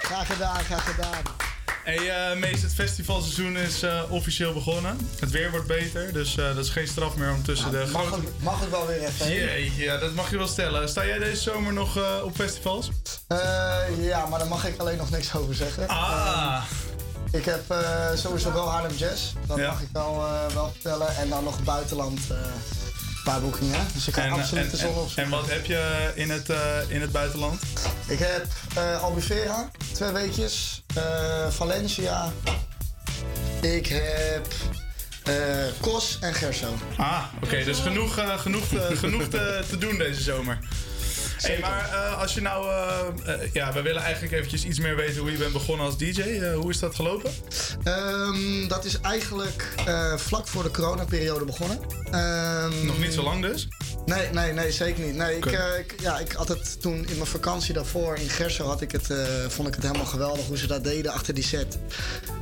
Graag 0.00 0.26
gedaan, 0.26 0.64
graag 0.64 0.94
gedaan. 0.94 1.22
Hey 1.84 2.30
eh, 2.30 2.38
Meest, 2.38 2.62
het 2.62 2.74
festivalseizoen 2.74 3.56
is 3.56 3.82
eh, 3.82 4.02
officieel 4.08 4.52
begonnen. 4.52 4.98
Het 5.20 5.30
weer 5.30 5.50
wordt 5.50 5.66
beter, 5.66 6.12
dus 6.12 6.36
eh, 6.36 6.54
dat 6.54 6.64
is 6.64 6.70
geen 6.70 6.86
straf 6.88 7.16
meer 7.16 7.30
om 7.32 7.42
tussen 7.42 7.70
de 7.70 7.88
mag, 7.92 8.06
grote... 8.06 8.26
het, 8.26 8.42
mag 8.42 8.60
het 8.60 8.70
wel 8.70 8.86
weer 8.86 9.00
even? 9.02 9.32
Jeetje, 9.32 9.82
ja, 9.82 9.96
dat 9.98 10.14
mag 10.14 10.30
je 10.30 10.36
wel 10.36 10.46
stellen. 10.46 10.88
Sta 10.88 11.06
jij 11.06 11.18
deze 11.18 11.42
zomer 11.42 11.72
nog 11.72 11.96
eh, 11.96 12.24
op 12.24 12.34
festivals? 12.34 12.90
Eh, 13.26 13.38
ja, 13.98 14.26
maar 14.26 14.38
daar 14.38 14.48
mag 14.48 14.66
ik 14.66 14.78
alleen 14.78 14.96
nog 14.96 15.10
niks 15.10 15.34
over 15.34 15.54
zeggen. 15.54 15.88
Ah. 15.88 16.62
Ik 17.32 17.44
heb 17.44 17.62
sowieso 18.14 18.52
wel 18.52 18.68
Harlem 18.70 18.96
Jazz. 18.96 19.22
Dat 19.46 19.58
Ja. 19.58 19.66
mag 19.70 19.80
ik 19.80 19.88
wel, 19.92 20.26
eh, 20.26 20.54
wel 20.54 20.70
vertellen. 20.70 21.16
En 21.16 21.28
dan 21.28 21.44
nog 21.44 21.62
buitenland 21.62 22.20
eh, 22.30 22.36
paar 23.24 23.40
boekingen. 23.40 23.86
Dus 23.94 24.08
ik 24.08 24.14
ga 24.14 24.22
En, 24.24 24.30
absoluut 24.30 24.64
en, 24.64 24.70
de 24.70 24.76
zon 24.76 24.88
en, 24.88 24.94
opzoeken. 24.94 25.24
en 25.24 25.30
wat 25.30 25.48
heb 25.50 25.66
je 25.66 26.10
in 26.14 26.30
het, 26.30 26.50
eh, 26.50 26.58
in 26.88 27.00
het 27.00 27.12
buitenland? 27.12 27.62
Ik 28.06 28.18
heb 28.18 28.46
Albufeira, 29.00 29.70
twee 29.92 30.10
weekjes. 30.10 30.82
eh, 30.94 31.48
Valencia. 31.50 32.32
Ik 33.60 33.86
heb 33.86 34.46
Kos 35.80 36.18
en 36.20 36.34
Gerso. 36.34 36.74
Ah, 36.96 37.24
oké, 37.42 37.64
dus 37.64 37.78
genoeg, 37.78 38.14
genoeg, 38.40 38.64
genoeg 38.94 39.22
te, 39.28 39.64
te 39.68 39.78
doen 39.78 39.98
deze 39.98 40.22
zomer. 40.22 40.58
Hey, 41.42 41.58
maar 41.60 41.90
eh, 41.92 42.20
als 42.20 42.34
je 42.34 42.40
nou... 42.40 42.68
eh, 42.68 43.34
eh, 43.34 43.52
ja, 43.52 43.72
we 43.72 43.82
willen 43.82 44.02
eigenlijk 44.02 44.32
eventjes 44.34 44.64
iets 44.64 44.78
meer 44.78 44.96
weten 44.96 45.20
hoe 45.20 45.30
je 45.32 45.38
bent 45.38 45.52
begonnen 45.52 45.86
als 45.86 45.96
DJ. 45.98 46.40
Hoe 46.54 46.70
is 46.70 46.78
dat 46.78 46.94
gelopen? 46.94 47.30
Ehm, 47.84 48.68
dat 48.68 48.84
is 48.84 49.00
eigenlijk 49.00 49.68
vlak 50.16 50.48
voor 50.48 50.62
de 50.62 50.70
coronaperiode 50.70 51.44
begonnen. 51.44 51.78
Ehm, 52.10 52.86
Nog 52.86 52.98
niet 52.98 53.12
zo 53.12 53.22
lang 53.22 53.42
dus? 53.42 53.68
Nee, 54.06 54.28
nee, 54.32 54.52
nee, 54.52 54.72
zeker 54.72 55.04
niet. 55.04 55.14
Nee, 55.14 55.36
ik, 55.36 55.44
ik, 55.46 55.94
ja, 56.00 56.18
ik 56.18 56.32
had 56.32 56.48
het 56.48 56.80
toen 56.80 56.94
in 57.08 57.14
mijn 57.16 57.26
vakantie 57.26 57.74
daarvoor 57.74 58.16
in 58.16 58.28
Gerso 58.28 58.66
had 58.66 58.80
ik 58.80 58.92
het, 58.92 59.06
vond 59.48 59.68
ik 59.68 59.74
het 59.74 59.82
helemaal 59.82 60.06
geweldig 60.06 60.46
hoe 60.46 60.58
ze 60.58 60.66
dat 60.66 60.84
deden 60.84 61.12
achter 61.12 61.34
die 61.34 61.44
set. 61.44 61.78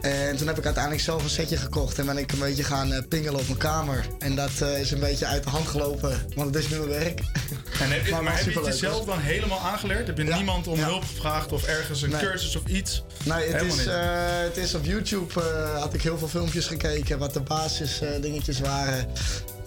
En 0.00 0.36
toen 0.36 0.46
heb 0.46 0.58
ik 0.58 0.64
uiteindelijk 0.64 1.04
zelf 1.04 1.22
een 1.22 1.30
setje 1.30 1.56
gekocht 1.56 1.98
en 1.98 2.06
ben 2.06 2.18
ik 2.18 2.32
een 2.32 2.38
beetje 2.38 2.64
gaan 2.64 3.06
pingelen 3.08 3.40
op 3.40 3.46
mijn 3.46 3.58
kamer. 3.58 4.06
En 4.18 4.34
dat 4.36 4.50
is 4.80 4.90
een 4.90 5.00
beetje 5.00 5.26
uit 5.26 5.44
de 5.44 5.50
hand 5.50 5.68
gelopen, 5.68 6.26
want 6.34 6.54
het 6.54 6.64
is 6.64 6.70
nu 6.70 6.76
mijn 6.78 6.88
werk. 6.88 7.20
En 7.80 7.90
heb 7.90 8.22
maar, 8.22 8.36
heb 8.36 8.44
je 8.52 8.58
het 8.58 8.66
jezelf 8.66 8.96
hoor. 8.96 9.06
dan 9.06 9.18
helemaal 9.18 9.58
aangeleerd? 9.60 10.06
Heb 10.06 10.16
je 10.16 10.24
niemand 10.24 10.66
om 10.66 10.78
hulp 10.78 11.04
gevraagd 11.04 11.52
of 11.52 11.64
ergens 11.64 12.02
een 12.02 12.10
Nee. 12.10 12.20
cursus 12.20 12.56
of 12.56 12.66
iets? 12.66 13.02
Nee, 13.24 13.46
het 13.46 13.52
Helemaal 13.52 13.76
is, 13.78 13.86
eh, 13.86 14.42
het 14.42 14.56
is 14.56 14.74
op 14.74 14.84
YouTube 14.84 15.40
eh, 15.40 15.80
had 15.80 15.94
ik 15.94 16.02
heel 16.02 16.18
veel 16.18 16.28
filmpjes 16.28 16.66
gekeken 16.66 17.18
wat 17.18 17.32
de 17.34 17.40
basis 17.40 18.00
eh, 18.00 18.08
dingetjes 18.20 18.60
waren. 18.60 19.08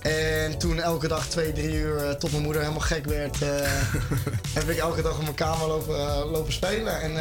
En 0.02 0.58
toen 0.58 0.80
elke 0.80 1.08
dag 1.08 1.28
twee, 1.28 1.52
drie 1.52 1.74
uur 1.74 2.18
tot 2.18 2.32
mijn 2.32 2.44
moeder 2.44 2.62
helemaal 2.62 2.82
gek 2.84 3.06
werd, 3.06 3.38
heb 4.60 4.70
ik 4.70 4.78
elke 4.78 5.02
dag 5.02 5.18
op 5.18 5.22
mijn 5.24 5.34
kamer 5.36 5.68
lopen, 5.68 5.96
lopen 6.26 6.54
spelen. 6.54 7.02
En 7.02 7.12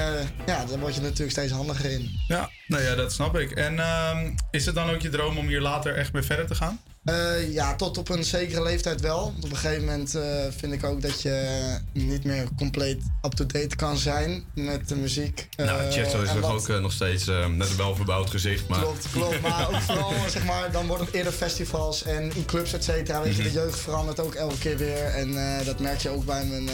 ja, 0.47 0.65
daar 0.65 0.79
word 0.79 0.95
je 0.95 1.01
natuurlijk 1.01 1.31
steeds 1.31 1.53
handiger 1.53 1.91
in. 1.91 2.11
Ja, 2.29 2.51
nou 2.67 2.83
ja, 2.83 2.95
dat 2.95 3.13
snap 3.13 3.37
ik. 3.39 3.51
En 3.51 3.79
ehm, 3.79 4.31
is 4.51 4.67
het 4.67 4.75
dan 4.75 4.91
ook 4.91 5.01
je 5.01 5.09
droom 5.09 5.39
om 5.39 5.47
hier 5.47 5.61
later 5.61 5.97
echt 5.97 6.13
mee 6.13 6.23
verder 6.23 6.47
te 6.47 6.55
gaan? 6.55 6.81
Eh, 7.05 7.53
ja, 7.53 7.74
tot 7.77 7.99
op 7.99 8.09
een 8.09 8.24
zekere 8.24 8.62
leeftijd 8.62 9.01
wel. 9.01 9.35
Op 9.43 9.51
een 9.51 9.57
gegeven 9.57 9.85
moment 9.85 10.15
eh, 10.15 10.23
vind 10.57 10.73
ik 10.73 10.85
ook 10.85 11.03
dat 11.03 11.23
je 11.23 11.77
niet 11.93 12.24
meer 12.24 12.45
compleet 12.57 13.03
up-to-date 13.23 13.77
kan 13.77 13.97
zijn 13.97 14.45
met 14.55 14.89
de 14.89 14.97
muziek. 14.97 15.49
Nou, 15.57 15.81
Eh, 15.81 15.91
Chesto 15.93 16.23
is 16.23 16.31
toch 16.41 16.70
ook 16.70 16.81
nog 16.81 16.93
steeds 16.93 17.24
met 17.57 17.70
een 17.70 17.77
welverbouwd 17.77 18.31
gezicht. 18.31 18.69
Maar... 18.69 18.81
Klopt, 18.81 19.11
klopt. 19.12 19.41
Maar 19.41 19.69
ook 19.69 19.81
vooral, 19.89 20.12
zeg 20.31 20.45
maar, 20.45 20.73
dan 20.73 20.87
worden 20.87 21.07
het 21.07 21.15
eerder 21.15 21.33
festivals 21.33 22.03
en 22.03 22.33
in 22.35 22.45
clubs, 22.45 22.73
et 22.73 22.85
cetera. 22.85 23.23
Weet 23.23 23.37
je, 23.37 23.43
de 23.43 23.49
Mhm. 23.49 23.59
jeugd 23.59 23.79
verandert 23.81 24.20
ook 24.20 24.35
elke 24.35 24.59
keer 24.59 24.77
weer. 24.77 25.05
En 25.05 25.35
dat 25.65 25.79
merk 25.81 26.01
je 26.01 26.09
ook 26.09 26.24
bij 26.24 26.45
mijn, 26.45 26.65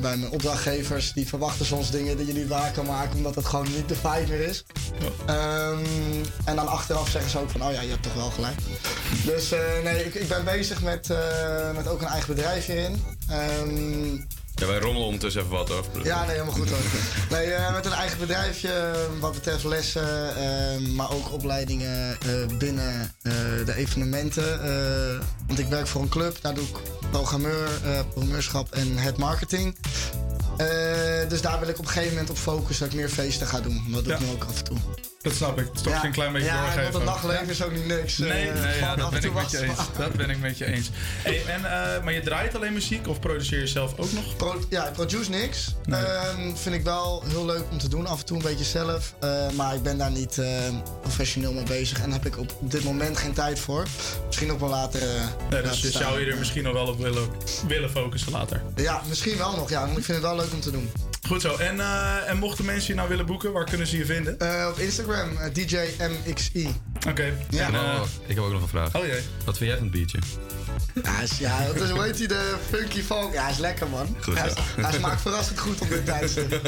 bij 0.00 0.16
mijn 0.16 0.30
opdrachtgevers. 0.32 1.12
Die 1.12 1.26
verwachten 1.28 1.66
soms 1.66 1.90
dingen 1.90 2.16
die 2.16 2.26
je 2.26 2.32
niet 2.32 2.48
waar 2.48 2.72
kan 2.72 2.86
maken, 2.86 3.16
omdat 3.16 3.34
het 3.34 3.46
gewoon 3.46 3.66
niet 3.72 3.88
de 3.88 3.94
vibe 3.96 4.26
meer 4.28 4.40
is. 4.48 4.64
Ehm, 5.26 5.78
en 6.44 6.56
dan 6.56 6.66
achteraf 6.68 7.08
zeggen 7.10 7.30
ze 7.30 7.38
ook 7.38 7.50
van, 7.50 7.62
oh 7.66 7.72
ja, 7.72 7.80
je 7.80 7.90
hebt 7.90 8.02
toch 8.02 8.14
wel 8.14 8.30
gelijk. 8.30 8.58
Dus 9.24 9.52
eh, 9.54 9.82
nee, 9.84 10.04
ik, 10.04 10.14
ik 10.14 10.28
ben 10.28 10.44
bezig 10.44 10.82
met, 10.82 11.10
eh, 11.10 11.72
met 11.76 11.88
ook 11.88 12.00
een 12.00 12.06
eigen 12.06 12.34
bedrijf 12.34 12.66
hierin. 12.66 13.02
Ehm, 13.28 14.14
Ja, 14.56 14.66
wij 14.66 14.78
rommelen 14.78 15.06
ondertussen 15.06 15.42
even 15.42 15.52
wat 15.52 15.70
over. 15.70 16.04
ja, 16.04 16.20
nee, 16.20 16.30
helemaal 16.30 16.54
goed 16.54 16.70
hoor. 16.70 16.78
Nee, 17.38 17.52
eh, 17.52 17.74
met 17.74 17.86
een 17.86 17.92
eigen 17.92 18.18
bedrijfje 18.18 18.92
wat 19.20 19.32
betreft 19.32 19.64
lessen, 19.64 20.94
maar 20.94 21.10
ook 21.12 21.32
opleidingen 21.32 22.18
binnen 22.58 23.14
de 23.64 23.74
evenementen. 23.76 24.58
want 25.46 25.58
ik 25.58 25.66
werk 25.66 25.86
voor 25.86 26.02
een 26.02 26.08
club, 26.08 26.36
daar 26.40 26.54
doe 26.54 26.64
ik 26.64 26.76
programmeur, 27.10 27.68
programmeurschap 28.10 28.70
en 28.70 28.96
het 28.96 29.16
marketing. 29.16 29.76
Dus 31.28 31.40
daar 31.40 31.60
wil 31.60 31.68
ik 31.68 31.78
op 31.78 31.84
een 31.84 31.90
gegeven 31.90 32.12
moment 32.12 32.30
op 32.30 32.36
focussen 32.36 32.84
dat 32.84 32.94
ik 32.94 33.00
meer 33.00 33.08
feesten 33.10 33.46
ga 33.46 33.60
doen. 33.60 33.84
Dat 33.90 34.04
doe 34.04 34.12
ik 34.12 34.20
nu 34.20 34.30
ook 34.30 34.44
af 34.44 34.58
en 34.58 34.64
toe. 34.64 34.76
Dat 35.24 35.32
snap 35.34 35.58
ik. 35.60 35.66
Het 35.66 35.74
is 35.76 35.82
toch 35.82 35.92
Ja. 35.92 36.04
een 36.04 36.12
klein 36.12 36.32
beetje 36.32 36.48
Ja, 36.48 36.60
doorgeven. 36.60 36.82
want 36.82 36.94
het 36.94 37.02
ook. 37.02 37.08
nachtleven 37.22 37.48
is 37.48 37.62
ook 37.62 37.72
niet 37.72 37.86
niks. 37.86 38.20
eh, 38.20 38.28
Nee, 38.28 38.50
nee 38.52 38.78
ja, 38.78 38.96
dat 38.96 39.10
ben 39.10 39.20
en 39.22 39.28
ik 39.28 39.34
met 39.34 39.50
je 39.50 39.62
eens. 39.62 39.78
Dat 39.98 40.12
ben 40.12 40.30
ik 40.30 40.38
met 40.40 40.58
je 40.58 40.64
eens. 40.66 40.90
Hey, 41.22 41.42
en, 41.46 41.64
eh, 41.64 42.02
maar 42.04 42.12
je 42.12 42.20
draait 42.20 42.54
alleen 42.54 42.72
muziek 42.72 43.08
of 43.08 43.20
produceer 43.20 43.58
je 43.58 43.66
zelf 43.66 43.92
ook 43.98 44.12
nog? 44.12 44.36
Pro- 44.36 44.60
ja, 44.68 44.86
ik 44.86 44.92
produce 44.92 45.30
niks. 45.30 45.74
Ehm, 45.88 46.54
vind 46.54 46.74
ik 46.74 46.82
wel 46.84 47.22
heel 47.26 47.44
leuk 47.44 47.62
om 47.70 47.78
te 47.78 47.88
doen, 47.88 48.06
af 48.06 48.18
en 48.18 48.24
toe 48.24 48.36
een 48.36 48.42
beetje 48.42 48.64
zelf. 48.64 49.14
Eh, 49.20 49.50
maar 49.50 49.74
ik 49.74 49.82
ben 49.82 49.98
daar 49.98 50.10
niet 50.10 50.38
eh, 50.38 50.48
professioneel 51.00 51.52
mee 51.52 51.64
bezig 51.64 52.00
en 52.02 52.12
heb 52.12 52.26
ik 52.26 52.38
op 52.38 52.52
dit 52.60 52.84
moment 52.84 53.16
geen 53.18 53.32
tijd 53.32 53.58
voor. 53.58 53.86
misschien 54.26 54.52
op 54.52 54.60
een 54.60 54.68
latere. 54.68 55.06
Nee, 55.50 55.62
laten 55.62 55.80
dus 55.82 55.92
zou 55.92 56.20
je 56.20 56.30
er 56.30 56.38
misschien 56.38 56.62
nog 56.62 56.72
wel 56.72 56.86
op 56.86 56.98
willen, 56.98 57.28
willen 57.66 57.90
focussen 57.90 58.32
later. 58.32 58.62
Ja, 58.76 59.02
misschien 59.08 59.36
wel 59.36 59.56
nog. 59.56 59.70
Ja, 59.70 59.80
want 59.86 59.98
ik 59.98 60.04
vind 60.04 60.16
het 60.18 60.26
wel 60.26 60.36
leuk 60.36 60.52
om 60.52 60.60
te 60.60 60.70
doen. 60.70 60.90
Goed 61.26 61.40
zo. 61.40 61.56
En, 61.56 61.80
eh, 61.80 62.28
en 62.30 62.36
mochten 62.38 62.64
mensen 62.64 62.88
je 62.88 62.94
nou 62.94 63.08
willen 63.08 63.26
boeken, 63.26 63.52
waar 63.52 63.64
kunnen 63.64 63.86
ze 63.86 63.96
je 63.96 64.04
vinden? 64.06 64.38
Eh, 64.38 64.68
op 64.70 64.78
Instagram, 64.78 65.36
eh, 65.36 65.52
DJMXI. 65.54 66.68
Oké. 67.08 67.32
Ja. 67.50 67.68
Oh, 67.68 68.02
ik 68.26 68.34
heb 68.34 68.44
ook 68.44 68.52
nog 68.52 68.62
een 68.62 68.68
vraag. 68.68 68.94
Oh 68.96 69.04
jee. 69.06 69.20
Wat 69.44 69.56
vind 69.56 69.68
jij 69.70 69.78
van 69.78 69.86
het 69.86 69.90
biertje? 69.96 70.18
Ja, 71.02 71.20
is, 71.20 71.38
ja 71.38 71.66
dat 71.66 71.76
is, 71.82 71.90
hoe 71.90 72.02
heet 72.02 72.18
hij, 72.18 72.26
de 72.26 72.54
Funky 72.70 73.02
Folk? 73.02 73.32
Ja, 73.32 73.48
is 73.48 73.58
lekker 73.58 73.88
man. 73.88 74.16
Goed, 74.20 74.38
hij, 74.38 74.48
ja. 74.48 74.82
hij 74.82 74.92
smaakt 74.92 75.20
verrassend 75.20 75.58
goed 75.58 75.80
op 75.80 75.88
dit 75.88 76.04
tijdstip. 76.06 76.60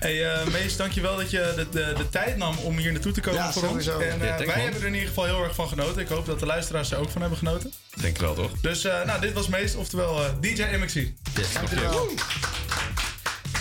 Hey 0.00 0.14
uh, 0.42 0.46
Mees, 0.52 0.76
dankjewel 0.76 1.16
dat 1.16 1.30
je 1.30 1.52
de, 1.56 1.66
de, 1.70 1.92
de 1.96 2.08
tijd 2.08 2.36
nam 2.36 2.56
om 2.58 2.76
hier 2.76 2.92
naartoe 2.92 3.12
te 3.12 3.20
komen 3.20 3.40
Ja, 3.40 3.52
voor 3.52 3.62
sowieso. 3.62 3.94
ons. 3.94 4.04
En 4.04 4.18
Ja, 4.18 4.26
thanks, 4.26 4.44
wij 4.44 4.46
man. 4.46 4.64
hebben 4.64 4.80
er 4.80 4.86
in 4.86 4.92
ieder 4.94 5.08
geval 5.08 5.24
heel 5.24 5.42
erg 5.44 5.54
van 5.54 5.68
genoten. 5.68 6.02
Ik 6.02 6.08
hoop 6.08 6.26
dat 6.26 6.38
de 6.40 6.46
luisteraars 6.46 6.90
er 6.90 6.98
ook 6.98 7.10
van 7.10 7.20
hebben 7.20 7.38
genoten. 7.38 7.72
Denk 8.00 8.14
ik 8.14 8.20
wel, 8.20 8.34
toch? 8.34 8.50
Dus 8.60 8.84
eh, 8.84 9.04
nou, 9.04 9.20
dit 9.20 9.32
was 9.32 9.48
Mees, 9.48 9.74
oftewel 9.74 10.24
eh, 10.24 10.30
DJ 10.40 10.62
MXC. 10.80 10.94
Yes, 10.94 11.52
dankjewel. 11.52 12.08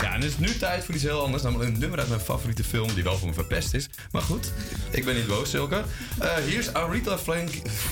Ja, 0.04 0.14
en 0.14 0.22
het 0.22 0.30
is 0.30 0.38
nu 0.38 0.58
tijd 0.58 0.86
voor 0.86 0.94
iets 0.94 1.04
heel 1.04 1.22
anders. 1.22 1.44
Namelijk 1.44 1.70
een 1.70 1.80
nummer 1.80 2.00
uit 2.00 2.10
mijn 2.10 2.22
favoriete 2.22 2.64
film, 2.64 2.94
die 2.94 3.04
wel 3.04 3.18
voor 3.18 3.28
me 3.28 3.34
verpest 3.34 3.74
is. 3.74 3.90
Maar 4.12 4.22
goed, 4.22 4.52
ik 4.92 5.06
ben 5.06 5.16
niet 5.16 5.28
boos, 5.28 5.50
Silke. 5.50 5.84
Eh, 6.20 6.36
hier 6.36 6.60
is 6.60 6.74
Aretha 6.74 7.18
Frank, 7.18 7.50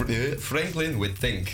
eh, 0.08 0.38
Franklin 0.40 1.00
with 1.00 1.20
Think. 1.20 1.50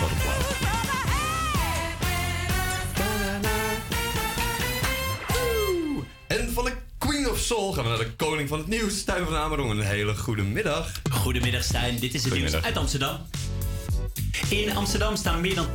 Wat 0.00 0.10
een. 0.10 0.50
En 6.26 6.52
van 6.52 6.64
de 6.64 6.72
Queen 6.98 7.30
of 7.30 7.38
Soul 7.38 7.72
gaan 7.72 7.82
we 7.82 7.88
naar 7.88 7.98
de 7.98 8.12
koning 8.16 8.48
van 8.48 8.58
het 8.58 8.66
nieuws, 8.66 8.98
Stijn 8.98 9.24
van 9.24 9.36
Amerong. 9.36 9.70
Een 9.70 9.80
hele 9.80 10.16
goede 10.16 10.42
middag. 10.42 10.92
Goedemiddag 11.10 11.64
Stijn, 11.64 11.98
dit 11.98 12.14
is 12.14 12.24
het 12.24 12.34
nieuws 12.34 12.54
uit 12.62 12.76
Amsterdam. 12.76 13.18
In 14.48 14.76
Amsterdam 14.76 15.16
staan 15.16 15.40
meer 15.40 15.54
dan 15.54 15.66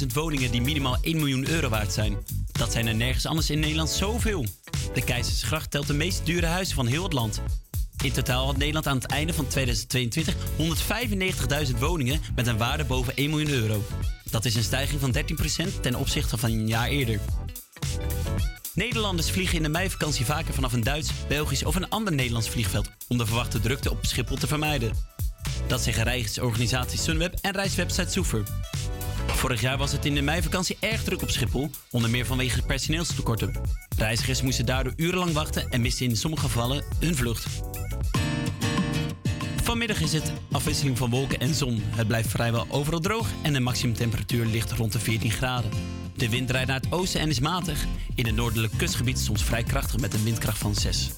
20.000 0.00 0.06
woningen 0.14 0.50
die 0.50 0.60
minimaal 0.60 0.96
1 1.00 1.16
miljoen 1.16 1.48
euro 1.48 1.68
waard 1.68 1.92
zijn. 1.92 2.16
Dat 2.52 2.72
zijn 2.72 2.86
er 2.86 2.94
nergens 2.94 3.26
anders 3.26 3.50
in 3.50 3.60
Nederland 3.60 3.90
zoveel. 3.90 4.46
De 4.94 5.04
Keizersgracht 5.04 5.70
telt 5.70 5.86
de 5.86 5.94
meest 5.94 6.26
dure 6.26 6.46
huizen 6.46 6.74
van 6.74 6.86
heel 6.86 7.02
het 7.02 7.12
land. 7.12 7.42
In 8.04 8.12
totaal 8.12 8.46
had 8.46 8.56
Nederland 8.56 8.86
aan 8.86 8.96
het 8.96 9.06
einde 9.06 9.34
van 9.34 9.46
2022 9.46 10.34
195.000 11.72 11.78
woningen 11.78 12.20
met 12.34 12.46
een 12.46 12.58
waarde 12.58 12.84
boven 12.84 13.16
1 13.16 13.30
miljoen 13.30 13.50
euro. 13.50 13.84
Dat 14.30 14.44
is 14.44 14.54
een 14.54 14.62
stijging 14.62 15.00
van 15.00 15.14
13% 15.14 15.80
ten 15.80 15.94
opzichte 15.94 16.36
van 16.36 16.50
een 16.50 16.68
jaar 16.68 16.88
eerder. 16.88 17.20
Nederlanders 18.74 19.30
vliegen 19.30 19.56
in 19.56 19.62
de 19.62 19.68
meivakantie 19.68 20.24
vaker 20.24 20.54
vanaf 20.54 20.72
een 20.72 20.84
Duits, 20.84 21.10
Belgisch 21.28 21.64
of 21.64 21.74
een 21.74 21.88
ander 21.88 22.12
Nederlands 22.14 22.48
vliegveld 22.48 22.90
om 23.08 23.18
de 23.18 23.26
verwachte 23.26 23.60
drukte 23.60 23.90
op 23.90 24.06
Schiphol 24.06 24.36
te 24.36 24.46
vermijden. 24.46 24.92
Dat 25.66 25.80
zeggen 25.80 26.04
reisorganisatie 26.04 26.98
Sunweb 26.98 27.34
en 27.40 27.52
reiswebsite 27.52 28.10
Soever. 28.10 28.42
Vorig 29.26 29.60
jaar 29.60 29.78
was 29.78 29.92
het 29.92 30.04
in 30.04 30.14
de 30.14 30.22
meivakantie 30.22 30.76
erg 30.80 31.02
druk 31.02 31.22
op 31.22 31.30
Schiphol, 31.30 31.70
onder 31.90 32.10
meer 32.10 32.26
vanwege 32.26 32.62
personeelstekorten. 32.62 33.60
Reizigers 33.96 34.42
moesten 34.42 34.66
daardoor 34.66 34.92
urenlang 34.96 35.32
wachten 35.32 35.70
en 35.70 35.80
misten 35.80 36.06
in 36.06 36.16
sommige 36.16 36.42
gevallen 36.42 36.84
hun 37.00 37.16
vlucht. 37.16 37.46
Vanmiddag 39.66 40.00
is 40.00 40.12
het 40.12 40.32
afwisseling 40.52 40.98
van 40.98 41.10
wolken 41.10 41.40
en 41.40 41.54
zon. 41.54 41.82
Het 41.82 42.06
blijft 42.06 42.28
vrijwel 42.28 42.66
overal 42.70 43.00
droog 43.00 43.28
en 43.42 43.52
de 43.52 43.60
maximumtemperatuur 43.60 44.46
ligt 44.46 44.72
rond 44.72 44.92
de 44.92 44.98
14 44.98 45.30
graden. 45.30 45.70
De 46.16 46.28
wind 46.28 46.48
draait 46.48 46.66
naar 46.66 46.80
het 46.80 46.92
oosten 46.92 47.20
en 47.20 47.28
is 47.28 47.40
matig. 47.40 47.84
In 48.14 48.26
het 48.26 48.34
noordelijk 48.34 48.72
kustgebied 48.76 49.18
soms 49.18 49.44
vrij 49.44 49.62
krachtig 49.62 50.00
met 50.00 50.14
een 50.14 50.24
windkracht 50.24 50.58
van 50.58 50.74
6. 50.74 51.10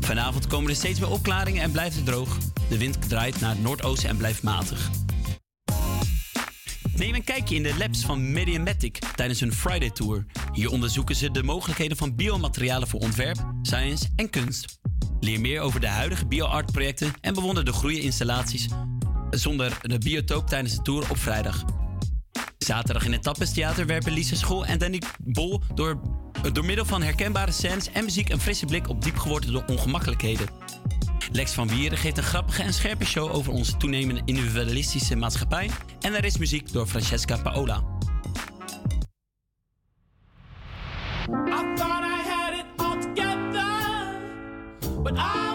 Vanavond 0.00 0.46
komen 0.46 0.70
er 0.70 0.76
steeds 0.76 1.00
meer 1.00 1.10
opklaringen 1.10 1.62
en 1.62 1.70
blijft 1.70 1.96
het 1.96 2.04
droog. 2.04 2.38
De 2.68 2.78
wind 2.78 3.08
draait 3.08 3.40
naar 3.40 3.50
het 3.50 3.62
noordoosten 3.62 4.08
en 4.08 4.16
blijft 4.16 4.42
matig. 4.42 4.90
Neem 6.96 7.14
een 7.14 7.24
kijkje 7.24 7.54
in 7.54 7.62
de 7.62 7.76
labs 7.78 8.04
van 8.04 8.32
Mediamatic 8.32 8.98
tijdens 9.16 9.40
hun 9.40 9.52
Friday 9.52 9.90
Tour. 9.90 10.26
Hier 10.52 10.70
onderzoeken 10.70 11.16
ze 11.16 11.30
de 11.30 11.42
mogelijkheden 11.42 11.96
van 11.96 12.14
biomaterialen 12.14 12.88
voor 12.88 13.00
ontwerp, 13.00 13.38
science 13.62 14.08
en 14.16 14.30
kunst. 14.30 14.80
Leer 15.22 15.40
meer 15.40 15.60
over 15.60 15.80
de 15.80 15.86
huidige 15.86 16.26
bioart-projecten 16.26 17.12
en 17.20 17.34
bewonder 17.34 17.64
de 17.64 17.72
groeiinstallaties 17.72 18.68
zonder 19.30 19.78
de 19.82 19.98
biotoop 19.98 20.46
tijdens 20.48 20.76
de 20.76 20.82
tour 20.82 21.10
op 21.10 21.16
vrijdag. 21.16 21.64
Zaterdag 22.58 23.04
in 23.04 23.12
het 23.12 23.22
Tappestheater 23.22 23.86
werpen 23.86 24.12
Lisa 24.12 24.36
School 24.36 24.66
en 24.66 24.78
Danny 24.78 25.02
Bol 25.18 25.62
door, 25.74 26.00
door 26.52 26.64
middel 26.64 26.84
van 26.84 27.02
herkenbare 27.02 27.52
scènes 27.52 27.90
en 27.92 28.04
muziek 28.04 28.28
een 28.28 28.40
frisse 28.40 28.66
blik 28.66 28.88
op 28.88 29.02
diepgewordelde 29.02 29.64
ongemakkelijkheden. 29.66 30.46
Lex 31.32 31.52
van 31.52 31.68
Wieren 31.68 31.98
geeft 31.98 32.16
een 32.16 32.22
grappige 32.22 32.62
en 32.62 32.74
scherpe 32.74 33.04
show 33.04 33.34
over 33.34 33.52
onze 33.52 33.76
toenemende 33.76 34.22
individualistische 34.24 35.16
maatschappij. 35.16 35.70
En 36.00 36.14
er 36.14 36.24
is 36.24 36.38
muziek 36.38 36.72
door 36.72 36.86
Francesca 36.86 37.36
Paola. 37.36 37.82
But 45.02 45.18
I 45.18 45.51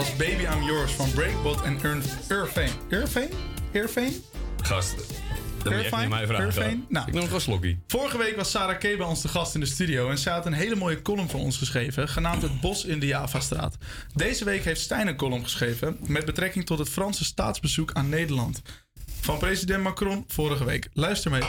was 0.00 0.16
Baby 0.16 0.42
I'm 0.42 0.62
Yours 0.62 0.92
van 0.92 1.10
Breakbot 1.10 1.62
en 1.62 1.78
Irvine. 2.28 2.70
Irvine? 2.88 3.28
Irvine? 3.70 4.12
Gast, 4.62 4.94
dat 5.62 5.92
aan 5.92 6.08
mij 6.08 6.26
vragen. 6.26 6.44
Irvine? 6.44 6.84
Nou, 6.88 7.06
Ik 7.08 7.14
noem 7.14 7.32
een 7.32 7.40
slokkie. 7.40 7.82
Vorige 7.86 8.18
week 8.18 8.36
was 8.36 8.50
Sarah 8.50 8.78
K. 8.78 8.80
bij 8.80 9.06
ons 9.06 9.20
te 9.20 9.28
gast 9.28 9.54
in 9.54 9.60
de 9.60 9.66
studio 9.66 10.10
en 10.10 10.18
ze 10.18 10.30
had 10.30 10.46
een 10.46 10.52
hele 10.52 10.74
mooie 10.74 11.02
column 11.02 11.28
voor 11.28 11.40
ons 11.40 11.56
geschreven, 11.56 12.08
genaamd 12.08 12.42
Het 12.42 12.60
Bos 12.60 12.84
in 12.84 13.00
de 13.00 13.06
Javastraat. 13.06 13.76
Deze 14.14 14.44
week 14.44 14.64
heeft 14.64 14.80
Stijn 14.80 15.06
een 15.06 15.16
column 15.16 15.42
geschreven 15.42 15.96
met 16.00 16.24
betrekking 16.24 16.66
tot 16.66 16.78
het 16.78 16.88
Franse 16.88 17.24
staatsbezoek 17.24 17.92
aan 17.92 18.08
Nederland. 18.08 18.62
Van 19.20 19.38
president 19.38 19.82
Macron 19.82 20.24
vorige 20.26 20.64
week. 20.64 20.88
Luister 20.92 21.30
mee. 21.30 21.42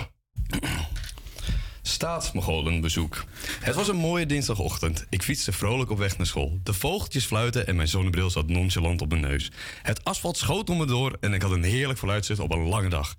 Staatsmogolenbezoek. 2.02 3.24
Het 3.60 3.76
was 3.76 3.88
een 3.88 3.96
mooie 3.96 4.26
dinsdagochtend. 4.26 5.06
Ik 5.10 5.24
fietste 5.24 5.52
vrolijk 5.52 5.90
op 5.90 5.98
weg 5.98 6.18
naar 6.18 6.28
school. 6.28 6.60
De 6.64 6.74
vogeltjes 6.74 7.26
fluiten 7.26 7.68
en 7.68 7.76
mijn 7.76 7.88
zonnebril 7.88 8.30
zat 8.30 8.48
nonchalant 8.48 9.02
op 9.02 9.10
mijn 9.10 9.22
neus. 9.22 9.52
Het 9.82 10.04
asfalt 10.04 10.38
schoot 10.38 10.70
om 10.70 10.78
me 10.78 10.86
door 10.86 11.18
en 11.20 11.34
ik 11.34 11.42
had 11.42 11.52
een 11.52 11.64
heerlijk 11.64 12.00
vooruitzicht 12.00 12.40
op 12.40 12.52
een 12.52 12.68
lange 12.68 12.90
dag. 12.90 13.16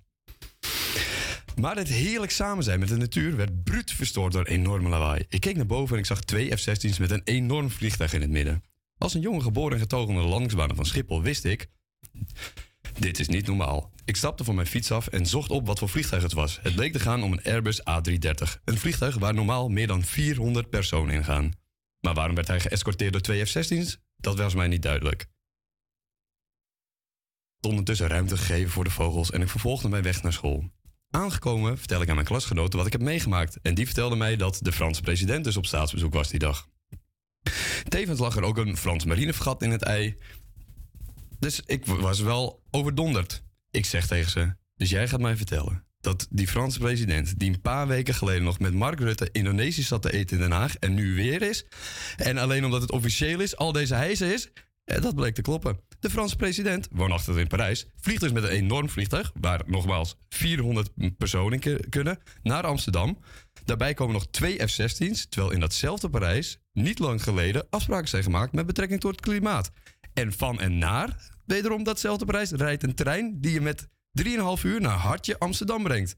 Maar 1.60 1.76
het 1.76 1.88
heerlijk 1.88 2.32
samen 2.32 2.64
zijn 2.64 2.80
met 2.80 2.88
de 2.88 2.96
natuur 2.96 3.36
werd 3.36 3.62
bruut 3.64 3.92
verstoord 3.92 4.32
door 4.32 4.44
enorme 4.44 4.88
lawaai. 4.88 5.24
Ik 5.28 5.40
keek 5.40 5.56
naar 5.56 5.66
boven 5.66 5.94
en 5.94 6.00
ik 6.00 6.06
zag 6.06 6.20
twee 6.20 6.56
F-16's 6.56 6.98
met 6.98 7.10
een 7.10 7.22
enorm 7.24 7.70
vliegtuig 7.70 8.12
in 8.12 8.20
het 8.20 8.30
midden. 8.30 8.64
Als 8.98 9.14
een 9.14 9.20
jongen 9.20 9.42
geboren 9.42 9.72
en 9.72 9.80
getogen 9.82 10.16
op 10.16 10.50
de 10.50 10.74
van 10.74 10.86
Schiphol 10.86 11.22
wist 11.22 11.44
ik 11.44 11.68
Dit 12.98 13.18
is 13.18 13.28
niet 13.28 13.46
normaal. 13.46 13.90
Ik 14.04 14.16
stapte 14.16 14.44
van 14.44 14.54
mijn 14.54 14.66
fiets 14.66 14.90
af 14.90 15.06
en 15.06 15.26
zocht 15.26 15.50
op 15.50 15.66
wat 15.66 15.78
voor 15.78 15.88
vliegtuig 15.88 16.22
het 16.22 16.32
was. 16.32 16.58
Het 16.62 16.74
bleek 16.74 16.92
te 16.92 17.00
gaan 17.00 17.22
om 17.22 17.32
een 17.32 17.42
Airbus 17.42 17.80
A330. 17.80 18.62
Een 18.64 18.78
vliegtuig 18.78 19.18
waar 19.18 19.34
normaal 19.34 19.68
meer 19.68 19.86
dan 19.86 20.02
400 20.02 20.70
personen 20.70 21.14
in 21.14 21.24
gaan. 21.24 21.52
Maar 22.00 22.14
waarom 22.14 22.34
werd 22.34 22.48
hij 22.48 22.60
geëscorteerd 22.60 23.12
door 23.12 23.20
twee 23.20 23.44
F-16's? 23.44 23.98
Dat 24.16 24.38
was 24.38 24.54
mij 24.54 24.68
niet 24.68 24.82
duidelijk. 24.82 25.26
Ondertussen 27.60 28.06
ruimte 28.06 28.36
gegeven 28.36 28.70
voor 28.70 28.84
de 28.84 28.90
vogels 28.90 29.30
en 29.30 29.42
ik 29.42 29.48
vervolgde 29.48 29.88
mijn 29.88 30.02
weg 30.02 30.22
naar 30.22 30.32
school. 30.32 30.70
Aangekomen 31.10 31.78
vertel 31.78 32.02
ik 32.02 32.08
aan 32.08 32.14
mijn 32.14 32.26
klasgenoten 32.26 32.78
wat 32.78 32.86
ik 32.86 32.92
heb 32.92 33.02
meegemaakt. 33.02 33.58
En 33.62 33.74
die 33.74 33.86
vertelde 33.86 34.16
mij 34.16 34.36
dat 34.36 34.58
de 34.62 34.72
Franse 34.72 35.02
president 35.02 35.44
dus 35.44 35.56
op 35.56 35.66
staatsbezoek 35.66 36.12
was 36.12 36.28
die 36.28 36.38
dag. 36.38 36.68
Tevens 37.88 38.18
lag 38.18 38.36
er 38.36 38.42
ook 38.42 38.56
een 38.56 38.76
Frans 38.76 39.04
marinefregat 39.04 39.62
in 39.62 39.70
het 39.70 39.82
ei. 39.82 40.18
Dus 41.42 41.60
ik 41.66 41.86
was 41.86 42.20
wel 42.20 42.62
overdonderd. 42.70 43.42
Ik 43.70 43.86
zeg 43.86 44.06
tegen 44.06 44.30
ze: 44.30 44.54
Dus 44.76 44.90
jij 44.90 45.08
gaat 45.08 45.20
mij 45.20 45.36
vertellen 45.36 45.84
dat 46.00 46.26
die 46.30 46.48
Franse 46.48 46.78
president, 46.78 47.38
die 47.38 47.52
een 47.52 47.60
paar 47.60 47.86
weken 47.86 48.14
geleden 48.14 48.42
nog 48.42 48.58
met 48.58 48.74
Mark 48.74 48.98
Rutte 49.00 49.28
Indonesisch 49.32 49.86
zat 49.86 50.02
te 50.02 50.12
eten 50.12 50.36
in 50.36 50.42
Den 50.42 50.52
Haag 50.52 50.76
en 50.76 50.94
nu 50.94 51.14
weer 51.14 51.42
is, 51.42 51.64
en 52.16 52.38
alleen 52.38 52.64
omdat 52.64 52.80
het 52.80 52.90
officieel 52.90 53.40
is, 53.40 53.56
al 53.56 53.72
deze 53.72 53.94
hijzen 53.94 54.32
is, 54.32 54.48
eh, 54.84 55.00
dat 55.00 55.14
bleek 55.14 55.34
te 55.34 55.42
kloppen. 55.42 55.80
De 56.00 56.10
Franse 56.10 56.36
president, 56.36 56.88
woonachtig 56.90 57.36
in 57.36 57.46
Parijs, 57.46 57.86
vliegt 58.00 58.20
dus 58.20 58.32
met 58.32 58.42
een 58.42 58.48
enorm 58.50 58.88
vliegtuig, 58.88 59.32
waar 59.40 59.62
nogmaals 59.66 60.16
400 60.28 60.90
personen 61.16 61.60
ku- 61.60 61.88
kunnen, 61.88 62.18
naar 62.42 62.66
Amsterdam. 62.66 63.18
Daarbij 63.64 63.94
komen 63.94 64.14
nog 64.14 64.26
twee 64.30 64.66
F-16's, 64.68 65.26
terwijl 65.28 65.52
in 65.52 65.60
datzelfde 65.60 66.10
Parijs 66.10 66.58
niet 66.72 66.98
lang 66.98 67.22
geleden 67.22 67.66
afspraken 67.70 68.08
zijn 68.08 68.22
gemaakt 68.22 68.52
met 68.52 68.66
betrekking 68.66 69.00
tot 69.00 69.10
het 69.10 69.20
klimaat. 69.20 69.70
En 70.14 70.32
van 70.32 70.60
en 70.60 70.78
naar, 70.78 71.16
wederom 71.46 71.82
datzelfde 71.82 72.24
Parijs, 72.24 72.50
rijdt 72.50 72.82
een 72.82 72.94
trein 72.94 73.40
die 73.40 73.52
je 73.52 73.60
met 73.60 73.88
3,5 74.22 74.62
uur 74.62 74.80
naar 74.80 74.96
Hartje 74.96 75.38
Amsterdam 75.38 75.82
brengt. 75.82 76.16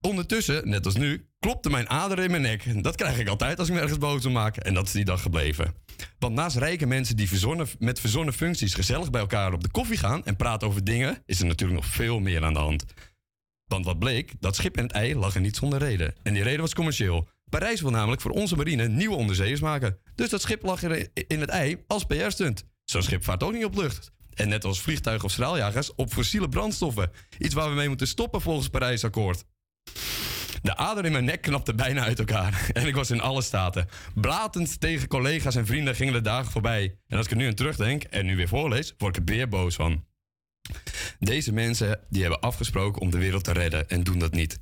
Ondertussen, 0.00 0.68
net 0.68 0.84
als 0.84 0.96
nu, 0.96 1.28
klopte 1.38 1.70
mijn 1.70 1.88
ader 1.88 2.18
in 2.18 2.30
mijn 2.30 2.42
nek. 2.42 2.82
Dat 2.82 2.96
krijg 2.96 3.18
ik 3.18 3.28
altijd 3.28 3.58
als 3.58 3.68
ik 3.68 3.74
me 3.74 3.80
ergens 3.80 3.98
boos 3.98 4.22
wil 4.22 4.32
maken. 4.32 4.62
En 4.62 4.74
dat 4.74 4.86
is 4.86 4.92
die 4.92 5.04
dag 5.04 5.22
gebleven. 5.22 5.74
Want 6.18 6.34
naast 6.34 6.56
rijke 6.56 6.86
mensen 6.86 7.16
die 7.16 7.28
verzonnen, 7.28 7.68
met 7.78 8.00
verzonnen 8.00 8.34
functies 8.34 8.74
gezellig 8.74 9.10
bij 9.10 9.20
elkaar 9.20 9.52
op 9.52 9.62
de 9.62 9.70
koffie 9.70 9.98
gaan 9.98 10.24
en 10.24 10.36
praten 10.36 10.68
over 10.68 10.84
dingen, 10.84 11.22
is 11.26 11.40
er 11.40 11.46
natuurlijk 11.46 11.80
nog 11.80 11.90
veel 11.90 12.20
meer 12.20 12.44
aan 12.44 12.52
de 12.52 12.58
hand. 12.58 12.84
Want 13.64 13.84
wat 13.84 13.98
bleek, 13.98 14.32
dat 14.40 14.56
schip 14.56 14.76
en 14.76 14.82
het 14.82 14.92
ei 14.92 15.16
lag 15.16 15.34
er 15.34 15.40
niet 15.40 15.56
zonder 15.56 15.78
reden. 15.78 16.14
En 16.22 16.34
die 16.34 16.42
reden 16.42 16.60
was 16.60 16.74
commercieel. 16.74 17.28
Parijs 17.48 17.80
wil 17.80 17.90
namelijk 17.90 18.20
voor 18.22 18.30
onze 18.30 18.56
marine 18.56 18.88
nieuwe 18.88 19.16
onderzeeërs 19.16 19.60
maken. 19.60 19.98
Dus 20.14 20.30
dat 20.30 20.40
schip 20.40 20.62
lag 20.62 20.82
in 21.12 21.40
het 21.40 21.48
ei 21.48 21.84
als 21.86 22.04
PR-stunt. 22.04 22.64
Zo'n 22.94 23.02
schip 23.02 23.24
vaart 23.24 23.42
ook 23.42 23.52
niet 23.52 23.64
op 23.64 23.74
lucht. 23.74 24.12
En 24.34 24.48
net 24.48 24.64
als 24.64 24.80
vliegtuigen 24.80 25.24
of 25.24 25.32
straaljagers 25.32 25.94
op 25.94 26.12
fossiele 26.12 26.48
brandstoffen. 26.48 27.10
Iets 27.38 27.54
waar 27.54 27.68
we 27.68 27.74
mee 27.74 27.88
moeten 27.88 28.06
stoppen 28.06 28.40
volgens 28.40 28.64
het 28.64 28.72
Parijsakkoord. 28.72 29.44
De 30.62 30.76
ader 30.76 31.04
in 31.04 31.12
mijn 31.12 31.24
nek 31.24 31.42
knapte 31.42 31.74
bijna 31.74 32.04
uit 32.04 32.18
elkaar. 32.18 32.66
En 32.72 32.86
ik 32.86 32.94
was 32.94 33.10
in 33.10 33.20
alle 33.20 33.42
staten. 33.42 33.88
Blatend 34.14 34.80
tegen 34.80 35.08
collega's 35.08 35.54
en 35.54 35.66
vrienden 35.66 35.94
gingen 35.94 36.12
de 36.12 36.20
dagen 36.20 36.52
voorbij. 36.52 36.98
En 37.06 37.16
als 37.16 37.26
ik 37.26 37.32
er 37.32 37.38
nu 37.38 37.46
aan 37.46 37.54
terugdenk 37.54 38.02
en 38.02 38.26
nu 38.26 38.36
weer 38.36 38.48
voorlees, 38.48 38.94
word 38.98 39.16
ik 39.16 39.28
er 39.28 39.34
weer 39.34 39.48
boos 39.48 39.74
van. 39.74 40.04
Deze 41.18 41.52
mensen 41.52 42.00
die 42.08 42.22
hebben 42.22 42.40
afgesproken 42.40 43.02
om 43.02 43.10
de 43.10 43.18
wereld 43.18 43.44
te 43.44 43.52
redden 43.52 43.88
en 43.88 44.02
doen 44.02 44.18
dat 44.18 44.32
niet. 44.32 44.58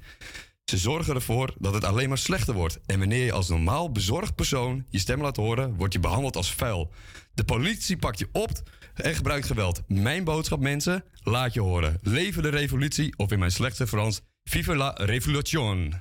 Ze 0.72 0.78
zorgen 0.78 1.14
ervoor 1.14 1.54
dat 1.58 1.74
het 1.74 1.84
alleen 1.84 2.08
maar 2.08 2.18
slechter 2.18 2.54
wordt. 2.54 2.78
En 2.86 2.98
wanneer 2.98 3.24
je 3.24 3.32
als 3.32 3.48
normaal 3.48 3.92
bezorgd 3.92 4.34
persoon 4.34 4.84
je 4.88 4.98
stem 4.98 5.20
laat 5.20 5.36
horen, 5.36 5.74
word 5.76 5.92
je 5.92 5.98
behandeld 5.98 6.36
als 6.36 6.52
vuil. 6.52 6.92
De 7.34 7.44
politie 7.44 7.96
pakt 7.96 8.18
je 8.18 8.28
op 8.32 8.50
en 8.94 9.14
gebruikt 9.14 9.46
geweld. 9.46 9.82
Mijn 9.86 10.24
boodschap, 10.24 10.60
mensen, 10.60 11.04
laat 11.22 11.54
je 11.54 11.60
horen. 11.60 11.98
Leven 12.02 12.42
de 12.42 12.48
revolutie, 12.48 13.14
of 13.16 13.32
in 13.32 13.38
mijn 13.38 13.50
slechtste 13.50 13.86
Frans, 13.86 14.20
vive 14.44 14.74
la 14.76 14.90
révolution. 14.96 15.94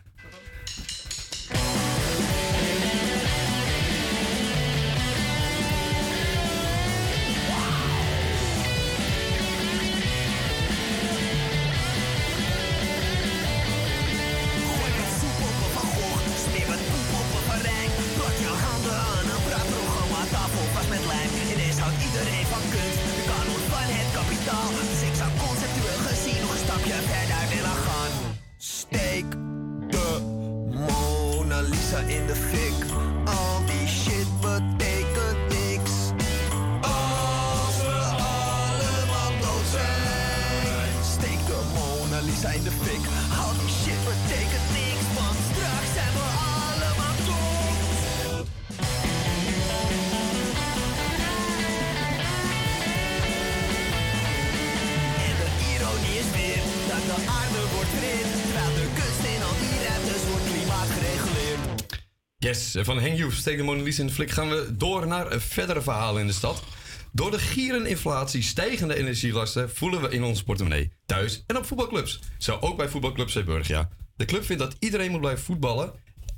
Yes, 62.73 62.85
van 62.85 62.99
Henk 62.99 63.17
Joef, 63.17 63.33
steek 63.33 63.57
de 63.57 63.63
Mona 63.63 63.83
Lisa 63.83 64.01
in 64.01 64.07
de 64.07 64.13
flik. 64.13 64.31
Gaan 64.31 64.49
we 64.49 64.75
door 64.77 65.07
naar 65.07 65.27
eh, 65.27 65.39
verdere 65.39 65.81
verhalen 65.81 66.21
in 66.21 66.27
de 66.27 66.33
stad. 66.33 66.63
Door 67.11 67.31
de 67.31 67.39
giereninflatie, 67.39 68.41
stijgende 68.41 68.95
energielasten 68.95 69.69
voelen 69.75 70.01
we 70.01 70.09
in 70.09 70.23
onze 70.23 70.43
portemonnee. 70.43 70.91
Thuis 71.05 71.43
en 71.47 71.57
op 71.57 71.65
voetbalclubs. 71.65 72.19
Zo 72.37 72.57
ook 72.61 72.77
bij 72.77 72.89
voetbalclub 72.89 73.29
Zeeburgia. 73.29 73.89
De 74.15 74.25
club 74.25 74.45
vindt 74.45 74.61
dat 74.61 74.75
iedereen 74.79 75.11
moet 75.11 75.19
blijven 75.19 75.43
voetballen 75.43 75.93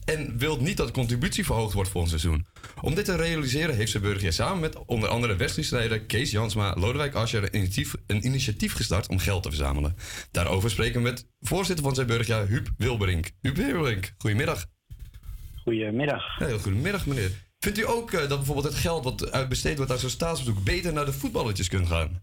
en 0.06 0.38
wil 0.38 0.58
niet 0.58 0.78
dat 0.78 0.88
de 0.88 0.94
contributie 0.94 1.46
verhoogd 1.46 1.74
wordt 1.74 1.90
voor 1.90 2.02
een 2.02 2.08
seizoen. 2.08 2.46
Om 2.82 2.96
dit 2.96 3.06
te 3.06 3.16
realiseren 3.16 3.76
heeft 3.76 3.92
Zeeburgia 3.92 4.32
samen 4.32 4.60
met 4.60 4.86
onder 4.86 5.10
andere 5.10 5.36
Wesley 5.36 6.06
Kees 6.06 6.32
Jansma, 6.32 6.76
Lodewijk 6.76 7.14
Asscher 7.14 7.44
een 7.44 7.56
initiatief, 7.56 7.96
een 8.08 8.26
initiatief 8.26 8.74
gestart 8.74 9.08
om 9.08 9.20
geld 9.20 9.44
te 9.44 9.50
verzamelen. 9.50 9.96
Daarover 10.32 10.70
spreken 10.70 11.04
we 11.04 11.10
met 11.10 11.28
voorzitter 11.42 11.86
van 11.86 11.96
Zeeburgia, 11.96 12.46
Huub 12.46 12.70
Wilberink. 12.78 13.32
Huub 13.42 13.56
Wilberink, 13.56 14.14
goedemiddag. 14.18 14.66
Goedemiddag. 15.64 16.38
Heel 16.38 16.60
goedemiddag, 16.60 17.06
meneer. 17.06 17.32
Vindt 17.60 17.80
u 17.80 17.88
ook 17.88 18.12
eh, 18.12 18.20
dat 18.20 18.38
bijvoorbeeld 18.38 18.68
het 18.68 18.76
geld 18.76 19.04
wat 19.04 19.32
uitbesteed 19.32 19.78
wordt 19.78 19.92
aan 19.92 19.98
zo'n 19.98 20.10
staatsbezoek 20.10 20.64
beter 20.64 20.94
naar 20.94 21.06
de 21.06 21.14
voetballetjes 21.14 21.68
kunt 21.68 21.88
gaan? 21.88 22.22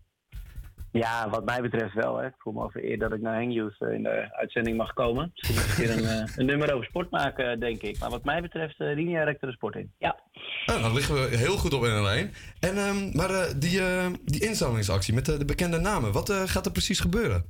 Ja, 0.93 1.29
wat 1.31 1.45
mij 1.45 1.61
betreft 1.61 1.95
wel. 1.95 2.17
Hè. 2.17 2.27
Ik 2.27 2.35
voel 2.39 2.53
me 2.53 2.61
al 2.61 2.71
vereerd 2.71 3.01
dat 3.01 3.13
ik 3.13 3.21
naar 3.21 3.35
Hang 3.35 3.57
eh, 3.57 3.95
in 3.95 4.03
de 4.03 4.29
uitzending 4.33 4.77
mag 4.77 4.93
komen. 4.93 5.31
Dus 5.35 5.49
een 5.49 5.75
keer 5.77 5.91
een, 5.91 6.05
eh, 6.05 6.37
een 6.37 6.47
nummer 6.47 6.75
over 6.75 6.87
sport 6.87 7.11
maken, 7.11 7.61
denk 7.61 7.83
ik. 7.83 7.99
Maar 7.99 8.11
wat 8.11 8.25
mij 8.25 8.41
betreft, 8.41 8.81
uh, 8.81 8.95
linea 8.95 9.25
recta 9.25 9.47
de 9.47 9.53
sport 9.53 9.77
in. 9.77 9.93
Ja. 9.99 10.21
Nou, 10.67 10.81
dan 10.81 10.95
liggen 10.95 11.15
we 11.15 11.37
heel 11.37 11.57
goed 11.57 11.73
op 11.73 11.85
in 11.85 11.91
een 11.91 12.03
lijn. 12.03 12.35
En, 12.61 12.77
ehm, 12.77 13.17
maar 13.17 13.59
die, 13.59 13.81
die 14.25 14.47
inzamelingsactie 14.47 15.15
met 15.15 15.27
de, 15.27 15.37
de 15.37 15.45
bekende 15.45 15.79
namen, 15.79 16.13
wat 16.13 16.33
gaat 16.33 16.67
er 16.67 16.73
precies 16.73 17.01
gebeuren? 17.01 17.45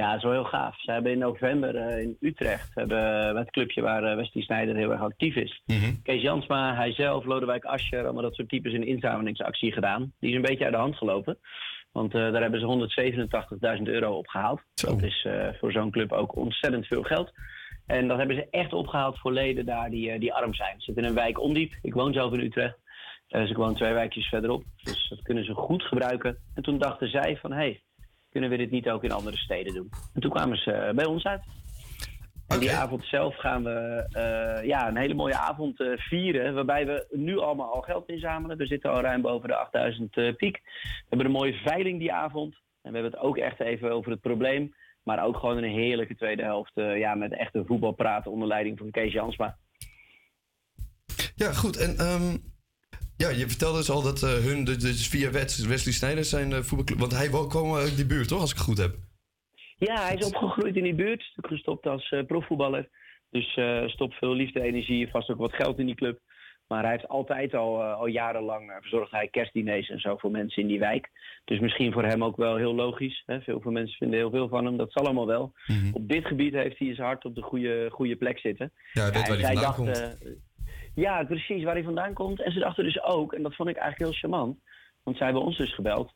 Ja, 0.00 0.06
dat 0.06 0.16
is 0.16 0.22
wel 0.22 0.32
heel 0.32 0.44
gaaf. 0.44 0.80
Ze 0.80 0.92
hebben 0.92 1.12
in 1.12 1.18
november 1.18 1.76
eh, 1.76 2.02
in 2.02 2.16
Utrecht, 2.20 2.74
hebben, 2.74 3.34
met 3.34 3.42
het 3.42 3.50
clubje 3.50 3.82
waar 3.82 4.04
eh, 4.04 4.16
Wesley 4.16 4.42
Snijder 4.42 4.76
heel 4.76 4.90
erg 4.90 5.00
actief 5.00 5.34
is. 5.34 5.62
Kees 6.02 6.22
Jansma, 6.22 6.74
hijzelf, 6.74 7.24
Lodewijk 7.24 7.64
Asscher, 7.64 8.04
allemaal 8.04 8.22
dat 8.22 8.34
soort 8.34 8.48
types 8.48 8.72
een 8.72 8.86
inzamelingsactie 8.86 9.72
gedaan. 9.72 10.12
Die 10.20 10.30
is 10.30 10.36
een 10.36 10.42
beetje 10.42 10.64
uit 10.64 10.72
de 10.72 10.78
hand 10.78 10.96
gelopen. 10.96 11.38
Want 11.92 12.14
eh, 12.14 12.32
daar 12.32 12.42
hebben 12.42 12.60
ze 12.60 13.76
187.000 13.76 13.82
euro 13.82 14.16
opgehaald. 14.16 14.60
Dat 14.74 15.02
is 15.02 15.26
voor 15.58 15.72
zo'n 15.72 15.90
club 15.90 16.12
ook 16.12 16.36
ontzettend 16.36 16.86
veel 16.86 17.02
geld. 17.02 17.32
En 17.86 18.08
dat 18.08 18.18
hebben 18.18 18.36
ze 18.36 18.46
echt 18.50 18.72
opgehaald 18.72 19.18
voor 19.18 19.32
leden 19.32 19.66
daar 19.66 19.90
die, 19.90 20.18
die 20.18 20.34
arm 20.34 20.54
zijn. 20.54 20.74
Ze 20.76 20.84
zitten 20.84 21.02
in 21.02 21.08
een 21.08 21.14
wijk 21.14 21.40
ondiep. 21.40 21.72
Ik 21.82 21.94
woon 21.94 22.12
zelf 22.12 22.32
in 22.32 22.40
Utrecht. 22.40 22.78
Dus 23.28 23.50
ik 23.50 23.56
woon 23.56 23.74
twee 23.74 23.92
wijkjes 23.92 24.28
verderop. 24.28 24.64
Dus 24.82 25.08
dat 25.08 25.22
kunnen 25.22 25.44
ze 25.44 25.54
goed 25.54 25.82
gebruiken. 25.82 26.38
En 26.54 26.62
toen 26.62 26.78
dachten 26.78 27.08
zij 27.08 27.36
van, 27.36 27.52
hé, 27.52 27.58
hey, 27.58 27.80
kunnen 28.30 28.50
we 28.50 28.56
dit 28.56 28.70
niet 28.70 28.88
ook 28.88 29.04
in 29.04 29.12
andere 29.12 29.36
steden 29.36 29.74
doen? 29.74 29.90
En 30.14 30.20
toen 30.20 30.30
kwamen 30.30 30.56
ze 30.56 30.72
eh, 30.72 30.94
bij 30.94 31.04
ons 31.04 31.24
uit. 31.24 31.42
En 32.50 32.58
die 32.58 32.72
avond 32.72 33.04
zelf 33.04 33.36
gaan 33.36 33.64
we 33.64 34.06
eh, 34.12 34.66
ja, 34.66 34.88
een 34.88 34.96
hele 34.96 35.14
mooie 35.14 35.36
avond 35.36 35.80
eh, 35.80 35.88
vieren. 35.96 36.54
Waarbij 36.54 36.86
we 36.86 37.06
nu 37.10 37.38
allemaal 37.38 37.74
al 37.74 37.80
geld 37.80 38.08
inzamelen. 38.08 38.56
We 38.56 38.66
zitten 38.66 38.90
al 38.90 39.00
ruim 39.00 39.22
boven 39.22 39.48
de 39.48 39.54
8000 39.54 40.16
eh, 40.16 40.34
piek. 40.34 40.60
We 40.82 41.06
hebben 41.08 41.26
een 41.26 41.32
mooie 41.32 41.52
veiling 41.52 41.98
die 41.98 42.12
avond. 42.12 42.54
En 42.82 42.92
we 42.92 42.98
hebben 42.98 43.12
het 43.12 43.20
ook 43.20 43.36
echt 43.36 43.60
even 43.60 43.92
over 43.92 44.10
het 44.10 44.20
probleem. 44.20 44.74
Maar 45.02 45.24
ook 45.24 45.36
gewoon 45.36 45.56
een 45.56 45.70
heerlijke 45.70 46.16
tweede 46.16 46.42
helft. 46.42 46.72
ja, 46.74 47.14
met 47.14 47.32
echte 47.32 47.62
voetbalpraten 47.66 48.30
onder 48.30 48.48
leiding 48.48 48.78
van 48.78 48.90
Kees 48.90 49.12
Jansma. 49.12 49.56
Ja, 51.34 51.52
goed. 51.52 51.76
En 51.76 51.96
ehm, 51.96 52.36
Ja, 53.20 53.28
je 53.28 53.48
vertelde 53.48 53.78
dus 53.78 53.90
al 53.90 54.02
dat 54.02 54.22
eh, 54.22 54.30
hun, 54.30 54.64
dus- 54.64 55.08
via 55.08 55.30
Wes- 55.30 55.66
Wesley 55.66 55.92
Sneijder 55.92 56.24
zijn 56.24 56.52
eh, 56.52 56.58
voetbalclub... 56.58 56.98
Want 56.98 57.16
hij 57.16 57.28
kwam 57.48 57.74
uit 57.74 57.96
die 57.96 58.06
buurt, 58.06 58.28
toch? 58.28 58.40
Als 58.40 58.50
ik 58.50 58.56
het 58.56 58.66
goed 58.66 58.78
heb. 58.78 58.94
Ja, 59.78 60.02
hij 60.02 60.14
is 60.14 60.26
opgegroeid 60.26 60.76
in 60.76 60.82
die 60.82 60.94
buurt. 60.94 61.20
Is 61.20 61.34
gestopt 61.40 61.86
als 61.86 62.10
eh, 62.10 62.24
profvoetballer. 62.26 62.88
Dus 63.30 63.56
eh 63.56 63.86
stopt 63.86 64.14
veel 64.14 64.34
liefde, 64.34 64.60
energie, 64.62 65.10
vast 65.10 65.30
ook 65.30 65.38
wat 65.38 65.52
geld 65.54 65.78
in 65.78 65.86
die 65.86 65.94
club. 65.94 66.20
Maar 66.66 66.82
hij 66.82 66.90
heeft 66.90 67.08
altijd 67.08 67.54
al, 67.54 67.82
eh, 67.82 67.94
al 67.94 68.06
jarenlang 68.06 68.70
eh, 68.70 68.76
verzorgd 68.80 69.10
hij 69.10 69.28
kerstdiners 69.28 69.88
en 69.88 70.00
zo 70.00 70.16
voor 70.16 70.30
mensen 70.30 70.62
in 70.62 70.68
die 70.68 70.78
wijk. 70.78 71.08
Dus 71.44 71.58
misschien 71.60 71.92
voor 71.92 72.04
hem 72.04 72.24
ook 72.24 72.36
wel 72.36 72.56
heel 72.56 72.74
logisch. 72.74 73.22
Hè? 73.26 73.40
Veel 73.40 73.60
veel 73.60 73.70
mensen 73.70 73.96
vinden 73.96 74.18
heel 74.18 74.30
veel 74.30 74.48
van 74.48 74.64
hem. 74.64 74.76
Dat 74.76 74.92
zal 74.92 75.04
allemaal 75.04 75.26
wel. 75.26 75.52
Op 75.92 76.08
dit 76.08 76.26
gebied 76.26 76.52
heeft 76.52 76.78
hij 76.78 76.94
zijn 76.94 77.06
hart 77.06 77.24
op 77.24 77.34
de 77.34 77.42
goede, 77.42 77.88
goede 77.92 78.16
plek 78.16 78.38
zitten. 78.38 78.72
Ja, 78.92 79.02
hij 79.02 79.12
weet 79.12 79.28
waar 79.28 79.38
en 79.38 79.44
hij 79.44 79.56
vandaan 79.56 79.88
eh, 79.88 80.08
ja, 80.94 81.24
precies 81.24 81.64
waar 81.64 81.74
hij 81.74 81.82
vandaan 81.82 82.12
komt. 82.12 82.42
En 82.42 82.52
ze 82.52 82.58
dachten 82.58 82.84
dus 82.84 83.02
ook, 83.02 83.32
en 83.32 83.42
dat 83.42 83.54
vond 83.54 83.68
ik 83.68 83.76
eigenlijk 83.76 84.10
heel 84.10 84.20
charmant. 84.20 84.58
Want 85.02 85.16
zij 85.16 85.26
hebben 85.26 85.44
ons 85.44 85.56
dus 85.56 85.74
gebeld. 85.74 86.12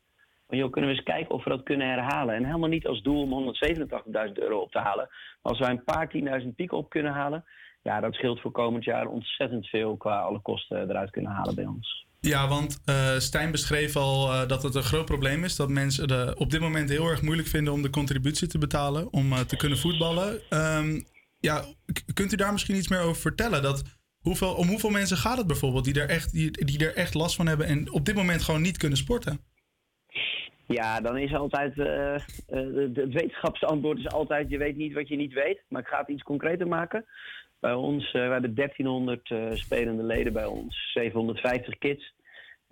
Van, 0.47 0.59
joh, 0.59 0.71
kunnen 0.71 0.91
we 0.91 0.97
eens 0.97 1.05
kijken 1.05 1.35
of 1.35 1.45
we 1.45 1.51
dat 1.51 1.63
kunnen 1.63 1.89
herhalen? 1.89 2.35
En 2.35 2.45
helemaal 2.45 2.69
niet 2.69 2.87
als 2.87 3.03
doel 3.03 3.23
om 3.23 3.55
187.000 3.55 4.33
euro 4.33 4.59
op 4.59 4.71
te 4.71 4.79
halen. 4.79 5.09
Maar 5.43 5.53
als 5.53 5.59
wij 5.59 5.71
een 5.71 5.85
paar 5.85 6.09
tienduizend 6.09 6.55
pieken 6.55 6.77
op 6.77 6.89
kunnen 6.89 7.13
halen. 7.13 7.45
Ja, 7.83 8.01
dat 8.01 8.15
scheelt 8.15 8.41
voor 8.41 8.51
komend 8.51 8.85
jaar 8.85 9.07
ontzettend 9.07 9.67
veel 9.67 9.97
qua 9.97 10.21
alle 10.21 10.41
kosten 10.41 10.91
eruit 10.91 11.11
kunnen 11.11 11.33
halen 11.33 11.55
bij 11.55 11.67
ons. 11.67 12.07
Ja, 12.21 12.49
want 12.49 12.83
eh 12.85 13.19
Stijn 13.19 13.51
beschreef 13.51 13.97
al 13.97 14.33
eh, 14.33 14.49
dat 14.49 14.63
het 14.63 14.75
een 14.75 14.83
groot 14.83 15.05
probleem 15.05 15.45
is. 15.45 15.57
Dat 15.57 15.69
mensen 15.69 16.13
het 16.13 16.39
op 16.39 16.51
dit 16.51 16.61
moment 16.61 16.91
heel 16.91 17.09
erg 17.09 17.23
moeilijk 17.23 17.49
vinden 17.49 17.73
om 17.73 17.83
de 17.83 17.91
contributie 17.91 18.49
te 18.49 18.59
betalen. 18.59 19.13
Om 19.13 19.33
eh, 19.33 19.41
te 19.41 19.57
kunnen 19.57 19.79
voetballen. 19.79 20.41
Ehm, 20.49 21.01
ja, 21.41 21.65
kunt 22.15 22.33
u 22.33 22.37
daar 22.37 22.53
misschien 22.53 22.77
iets 22.77 22.89
meer 22.89 23.01
over 23.01 23.21
vertellen? 23.21 23.63
Dat 23.63 23.83
hoeveel, 24.25 24.55
om 24.55 24.69
hoeveel 24.69 24.91
mensen 24.91 25.17
gaat 25.17 25.39
het 25.39 25.47
bijvoorbeeld 25.47 25.85
die 25.85 26.01
er, 26.01 26.09
echt, 26.09 26.33
die, 26.33 26.65
die 26.65 26.87
er 26.87 26.95
echt 26.97 27.15
last 27.15 27.37
van 27.37 27.47
hebben. 27.47 27.67
En 27.67 27.93
op 27.93 28.05
dit 28.05 28.15
moment 28.15 28.43
gewoon 28.43 28.63
niet 28.63 28.77
kunnen 28.77 28.99
sporten? 28.99 29.41
Ja, 30.67 31.01
dan 31.01 31.19
is 31.19 31.35
altijd. 31.35 31.75
de- 31.75 32.21
het 32.95 33.13
wetenschapsantwoord 33.13 33.99
is 33.99 34.09
altijd: 34.09 34.51
je 34.51 34.59
weet 34.59 34.77
niet 34.77 34.93
wat 34.95 35.09
je 35.09 35.17
niet 35.17 35.33
weet. 35.33 35.63
Maar 35.69 35.81
ik 35.81 35.89
ga 35.89 35.99
het 35.99 36.09
iets 36.09 36.23
concreter 36.23 36.69
maken. 36.69 37.05
Bij 37.61 37.75
ons, 37.75 38.07
eh, 38.07 38.13
we 38.13 38.33
hebben 38.33 38.55
1300 38.55 39.31
eh, 39.31 39.51
spelende 39.53 40.03
leden 40.03 40.33
bij 40.33 40.45
ons, 40.45 40.91
750 40.93 41.79
kids. 41.79 42.14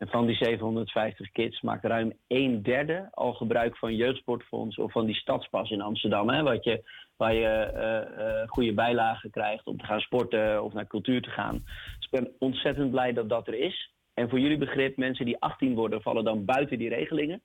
En 0.03 0.09
van 0.09 0.27
die 0.27 0.37
750 0.37 1.31
kids 1.31 1.61
maakt 1.61 1.85
ruim 1.85 2.13
een 2.29 2.63
derde 2.63 3.09
al 3.11 3.33
gebruik 3.33 3.77
van 3.77 3.97
jeugdsportfonds 3.97 4.77
of 4.77 4.93
van 4.93 5.07
die 5.07 5.15
stadspas 5.15 5.71
in 5.71 5.81
Amsterdam. 5.81 6.29
Hè, 6.29 6.43
wat 6.43 6.65
je, 6.65 6.91
waar 7.17 7.35
je 7.35 7.47
eh, 7.47 8.41
eh, 8.41 8.49
goede 8.49 8.73
bijlagen 8.73 9.31
krijgt 9.31 9.67
om 9.67 9.79
te 9.79 9.85
gaan 9.85 10.01
sporten 10.01 10.65
of 10.65 10.73
naar 10.73 10.87
cultuur 10.87 11.23
te 11.23 11.31
gaan. 11.31 11.63
Dus 11.97 12.05
ik 12.05 12.11
ben 12.11 12.31
ontzettend 12.39 12.91
blij 12.91 13.13
dat 13.13 13.29
dat 13.29 13.47
er 13.47 13.55
is. 13.55 13.93
En 14.15 14.29
voor 14.29 14.41
jullie 14.41 14.59
begrip, 14.59 14.97
mensen 14.97 15.25
die 15.25 15.41
18 15.41 15.75
worden, 15.75 16.03
vallen 16.03 16.25
dan 16.25 16.45
buiten 16.45 16.79
die 16.79 16.89
regelingen. 16.89 17.43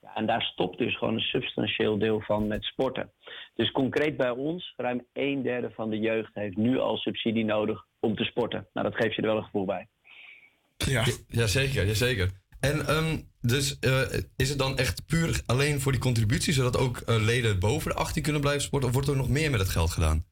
Ja, 0.00 0.14
en 0.14 0.26
daar 0.26 0.42
stopt 0.42 0.78
dus 0.78 0.96
gewoon 0.96 1.14
een 1.14 1.20
substantieel 1.20 1.98
deel 1.98 2.20
van 2.20 2.46
met 2.46 2.64
sporten. 2.64 3.12
Dus 3.54 3.70
concreet 3.70 4.16
bij 4.16 4.30
ons, 4.30 4.72
ruim 4.76 5.06
een 5.12 5.42
derde 5.42 5.70
van 5.70 5.90
de 5.90 5.98
jeugd 5.98 6.34
heeft 6.34 6.56
nu 6.56 6.78
al 6.78 6.96
subsidie 6.96 7.44
nodig 7.44 7.84
om 8.00 8.16
te 8.16 8.24
sporten. 8.24 8.66
Nou, 8.72 8.90
dat 8.90 8.96
geeft 8.96 9.14
je 9.14 9.22
er 9.22 9.28
wel 9.28 9.36
een 9.36 9.44
gevoel 9.44 9.64
bij. 9.64 9.88
Ja, 10.76 11.04
Jazeker, 11.28 11.86
jazeker. 11.86 12.30
En 12.60 12.86
ehm, 12.86 13.16
dus 13.40 13.78
eh, 13.78 14.02
is 14.36 14.48
het 14.48 14.58
dan 14.58 14.76
echt 14.76 15.06
puur 15.06 15.42
alleen 15.46 15.80
voor 15.80 15.92
die 15.92 16.00
contributie, 16.00 16.52
zodat 16.52 16.78
ook 16.78 16.96
eh, 16.96 17.24
leden 17.24 17.58
boven 17.58 17.90
de 17.90 17.96
18 17.96 18.22
kunnen 18.22 18.40
blijven 18.40 18.62
sporten? 18.62 18.88
Of 18.88 18.94
wordt 18.94 19.08
er 19.08 19.16
nog 19.16 19.28
meer 19.28 19.50
met 19.50 19.60
het 19.60 19.68
geld 19.68 19.90
gedaan? 19.90 20.24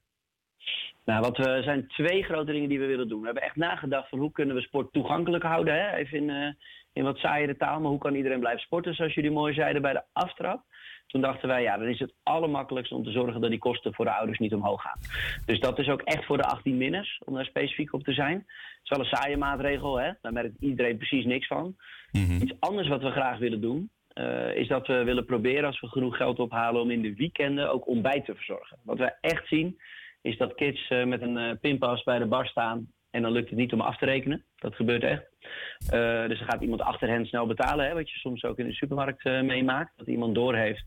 Nou, 1.04 1.20
wat 1.20 1.36
we, 1.36 1.44
er 1.44 1.62
zijn 1.62 1.88
twee 1.88 2.22
grote 2.22 2.52
dingen 2.52 2.68
die 2.68 2.78
we 2.78 2.86
willen 2.86 3.08
doen. 3.08 3.20
We 3.20 3.24
hebben 3.24 3.42
echt 3.42 3.56
nagedacht 3.56 4.08
van 4.08 4.18
hoe 4.18 4.32
kunnen 4.32 4.56
we 4.56 4.62
sport 4.62 4.92
toegankelijk 4.92 5.44
houden. 5.44 5.74
Hè? 5.74 5.96
Even 5.96 6.18
in, 6.18 6.30
eh, 6.30 6.52
in 6.92 7.04
wat 7.04 7.18
saaiere 7.18 7.56
taal, 7.56 7.80
maar 7.80 7.90
hoe 7.90 7.98
kan 7.98 8.14
iedereen 8.14 8.40
blijven 8.40 8.62
sporten, 8.62 8.94
zoals 8.94 9.14
jullie 9.14 9.30
mooi 9.30 9.54
zeiden 9.54 9.82
bij 9.82 9.92
de 9.92 10.04
aftrap. 10.12 10.64
Toen 11.12 11.20
dachten 11.20 11.48
wij, 11.48 11.62
ja, 11.62 11.76
dan 11.76 11.88
is 11.88 11.98
het 11.98 12.14
allermakkelijkst 12.22 12.92
om 12.92 13.04
te 13.04 13.10
zorgen 13.10 13.40
dat 13.40 13.50
die 13.50 13.58
kosten 13.58 13.94
voor 13.94 14.04
de 14.04 14.16
ouders 14.16 14.38
niet 14.38 14.54
omhoog 14.54 14.82
gaan. 14.82 14.98
Dus 15.46 15.60
dat 15.60 15.78
is 15.78 15.88
ook 15.88 16.02
echt 16.02 16.24
voor 16.24 16.36
de 16.36 16.44
18 16.44 16.76
minners, 16.76 17.20
om 17.24 17.34
daar 17.34 17.44
specifiek 17.44 17.92
op 17.92 18.04
te 18.04 18.12
zijn. 18.12 18.36
Het 18.36 18.80
is 18.82 18.90
wel 18.90 18.98
een 18.98 19.16
saaie 19.16 19.36
maatregel, 19.36 20.00
hè? 20.00 20.10
daar 20.20 20.32
merkt 20.32 20.60
iedereen 20.60 20.96
precies 20.96 21.24
niks 21.24 21.46
van. 21.46 21.76
Iets 22.12 22.60
anders 22.60 22.88
wat 22.88 23.02
we 23.02 23.10
graag 23.10 23.38
willen 23.38 23.60
doen, 23.60 23.90
eh, 24.08 24.54
is 24.54 24.68
dat 24.68 24.86
we 24.86 25.04
willen 25.04 25.24
proberen 25.24 25.64
als 25.64 25.80
we 25.80 25.86
genoeg 25.86 26.16
geld 26.16 26.38
ophalen 26.38 26.80
om 26.80 26.90
in 26.90 27.02
de 27.02 27.14
weekenden 27.14 27.72
ook 27.72 27.86
ontbijt 27.86 28.24
te 28.24 28.34
verzorgen. 28.34 28.78
Wat 28.84 28.98
we 28.98 29.14
echt 29.20 29.48
zien, 29.48 29.80
is 30.22 30.36
dat 30.36 30.54
kids 30.54 30.88
eh, 30.88 31.04
met 31.04 31.22
een 31.22 31.38
eh, 31.38 31.50
pinpas 31.60 32.02
bij 32.02 32.18
de 32.18 32.26
bar 32.26 32.46
staan 32.46 32.92
en 33.10 33.22
dan 33.22 33.32
lukt 33.32 33.48
het 33.48 33.58
niet 33.58 33.72
om 33.72 33.80
af 33.80 33.98
te 33.98 34.04
rekenen. 34.04 34.44
Dat 34.56 34.74
gebeurt 34.74 35.02
echt. 35.02 35.24
Dus 36.28 36.38
dan 36.38 36.48
gaat 36.48 36.62
iemand 36.62 36.80
achter 36.80 37.08
hen 37.08 37.26
snel 37.26 37.46
betalen, 37.46 37.86
hè, 37.86 37.94
wat 37.94 38.10
je 38.10 38.18
soms 38.18 38.44
ook 38.44 38.58
in 38.58 38.66
de 38.66 38.72
supermarkt 38.72 39.24
meemaakt. 39.24 39.92
Dat 39.96 40.06
iemand 40.06 40.34
doorheeft 40.34 40.84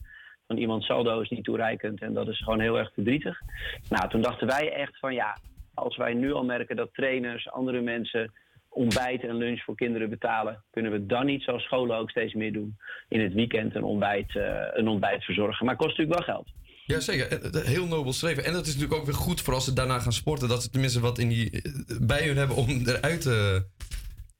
van 0.48 0.58
iemand 0.58 0.84
saldo 0.84 1.20
is 1.20 1.30
niet 1.30 1.44
toereikend 1.44 2.02
en 2.02 2.14
dat 2.14 2.28
is 2.28 2.44
gewoon 2.44 2.60
heel 2.60 2.78
erg 2.78 2.94
verdrietig. 2.94 3.42
Nou, 3.90 4.10
toen 4.10 4.22
dachten 4.22 4.48
wij 4.48 4.74
echt 4.74 5.00
van 5.00 5.14
ja, 5.14 5.38
als 5.74 5.98
wij 5.98 6.14
nu 6.14 6.34
al 6.34 6.44
merken 6.44 6.76
dat 6.76 6.94
trainers, 6.94 7.52
andere 7.52 7.82
mensen 7.82 8.32
ontbijt 8.70 9.24
en 9.24 9.36
lunch 9.36 9.64
voor 9.64 9.76
kinderen 9.76 10.10
betalen, 10.10 10.64
kunnen 10.72 10.92
we 10.92 11.06
dan 11.06 11.26
niet 11.26 11.44
zoals 11.44 11.64
scholen 11.64 11.98
ook 11.98 12.10
steeds 12.10 12.34
meer 12.34 12.54
doen 12.54 12.78
in 13.10 13.20
het 13.20 13.34
weekend 13.34 13.76
een 13.76 13.84
ontbijt, 13.84 14.36
eh, 14.36 14.68
een 14.74 14.88
ontbijt 14.88 15.24
verzorgen. 15.24 15.66
Maar 15.66 15.76
kost 15.76 15.98
natuurlijk 15.98 16.26
wel 16.26 16.36
geld. 16.36 16.48
Jazeker, 16.86 17.28
eh, 17.32 17.62
eh, 17.62 17.68
heel 17.68 17.88
nobel 17.88 18.14
streven. 18.14 18.46
En 18.46 18.54
dat 18.54 18.66
is 18.66 18.74
natuurlijk 18.74 19.00
ook 19.00 19.06
weer 19.06 19.16
goed 19.16 19.42
voor 19.42 19.54
als 19.54 19.66
ze 19.66 19.74
daarna 19.74 20.00
gaan 20.00 20.14
sporten, 20.14 20.48
dat 20.48 20.64
ze 20.64 20.70
tenminste 20.70 21.00
wat 21.00 21.20
in 21.20 21.30
die, 21.30 21.62
bij 22.02 22.28
hun 22.28 22.38
hebben 22.38 22.56
om 22.56 22.70
eruit 22.86 23.22
te 23.22 23.66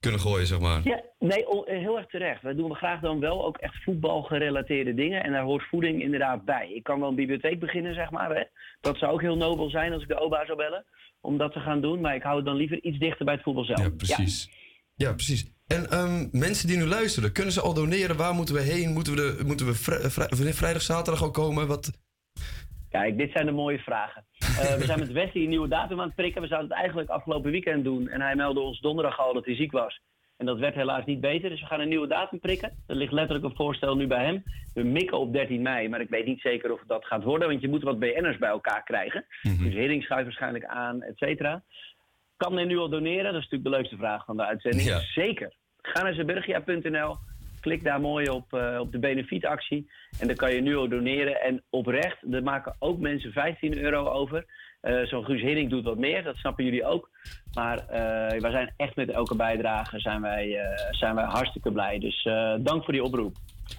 kunnen 0.06 0.24
gooien, 0.24 0.48
zeg 0.48 0.60
maar. 0.60 0.82
Ja, 0.84 1.02
nee, 1.20 1.46
eh, 1.66 1.78
heel 1.80 1.98
erg 1.98 2.08
terecht. 2.08 2.42
Wij 2.42 2.54
doen 2.56 2.76
graag 2.76 3.00
dan 3.02 3.20
wel 3.20 3.46
ook 3.46 3.58
echt 3.58 3.84
voetbalgerelateerde 3.84 4.94
dingen. 4.94 5.24
En 5.24 5.32
daar 5.32 5.44
hoort 5.44 5.68
voeding 5.70 6.02
inderdaad 6.02 6.46
bij. 6.46 6.72
Ik 6.74 6.84
kan 6.84 7.00
wel 7.00 7.10
een 7.10 7.16
bibliotheek 7.16 7.60
beginnen, 7.60 7.94
zeg 7.94 8.12
maar. 8.12 8.36
Hè. 8.36 8.44
Dat 8.82 8.98
zou 8.98 9.12
ook 9.14 9.22
heel 9.22 9.38
nobel 9.38 9.70
zijn 9.70 9.94
als 9.94 10.02
ik 10.02 10.08
de 10.08 10.20
OBA 10.20 10.46
zou 10.46 10.58
bellen. 10.58 10.86
Om 11.22 11.38
dat 11.38 11.54
te 11.54 11.60
gaan 11.60 11.82
doen. 11.82 12.02
Maar 12.02 12.16
ik 12.16 12.24
hou 12.24 12.36
het 12.36 12.46
dan 12.46 12.56
liever 12.56 12.84
iets 12.84 13.00
dichter 13.00 13.26
bij 13.26 13.34
het 13.34 13.44
voetbal 13.44 13.64
zelf. 13.66 13.80
Ja, 13.80 13.90
precies. 13.90 14.50
Ja, 14.96 15.14
precies. 15.14 15.46
En 15.68 15.90
ehm, 15.90 16.28
mensen 16.32 16.68
die 16.68 16.78
nu 16.78 16.86
luisteren, 16.86 17.32
kunnen 17.32 17.54
ze 17.54 17.62
al 17.62 17.74
doneren? 17.74 18.18
Waar 18.18 18.34
moeten 18.34 18.56
we 18.56 18.62
heen? 18.62 18.94
Moeten 18.94 19.16
we, 19.16 19.36
de, 19.38 19.44
moeten 19.46 19.66
we 19.66 19.74
vri- 19.74 20.10
vri- 20.10 20.54
vrijdag, 20.54 20.82
zaterdag 20.82 21.22
al 21.24 21.32
komen? 21.32 21.68
Wat? 21.68 21.92
Kijk, 22.90 23.18
dit 23.18 23.32
zijn 23.32 23.46
de 23.46 23.52
mooie 23.52 23.78
vragen. 23.80 24.26
Eh, 24.60 24.76
we 24.76 24.86
zijn 24.86 25.00
met 25.00 25.12
Wesley 25.12 25.44
een 25.44 25.50
nieuwe 25.50 25.68
datum 25.68 26.00
aan 26.00 26.06
het 26.06 26.16
prikken. 26.16 26.42
We 26.42 26.48
zouden 26.48 26.70
het 26.70 26.80
eigenlijk 26.80 27.10
afgelopen 27.10 27.52
weekend 27.52 27.84
doen. 27.84 28.08
En 28.08 28.22
hij 28.22 28.36
meldde 28.36 28.60
ons 28.60 28.80
donderdag 28.80 29.20
al 29.20 29.34
dat 29.34 29.46
hij 29.46 29.56
ziek 29.56 29.72
was. 29.72 30.00
En 30.38 30.46
dat 30.46 30.60
werd 30.60 30.76
helaas 30.76 31.06
niet 31.06 31.22
beter. 31.22 31.50
Dus 31.50 31.60
we 31.60 31.66
gaan 31.66 31.80
een 31.80 31.88
nieuwe 31.88 32.08
datum 32.08 32.40
prikken. 32.40 32.84
Er 32.88 32.96
ligt 32.96 33.12
letterlijk 33.12 33.46
een 33.46 33.56
voorstel 33.56 33.96
nu 33.96 34.08
bij 34.08 34.26
hem. 34.26 34.44
We 34.74 34.84
mikken 34.84 35.20
op 35.20 35.34
13 35.34 35.62
mei. 35.62 35.90
Maar 35.90 36.02
ik 36.02 36.10
weet 36.10 36.26
niet 36.26 36.42
zeker 36.42 36.72
of 36.72 36.82
dat 36.88 37.06
gaat 37.06 37.24
worden. 37.24 37.48
Want 37.48 37.62
je 37.62 37.70
moet 37.70 37.84
wat 37.84 38.00
BN'ers 38.00 38.38
bij 38.38 38.50
elkaar 38.50 38.84
krijgen. 38.84 39.26
Dus 39.42 39.74
Hering 39.74 40.04
schuift 40.04 40.24
waarschijnlijk 40.24 40.66
aan, 40.66 41.02
et 41.02 41.18
cetera. 41.18 41.64
Kan 42.38 42.54
men 42.54 42.68
nu 42.68 42.78
al 42.78 42.90
doneren? 42.90 43.34
Dat 43.34 43.44
is 43.44 43.50
natuurlijk 43.50 43.64
de 43.64 43.70
leukste 43.70 43.98
vraag 43.98 44.26
van 44.26 44.38
de 44.38 44.46
uitzending. 44.46 44.88
Ja. 44.88 45.00
Zeker. 45.00 45.54
Ga 45.82 46.04
naar 46.04 46.14
zeburgia.nl. 46.14 47.16
Klik 47.66 47.84
daar 47.84 48.02
mooi 48.02 48.30
op, 48.30 48.54
eh, 48.54 48.80
op 48.80 48.92
de 48.92 49.00
benefietactie. 49.00 49.92
En 50.20 50.28
dan 50.28 50.36
kan 50.36 50.54
je 50.54 50.62
nu 50.62 50.76
al 50.76 50.90
doneren. 50.90 51.42
En 51.42 51.64
oprecht, 51.70 52.18
er 52.32 52.44
maken 52.44 52.76
ook 52.80 53.00
mensen 53.00 53.32
15 53.32 53.78
euro 53.78 54.08
over. 54.10 54.46
Eh, 54.82 55.04
Zo'n 55.06 55.26
Guus 55.26 55.70
doet 55.70 55.84
wat 55.84 55.98
meer, 55.98 56.24
dat 56.24 56.36
snappen 56.36 56.64
jullie 56.64 56.86
ook. 56.86 57.10
Maar 57.54 57.78
eh, 57.78 58.40
wij 58.42 58.52
zijn 58.52 58.74
echt 58.78 58.96
met 58.96 59.10
elke 59.12 59.36
bijdrage 59.36 60.00
zijn 60.00 60.22
wij, 60.22 60.58
zijn 60.92 61.16
wij 61.16 61.24
hartstikke 61.26 61.72
blij. 61.72 62.00
Dus 62.00 62.24
dank 62.62 62.84
voor 62.84 62.94
die 62.94 63.04
oproep. 63.04 63.36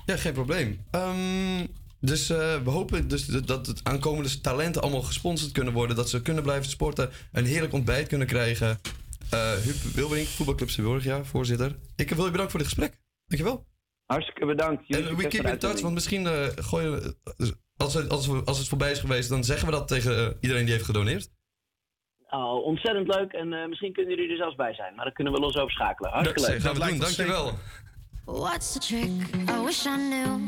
Ja, 0.07 0.17
geen 0.17 0.33
probleem. 0.33 0.81
Ehm, 0.91 1.67
dus 2.01 2.29
we 2.29 2.71
hopen 2.71 3.09
dus 3.09 3.27
dat- 3.27 3.67
het 3.67 3.81
aankomende 3.85 4.41
talenten 4.41 4.83
allemaal 4.83 5.03
gesponsord 5.03 5.53
kunnen 5.53 5.73
worden. 5.73 5.97
Dat 5.97 6.09
ze 6.11 6.23
kunnen 6.23 6.43
blijven 6.43 6.71
sporten, 6.71 7.11
een 7.33 7.45
heerlijk 7.47 7.73
ontbijt 7.73 8.09
kunnen 8.09 8.27
krijgen. 8.27 8.79
Eh 9.31 9.53
Huub 9.53 9.77
Wilbrink, 9.95 10.27
voetbalclub 10.27 10.71
Zeeborgia, 10.71 11.25
voorzitter. 11.25 11.77
Ik 11.97 12.11
wil 12.11 12.25
je 12.25 12.31
bedanken 12.31 12.51
voor 12.51 12.61
dit 12.61 12.69
gesprek. 12.69 13.05
Dankjewel. 13.27 13.67
Hartstikke 14.07 14.47
bedankt. 14.47 14.83
Jullie 14.87 15.09
En 15.09 15.17
we 15.17 15.27
keep 15.27 15.47
in 15.47 15.59
touch, 15.59 15.81
want 15.81 15.95
misschien 15.95 16.27
eh 16.27 16.47
gooien 16.57 16.93
we- 16.93 17.55
als, 17.77 17.95
het- 17.95 18.09
als, 18.11 18.27
we- 18.27 18.43
als 18.45 18.59
het 18.59 18.69
voorbij 18.69 18.91
is 18.91 18.99
geweest, 19.01 19.29
dan 19.29 19.45
zeggen 19.45 19.67
we 19.67 19.73
dat 19.73 19.89
tegen 19.89 20.17
eh, 20.19 20.33
iedereen 20.41 20.65
die 20.65 20.73
heeft 20.73 20.85
gedoneerd. 20.87 21.29
Oh, 22.31 22.65
ontzettend 22.65 23.15
leuk 23.15 23.33
en 23.33 23.53
eh, 23.53 23.69
misschien 23.69 23.93
kunnen 23.93 24.15
jullie 24.15 24.31
er 24.31 24.37
zelfs 24.37 24.57
bij 24.57 24.75
zijn. 24.75 24.95
Maar 24.95 25.05
dan 25.05 25.15
kunnen 25.15 25.33
we 25.33 25.39
los 25.41 25.57
over 25.57 25.71
schakelen. 25.71 26.11
Hartstikke 26.11 26.51
leuk. 26.51 26.61
gaan 26.61 26.75
we 26.75 26.87
doen, 26.89 26.99
dankjewel. 26.99 27.53
What's 28.25 28.73
the 28.73 28.79
trick? 28.79 29.11
I 29.49 29.65
wish 29.65 29.85
I 29.87 29.97
knew. 29.97 30.41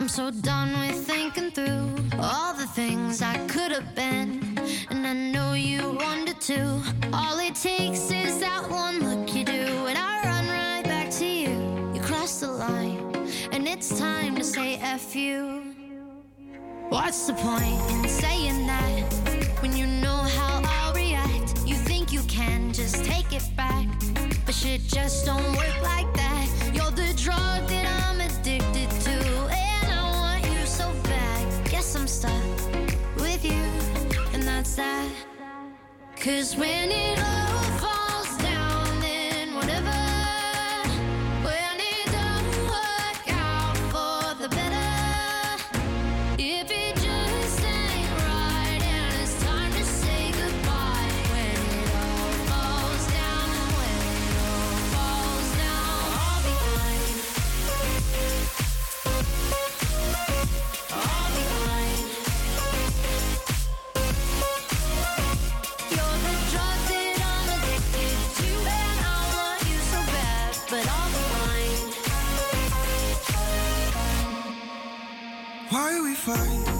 I'm 0.00 0.08
so 0.08 0.30
done 0.40 0.70
with 0.86 1.06
thinking 1.08 1.52
through 1.52 2.20
all 2.20 2.54
the 2.56 2.68
things 2.74 3.20
I 3.20 3.36
could 3.46 3.70
have 3.72 3.92
been. 3.94 4.40
And 4.88 5.06
I 5.06 5.30
know 5.32 5.54
you 5.54 5.92
wanted 5.94 6.40
to. 6.46 6.80
All 7.10 7.38
it 7.38 7.54
takes 7.62 8.10
is 8.10 8.38
that 8.38 8.68
one 8.68 8.98
look 8.98 9.28
it's 13.82 13.98
time 13.98 14.36
to 14.36 14.44
say 14.44 14.76
F 14.76 15.16
you. 15.16 15.74
What's 16.88 17.26
the 17.26 17.32
point 17.32 17.80
in 17.90 18.08
saying 18.08 18.64
that 18.68 19.12
when 19.60 19.76
you 19.76 19.88
know 19.88 20.18
how 20.38 20.62
I'll 20.64 20.94
react? 20.94 21.66
You 21.66 21.74
think 21.74 22.12
you 22.12 22.20
can 22.28 22.72
just 22.72 23.04
take 23.04 23.32
it 23.32 23.42
back, 23.56 23.88
but 24.46 24.54
shit 24.54 24.82
just 24.82 25.26
don't 25.26 25.56
work 25.56 25.82
like 25.82 26.14
that. 26.14 26.46
You're 26.72 26.92
the 26.92 27.12
drug 27.16 27.66
that 27.72 27.86
I'm 28.04 28.20
addicted 28.20 28.88
to, 29.06 29.16
and 29.50 29.86
I 29.90 30.02
want 30.12 30.44
you 30.44 30.64
so 30.64 30.88
bad. 31.02 31.68
Guess 31.68 31.96
I'm 31.96 32.06
stuck 32.06 32.54
with 33.16 33.44
you, 33.44 33.64
and 34.32 34.44
that's 34.44 34.76
that. 34.76 35.10
Cause 36.20 36.54
when 36.54 36.92
it 36.92 37.18
all 37.18 37.51
fight. 76.22 76.71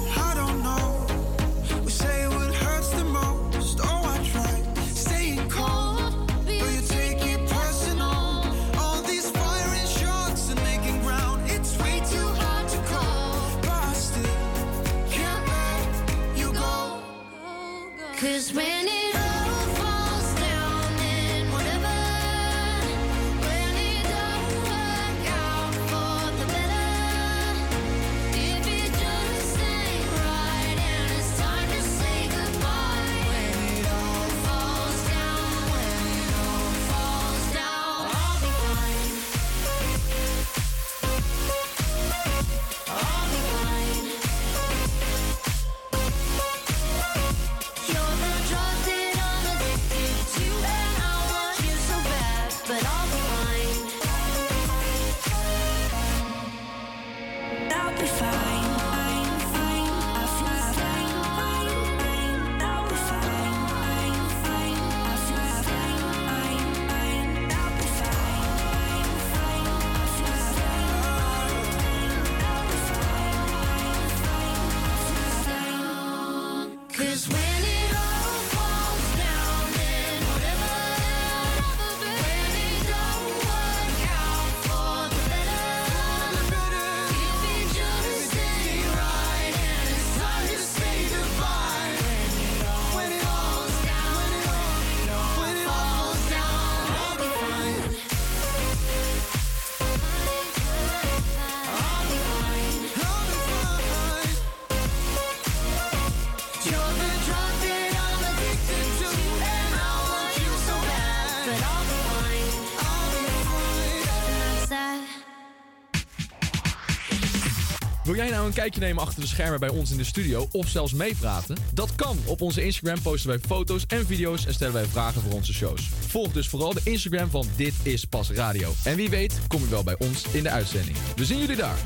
Wil 118.05 118.15
jij 118.15 118.31
nou 118.31 118.47
een 118.47 118.53
kijkje 118.53 118.81
nemen 118.81 119.03
achter 119.03 119.21
de 119.21 119.27
schermen 119.27 119.61
bij 119.61 119.69
ons 119.69 119.91
in 119.91 119.97
de 119.97 120.05
studio 120.05 120.49
of 120.53 120.69
zelfs 120.69 120.93
meepraten? 120.93 121.57
Dat 121.75 121.95
kan. 121.95 122.19
Op 122.27 122.41
onze 122.41 122.65
Instagram 122.65 123.03
posten 123.03 123.31
wij 123.31 123.39
foto's 123.39 123.85
en 123.87 124.07
video's 124.07 124.47
en 124.47 124.55
stellen 124.55 124.75
wij 124.75 124.85
vragen 124.85 125.23
voor 125.23 125.33
onze 125.33 125.53
shows. 125.53 125.89
Volg 126.07 126.33
dus 126.33 126.49
vooral 126.49 126.73
de 126.73 126.81
Instagram 126.85 127.31
van 127.31 127.47
Dit 127.57 127.75
is 127.83 128.05
Pas 128.05 128.31
Radio. 128.31 128.73
En 128.85 128.97
wie 128.97 129.11
weet 129.11 129.39
kom 129.49 129.61
je 129.61 129.69
wel 129.69 129.85
bij 129.85 129.97
ons 129.99 130.25
in 130.33 130.43
de 130.43 130.51
uitzending. 130.51 130.97
We 131.17 131.25
zien 131.25 131.39
jullie 131.39 131.57
daar. 131.57 131.79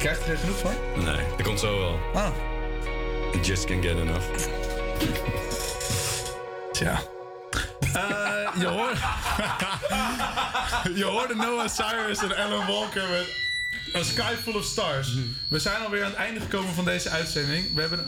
Krijgt 0.00 0.20
er 0.20 0.26
geen 0.26 0.36
genoeg 0.36 0.58
van? 0.58 0.74
Nee, 1.04 1.26
dat 1.36 1.46
komt 1.46 1.60
zo 1.60 1.78
wel. 1.78 1.98
Ah. 2.14 2.30
I 3.34 3.40
just 3.40 3.64
can't 3.64 3.84
get 3.84 3.96
enough. 3.96 4.26
Tja. 6.72 7.00
Eh, 7.92 8.60
je, 8.60 8.66
hoort... 8.66 8.98
je 11.00 11.04
hoorde 11.04 11.34
Noah 11.34 11.68
Cyrus 11.68 12.18
en 12.18 12.36
Alan 12.36 12.66
Walker 12.66 13.08
met 13.08 13.26
A 13.94 14.02
Sky 14.02 14.34
Full 14.42 14.54
of 14.54 14.64
Stars. 14.64 15.16
We 15.48 15.58
zijn 15.58 15.82
alweer 15.82 16.04
aan 16.04 16.10
het 16.10 16.18
einde 16.18 16.40
gekomen 16.40 16.74
van 16.74 16.84
deze 16.84 17.08
uitzending. 17.08 17.74
We 17.74 17.80
hebben... 17.80 18.06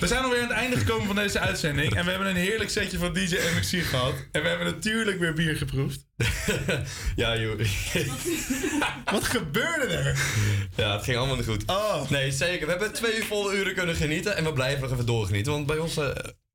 We 0.00 0.06
zijn 0.06 0.22
alweer 0.22 0.42
aan 0.42 0.48
het 0.48 0.56
einde 0.56 0.76
gekomen 0.76 1.06
van 1.06 1.16
deze 1.16 1.38
uitzending. 1.38 1.94
En 1.94 2.04
we 2.04 2.10
hebben 2.10 2.28
een 2.28 2.36
heerlijk 2.36 2.70
setje 2.70 2.98
van 2.98 3.12
DJ 3.12 3.36
MXC 3.56 3.82
gehad. 3.82 4.14
En 4.32 4.42
we 4.42 4.48
hebben 4.48 4.66
natuurlijk 4.66 5.18
weer 5.18 5.32
bier 5.32 5.56
geproefd. 5.56 6.06
ja, 7.16 7.38
joh. 7.38 7.58
Wat 9.12 9.24
gebeurde 9.24 9.94
er? 9.94 10.18
Ja, 10.76 10.92
het 10.92 11.04
ging 11.04 11.16
allemaal 11.16 11.36
niet 11.36 11.46
goed. 11.46 11.64
Oh. 11.66 12.10
Nee, 12.10 12.30
zeker. 12.30 12.66
We 12.66 12.72
hebben 12.72 12.92
twee 12.92 13.24
volle 13.24 13.56
uren 13.56 13.74
kunnen 13.74 13.94
genieten. 13.94 14.36
En 14.36 14.44
we 14.44 14.52
blijven 14.52 14.82
nog 14.82 14.92
even 14.92 15.06
doorgenieten. 15.06 15.52
Want 15.52 15.66
bij 15.66 15.78
ons 15.78 15.96
eh, 15.96 16.08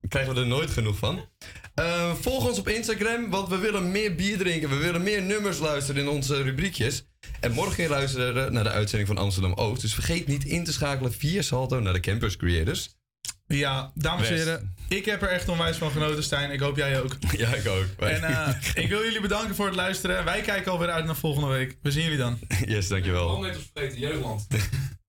krijgen 0.08 0.34
we 0.34 0.40
er 0.40 0.48
nooit 0.48 0.70
genoeg 0.70 0.98
van. 0.98 1.30
Eh, 1.76 2.14
volg 2.14 2.48
ons 2.48 2.60
op 2.60 2.68
Instagram, 2.68 3.30
want 3.30 3.50
we 3.50 3.58
willen 3.58 3.92
meer 3.92 4.16
bier 4.16 4.38
drinken. 4.38 4.70
We 4.70 4.78
willen 4.78 5.04
meer 5.04 5.22
nummers 5.22 5.60
luisteren 5.60 6.02
in 6.02 6.08
onze 6.08 6.42
rubriekjes. 6.42 7.06
En 7.40 7.52
morgen 7.52 7.90
luisteren 7.90 8.54
naar 8.54 8.64
de 8.64 8.70
uitzending 8.70 9.08
van 9.08 9.18
Amsterdam 9.18 9.54
Oost. 9.54 9.82
Dus 9.82 9.94
vergeet 9.94 10.28
niet 10.28 10.46
in 10.46 10.64
te 10.64 10.74
schakelen 10.74 11.14
via 11.14 11.42
Salto 11.42 11.80
naar 11.80 11.94
de 11.94 12.00
Campus 12.00 12.38
Creators. 12.38 12.96
Ja, 13.48 13.92
dames 13.96 14.30
en 14.30 14.36
heren. 14.36 14.76
Ik 14.90 15.06
heb 15.06 15.22
er 15.22 15.30
echt 15.30 15.50
onwijs 15.50 15.78
van 15.78 15.92
genoten, 15.92 16.24
Stijn. 16.24 16.52
Ik 16.52 16.60
hoop 16.60 16.78
jij 16.78 17.02
ook. 17.02 17.16
Ja, 17.38 17.54
ik 17.54 17.68
ook. 17.68 17.86
En 17.98 18.24
eh, 18.24 18.56
ik 18.74 18.90
wil 18.90 19.04
jullie 19.04 19.22
bedanken 19.22 19.56
voor 19.56 19.66
het 19.66 19.76
luisteren. 19.76 20.26
Wij 20.26 20.42
kijken 20.42 20.72
alweer 20.72 20.90
uit 20.90 21.06
naar 21.06 21.16
volgende 21.16 21.48
week. 21.48 21.78
We 21.82 21.92
zien 21.92 22.04
jullie 22.04 22.18
dan. 22.18 22.40
Yes, 22.66 22.88
dankjewel. 22.88 23.30
Al 23.30 23.42
net 23.42 23.56
als 23.56 23.70
vergeten, 23.74 24.00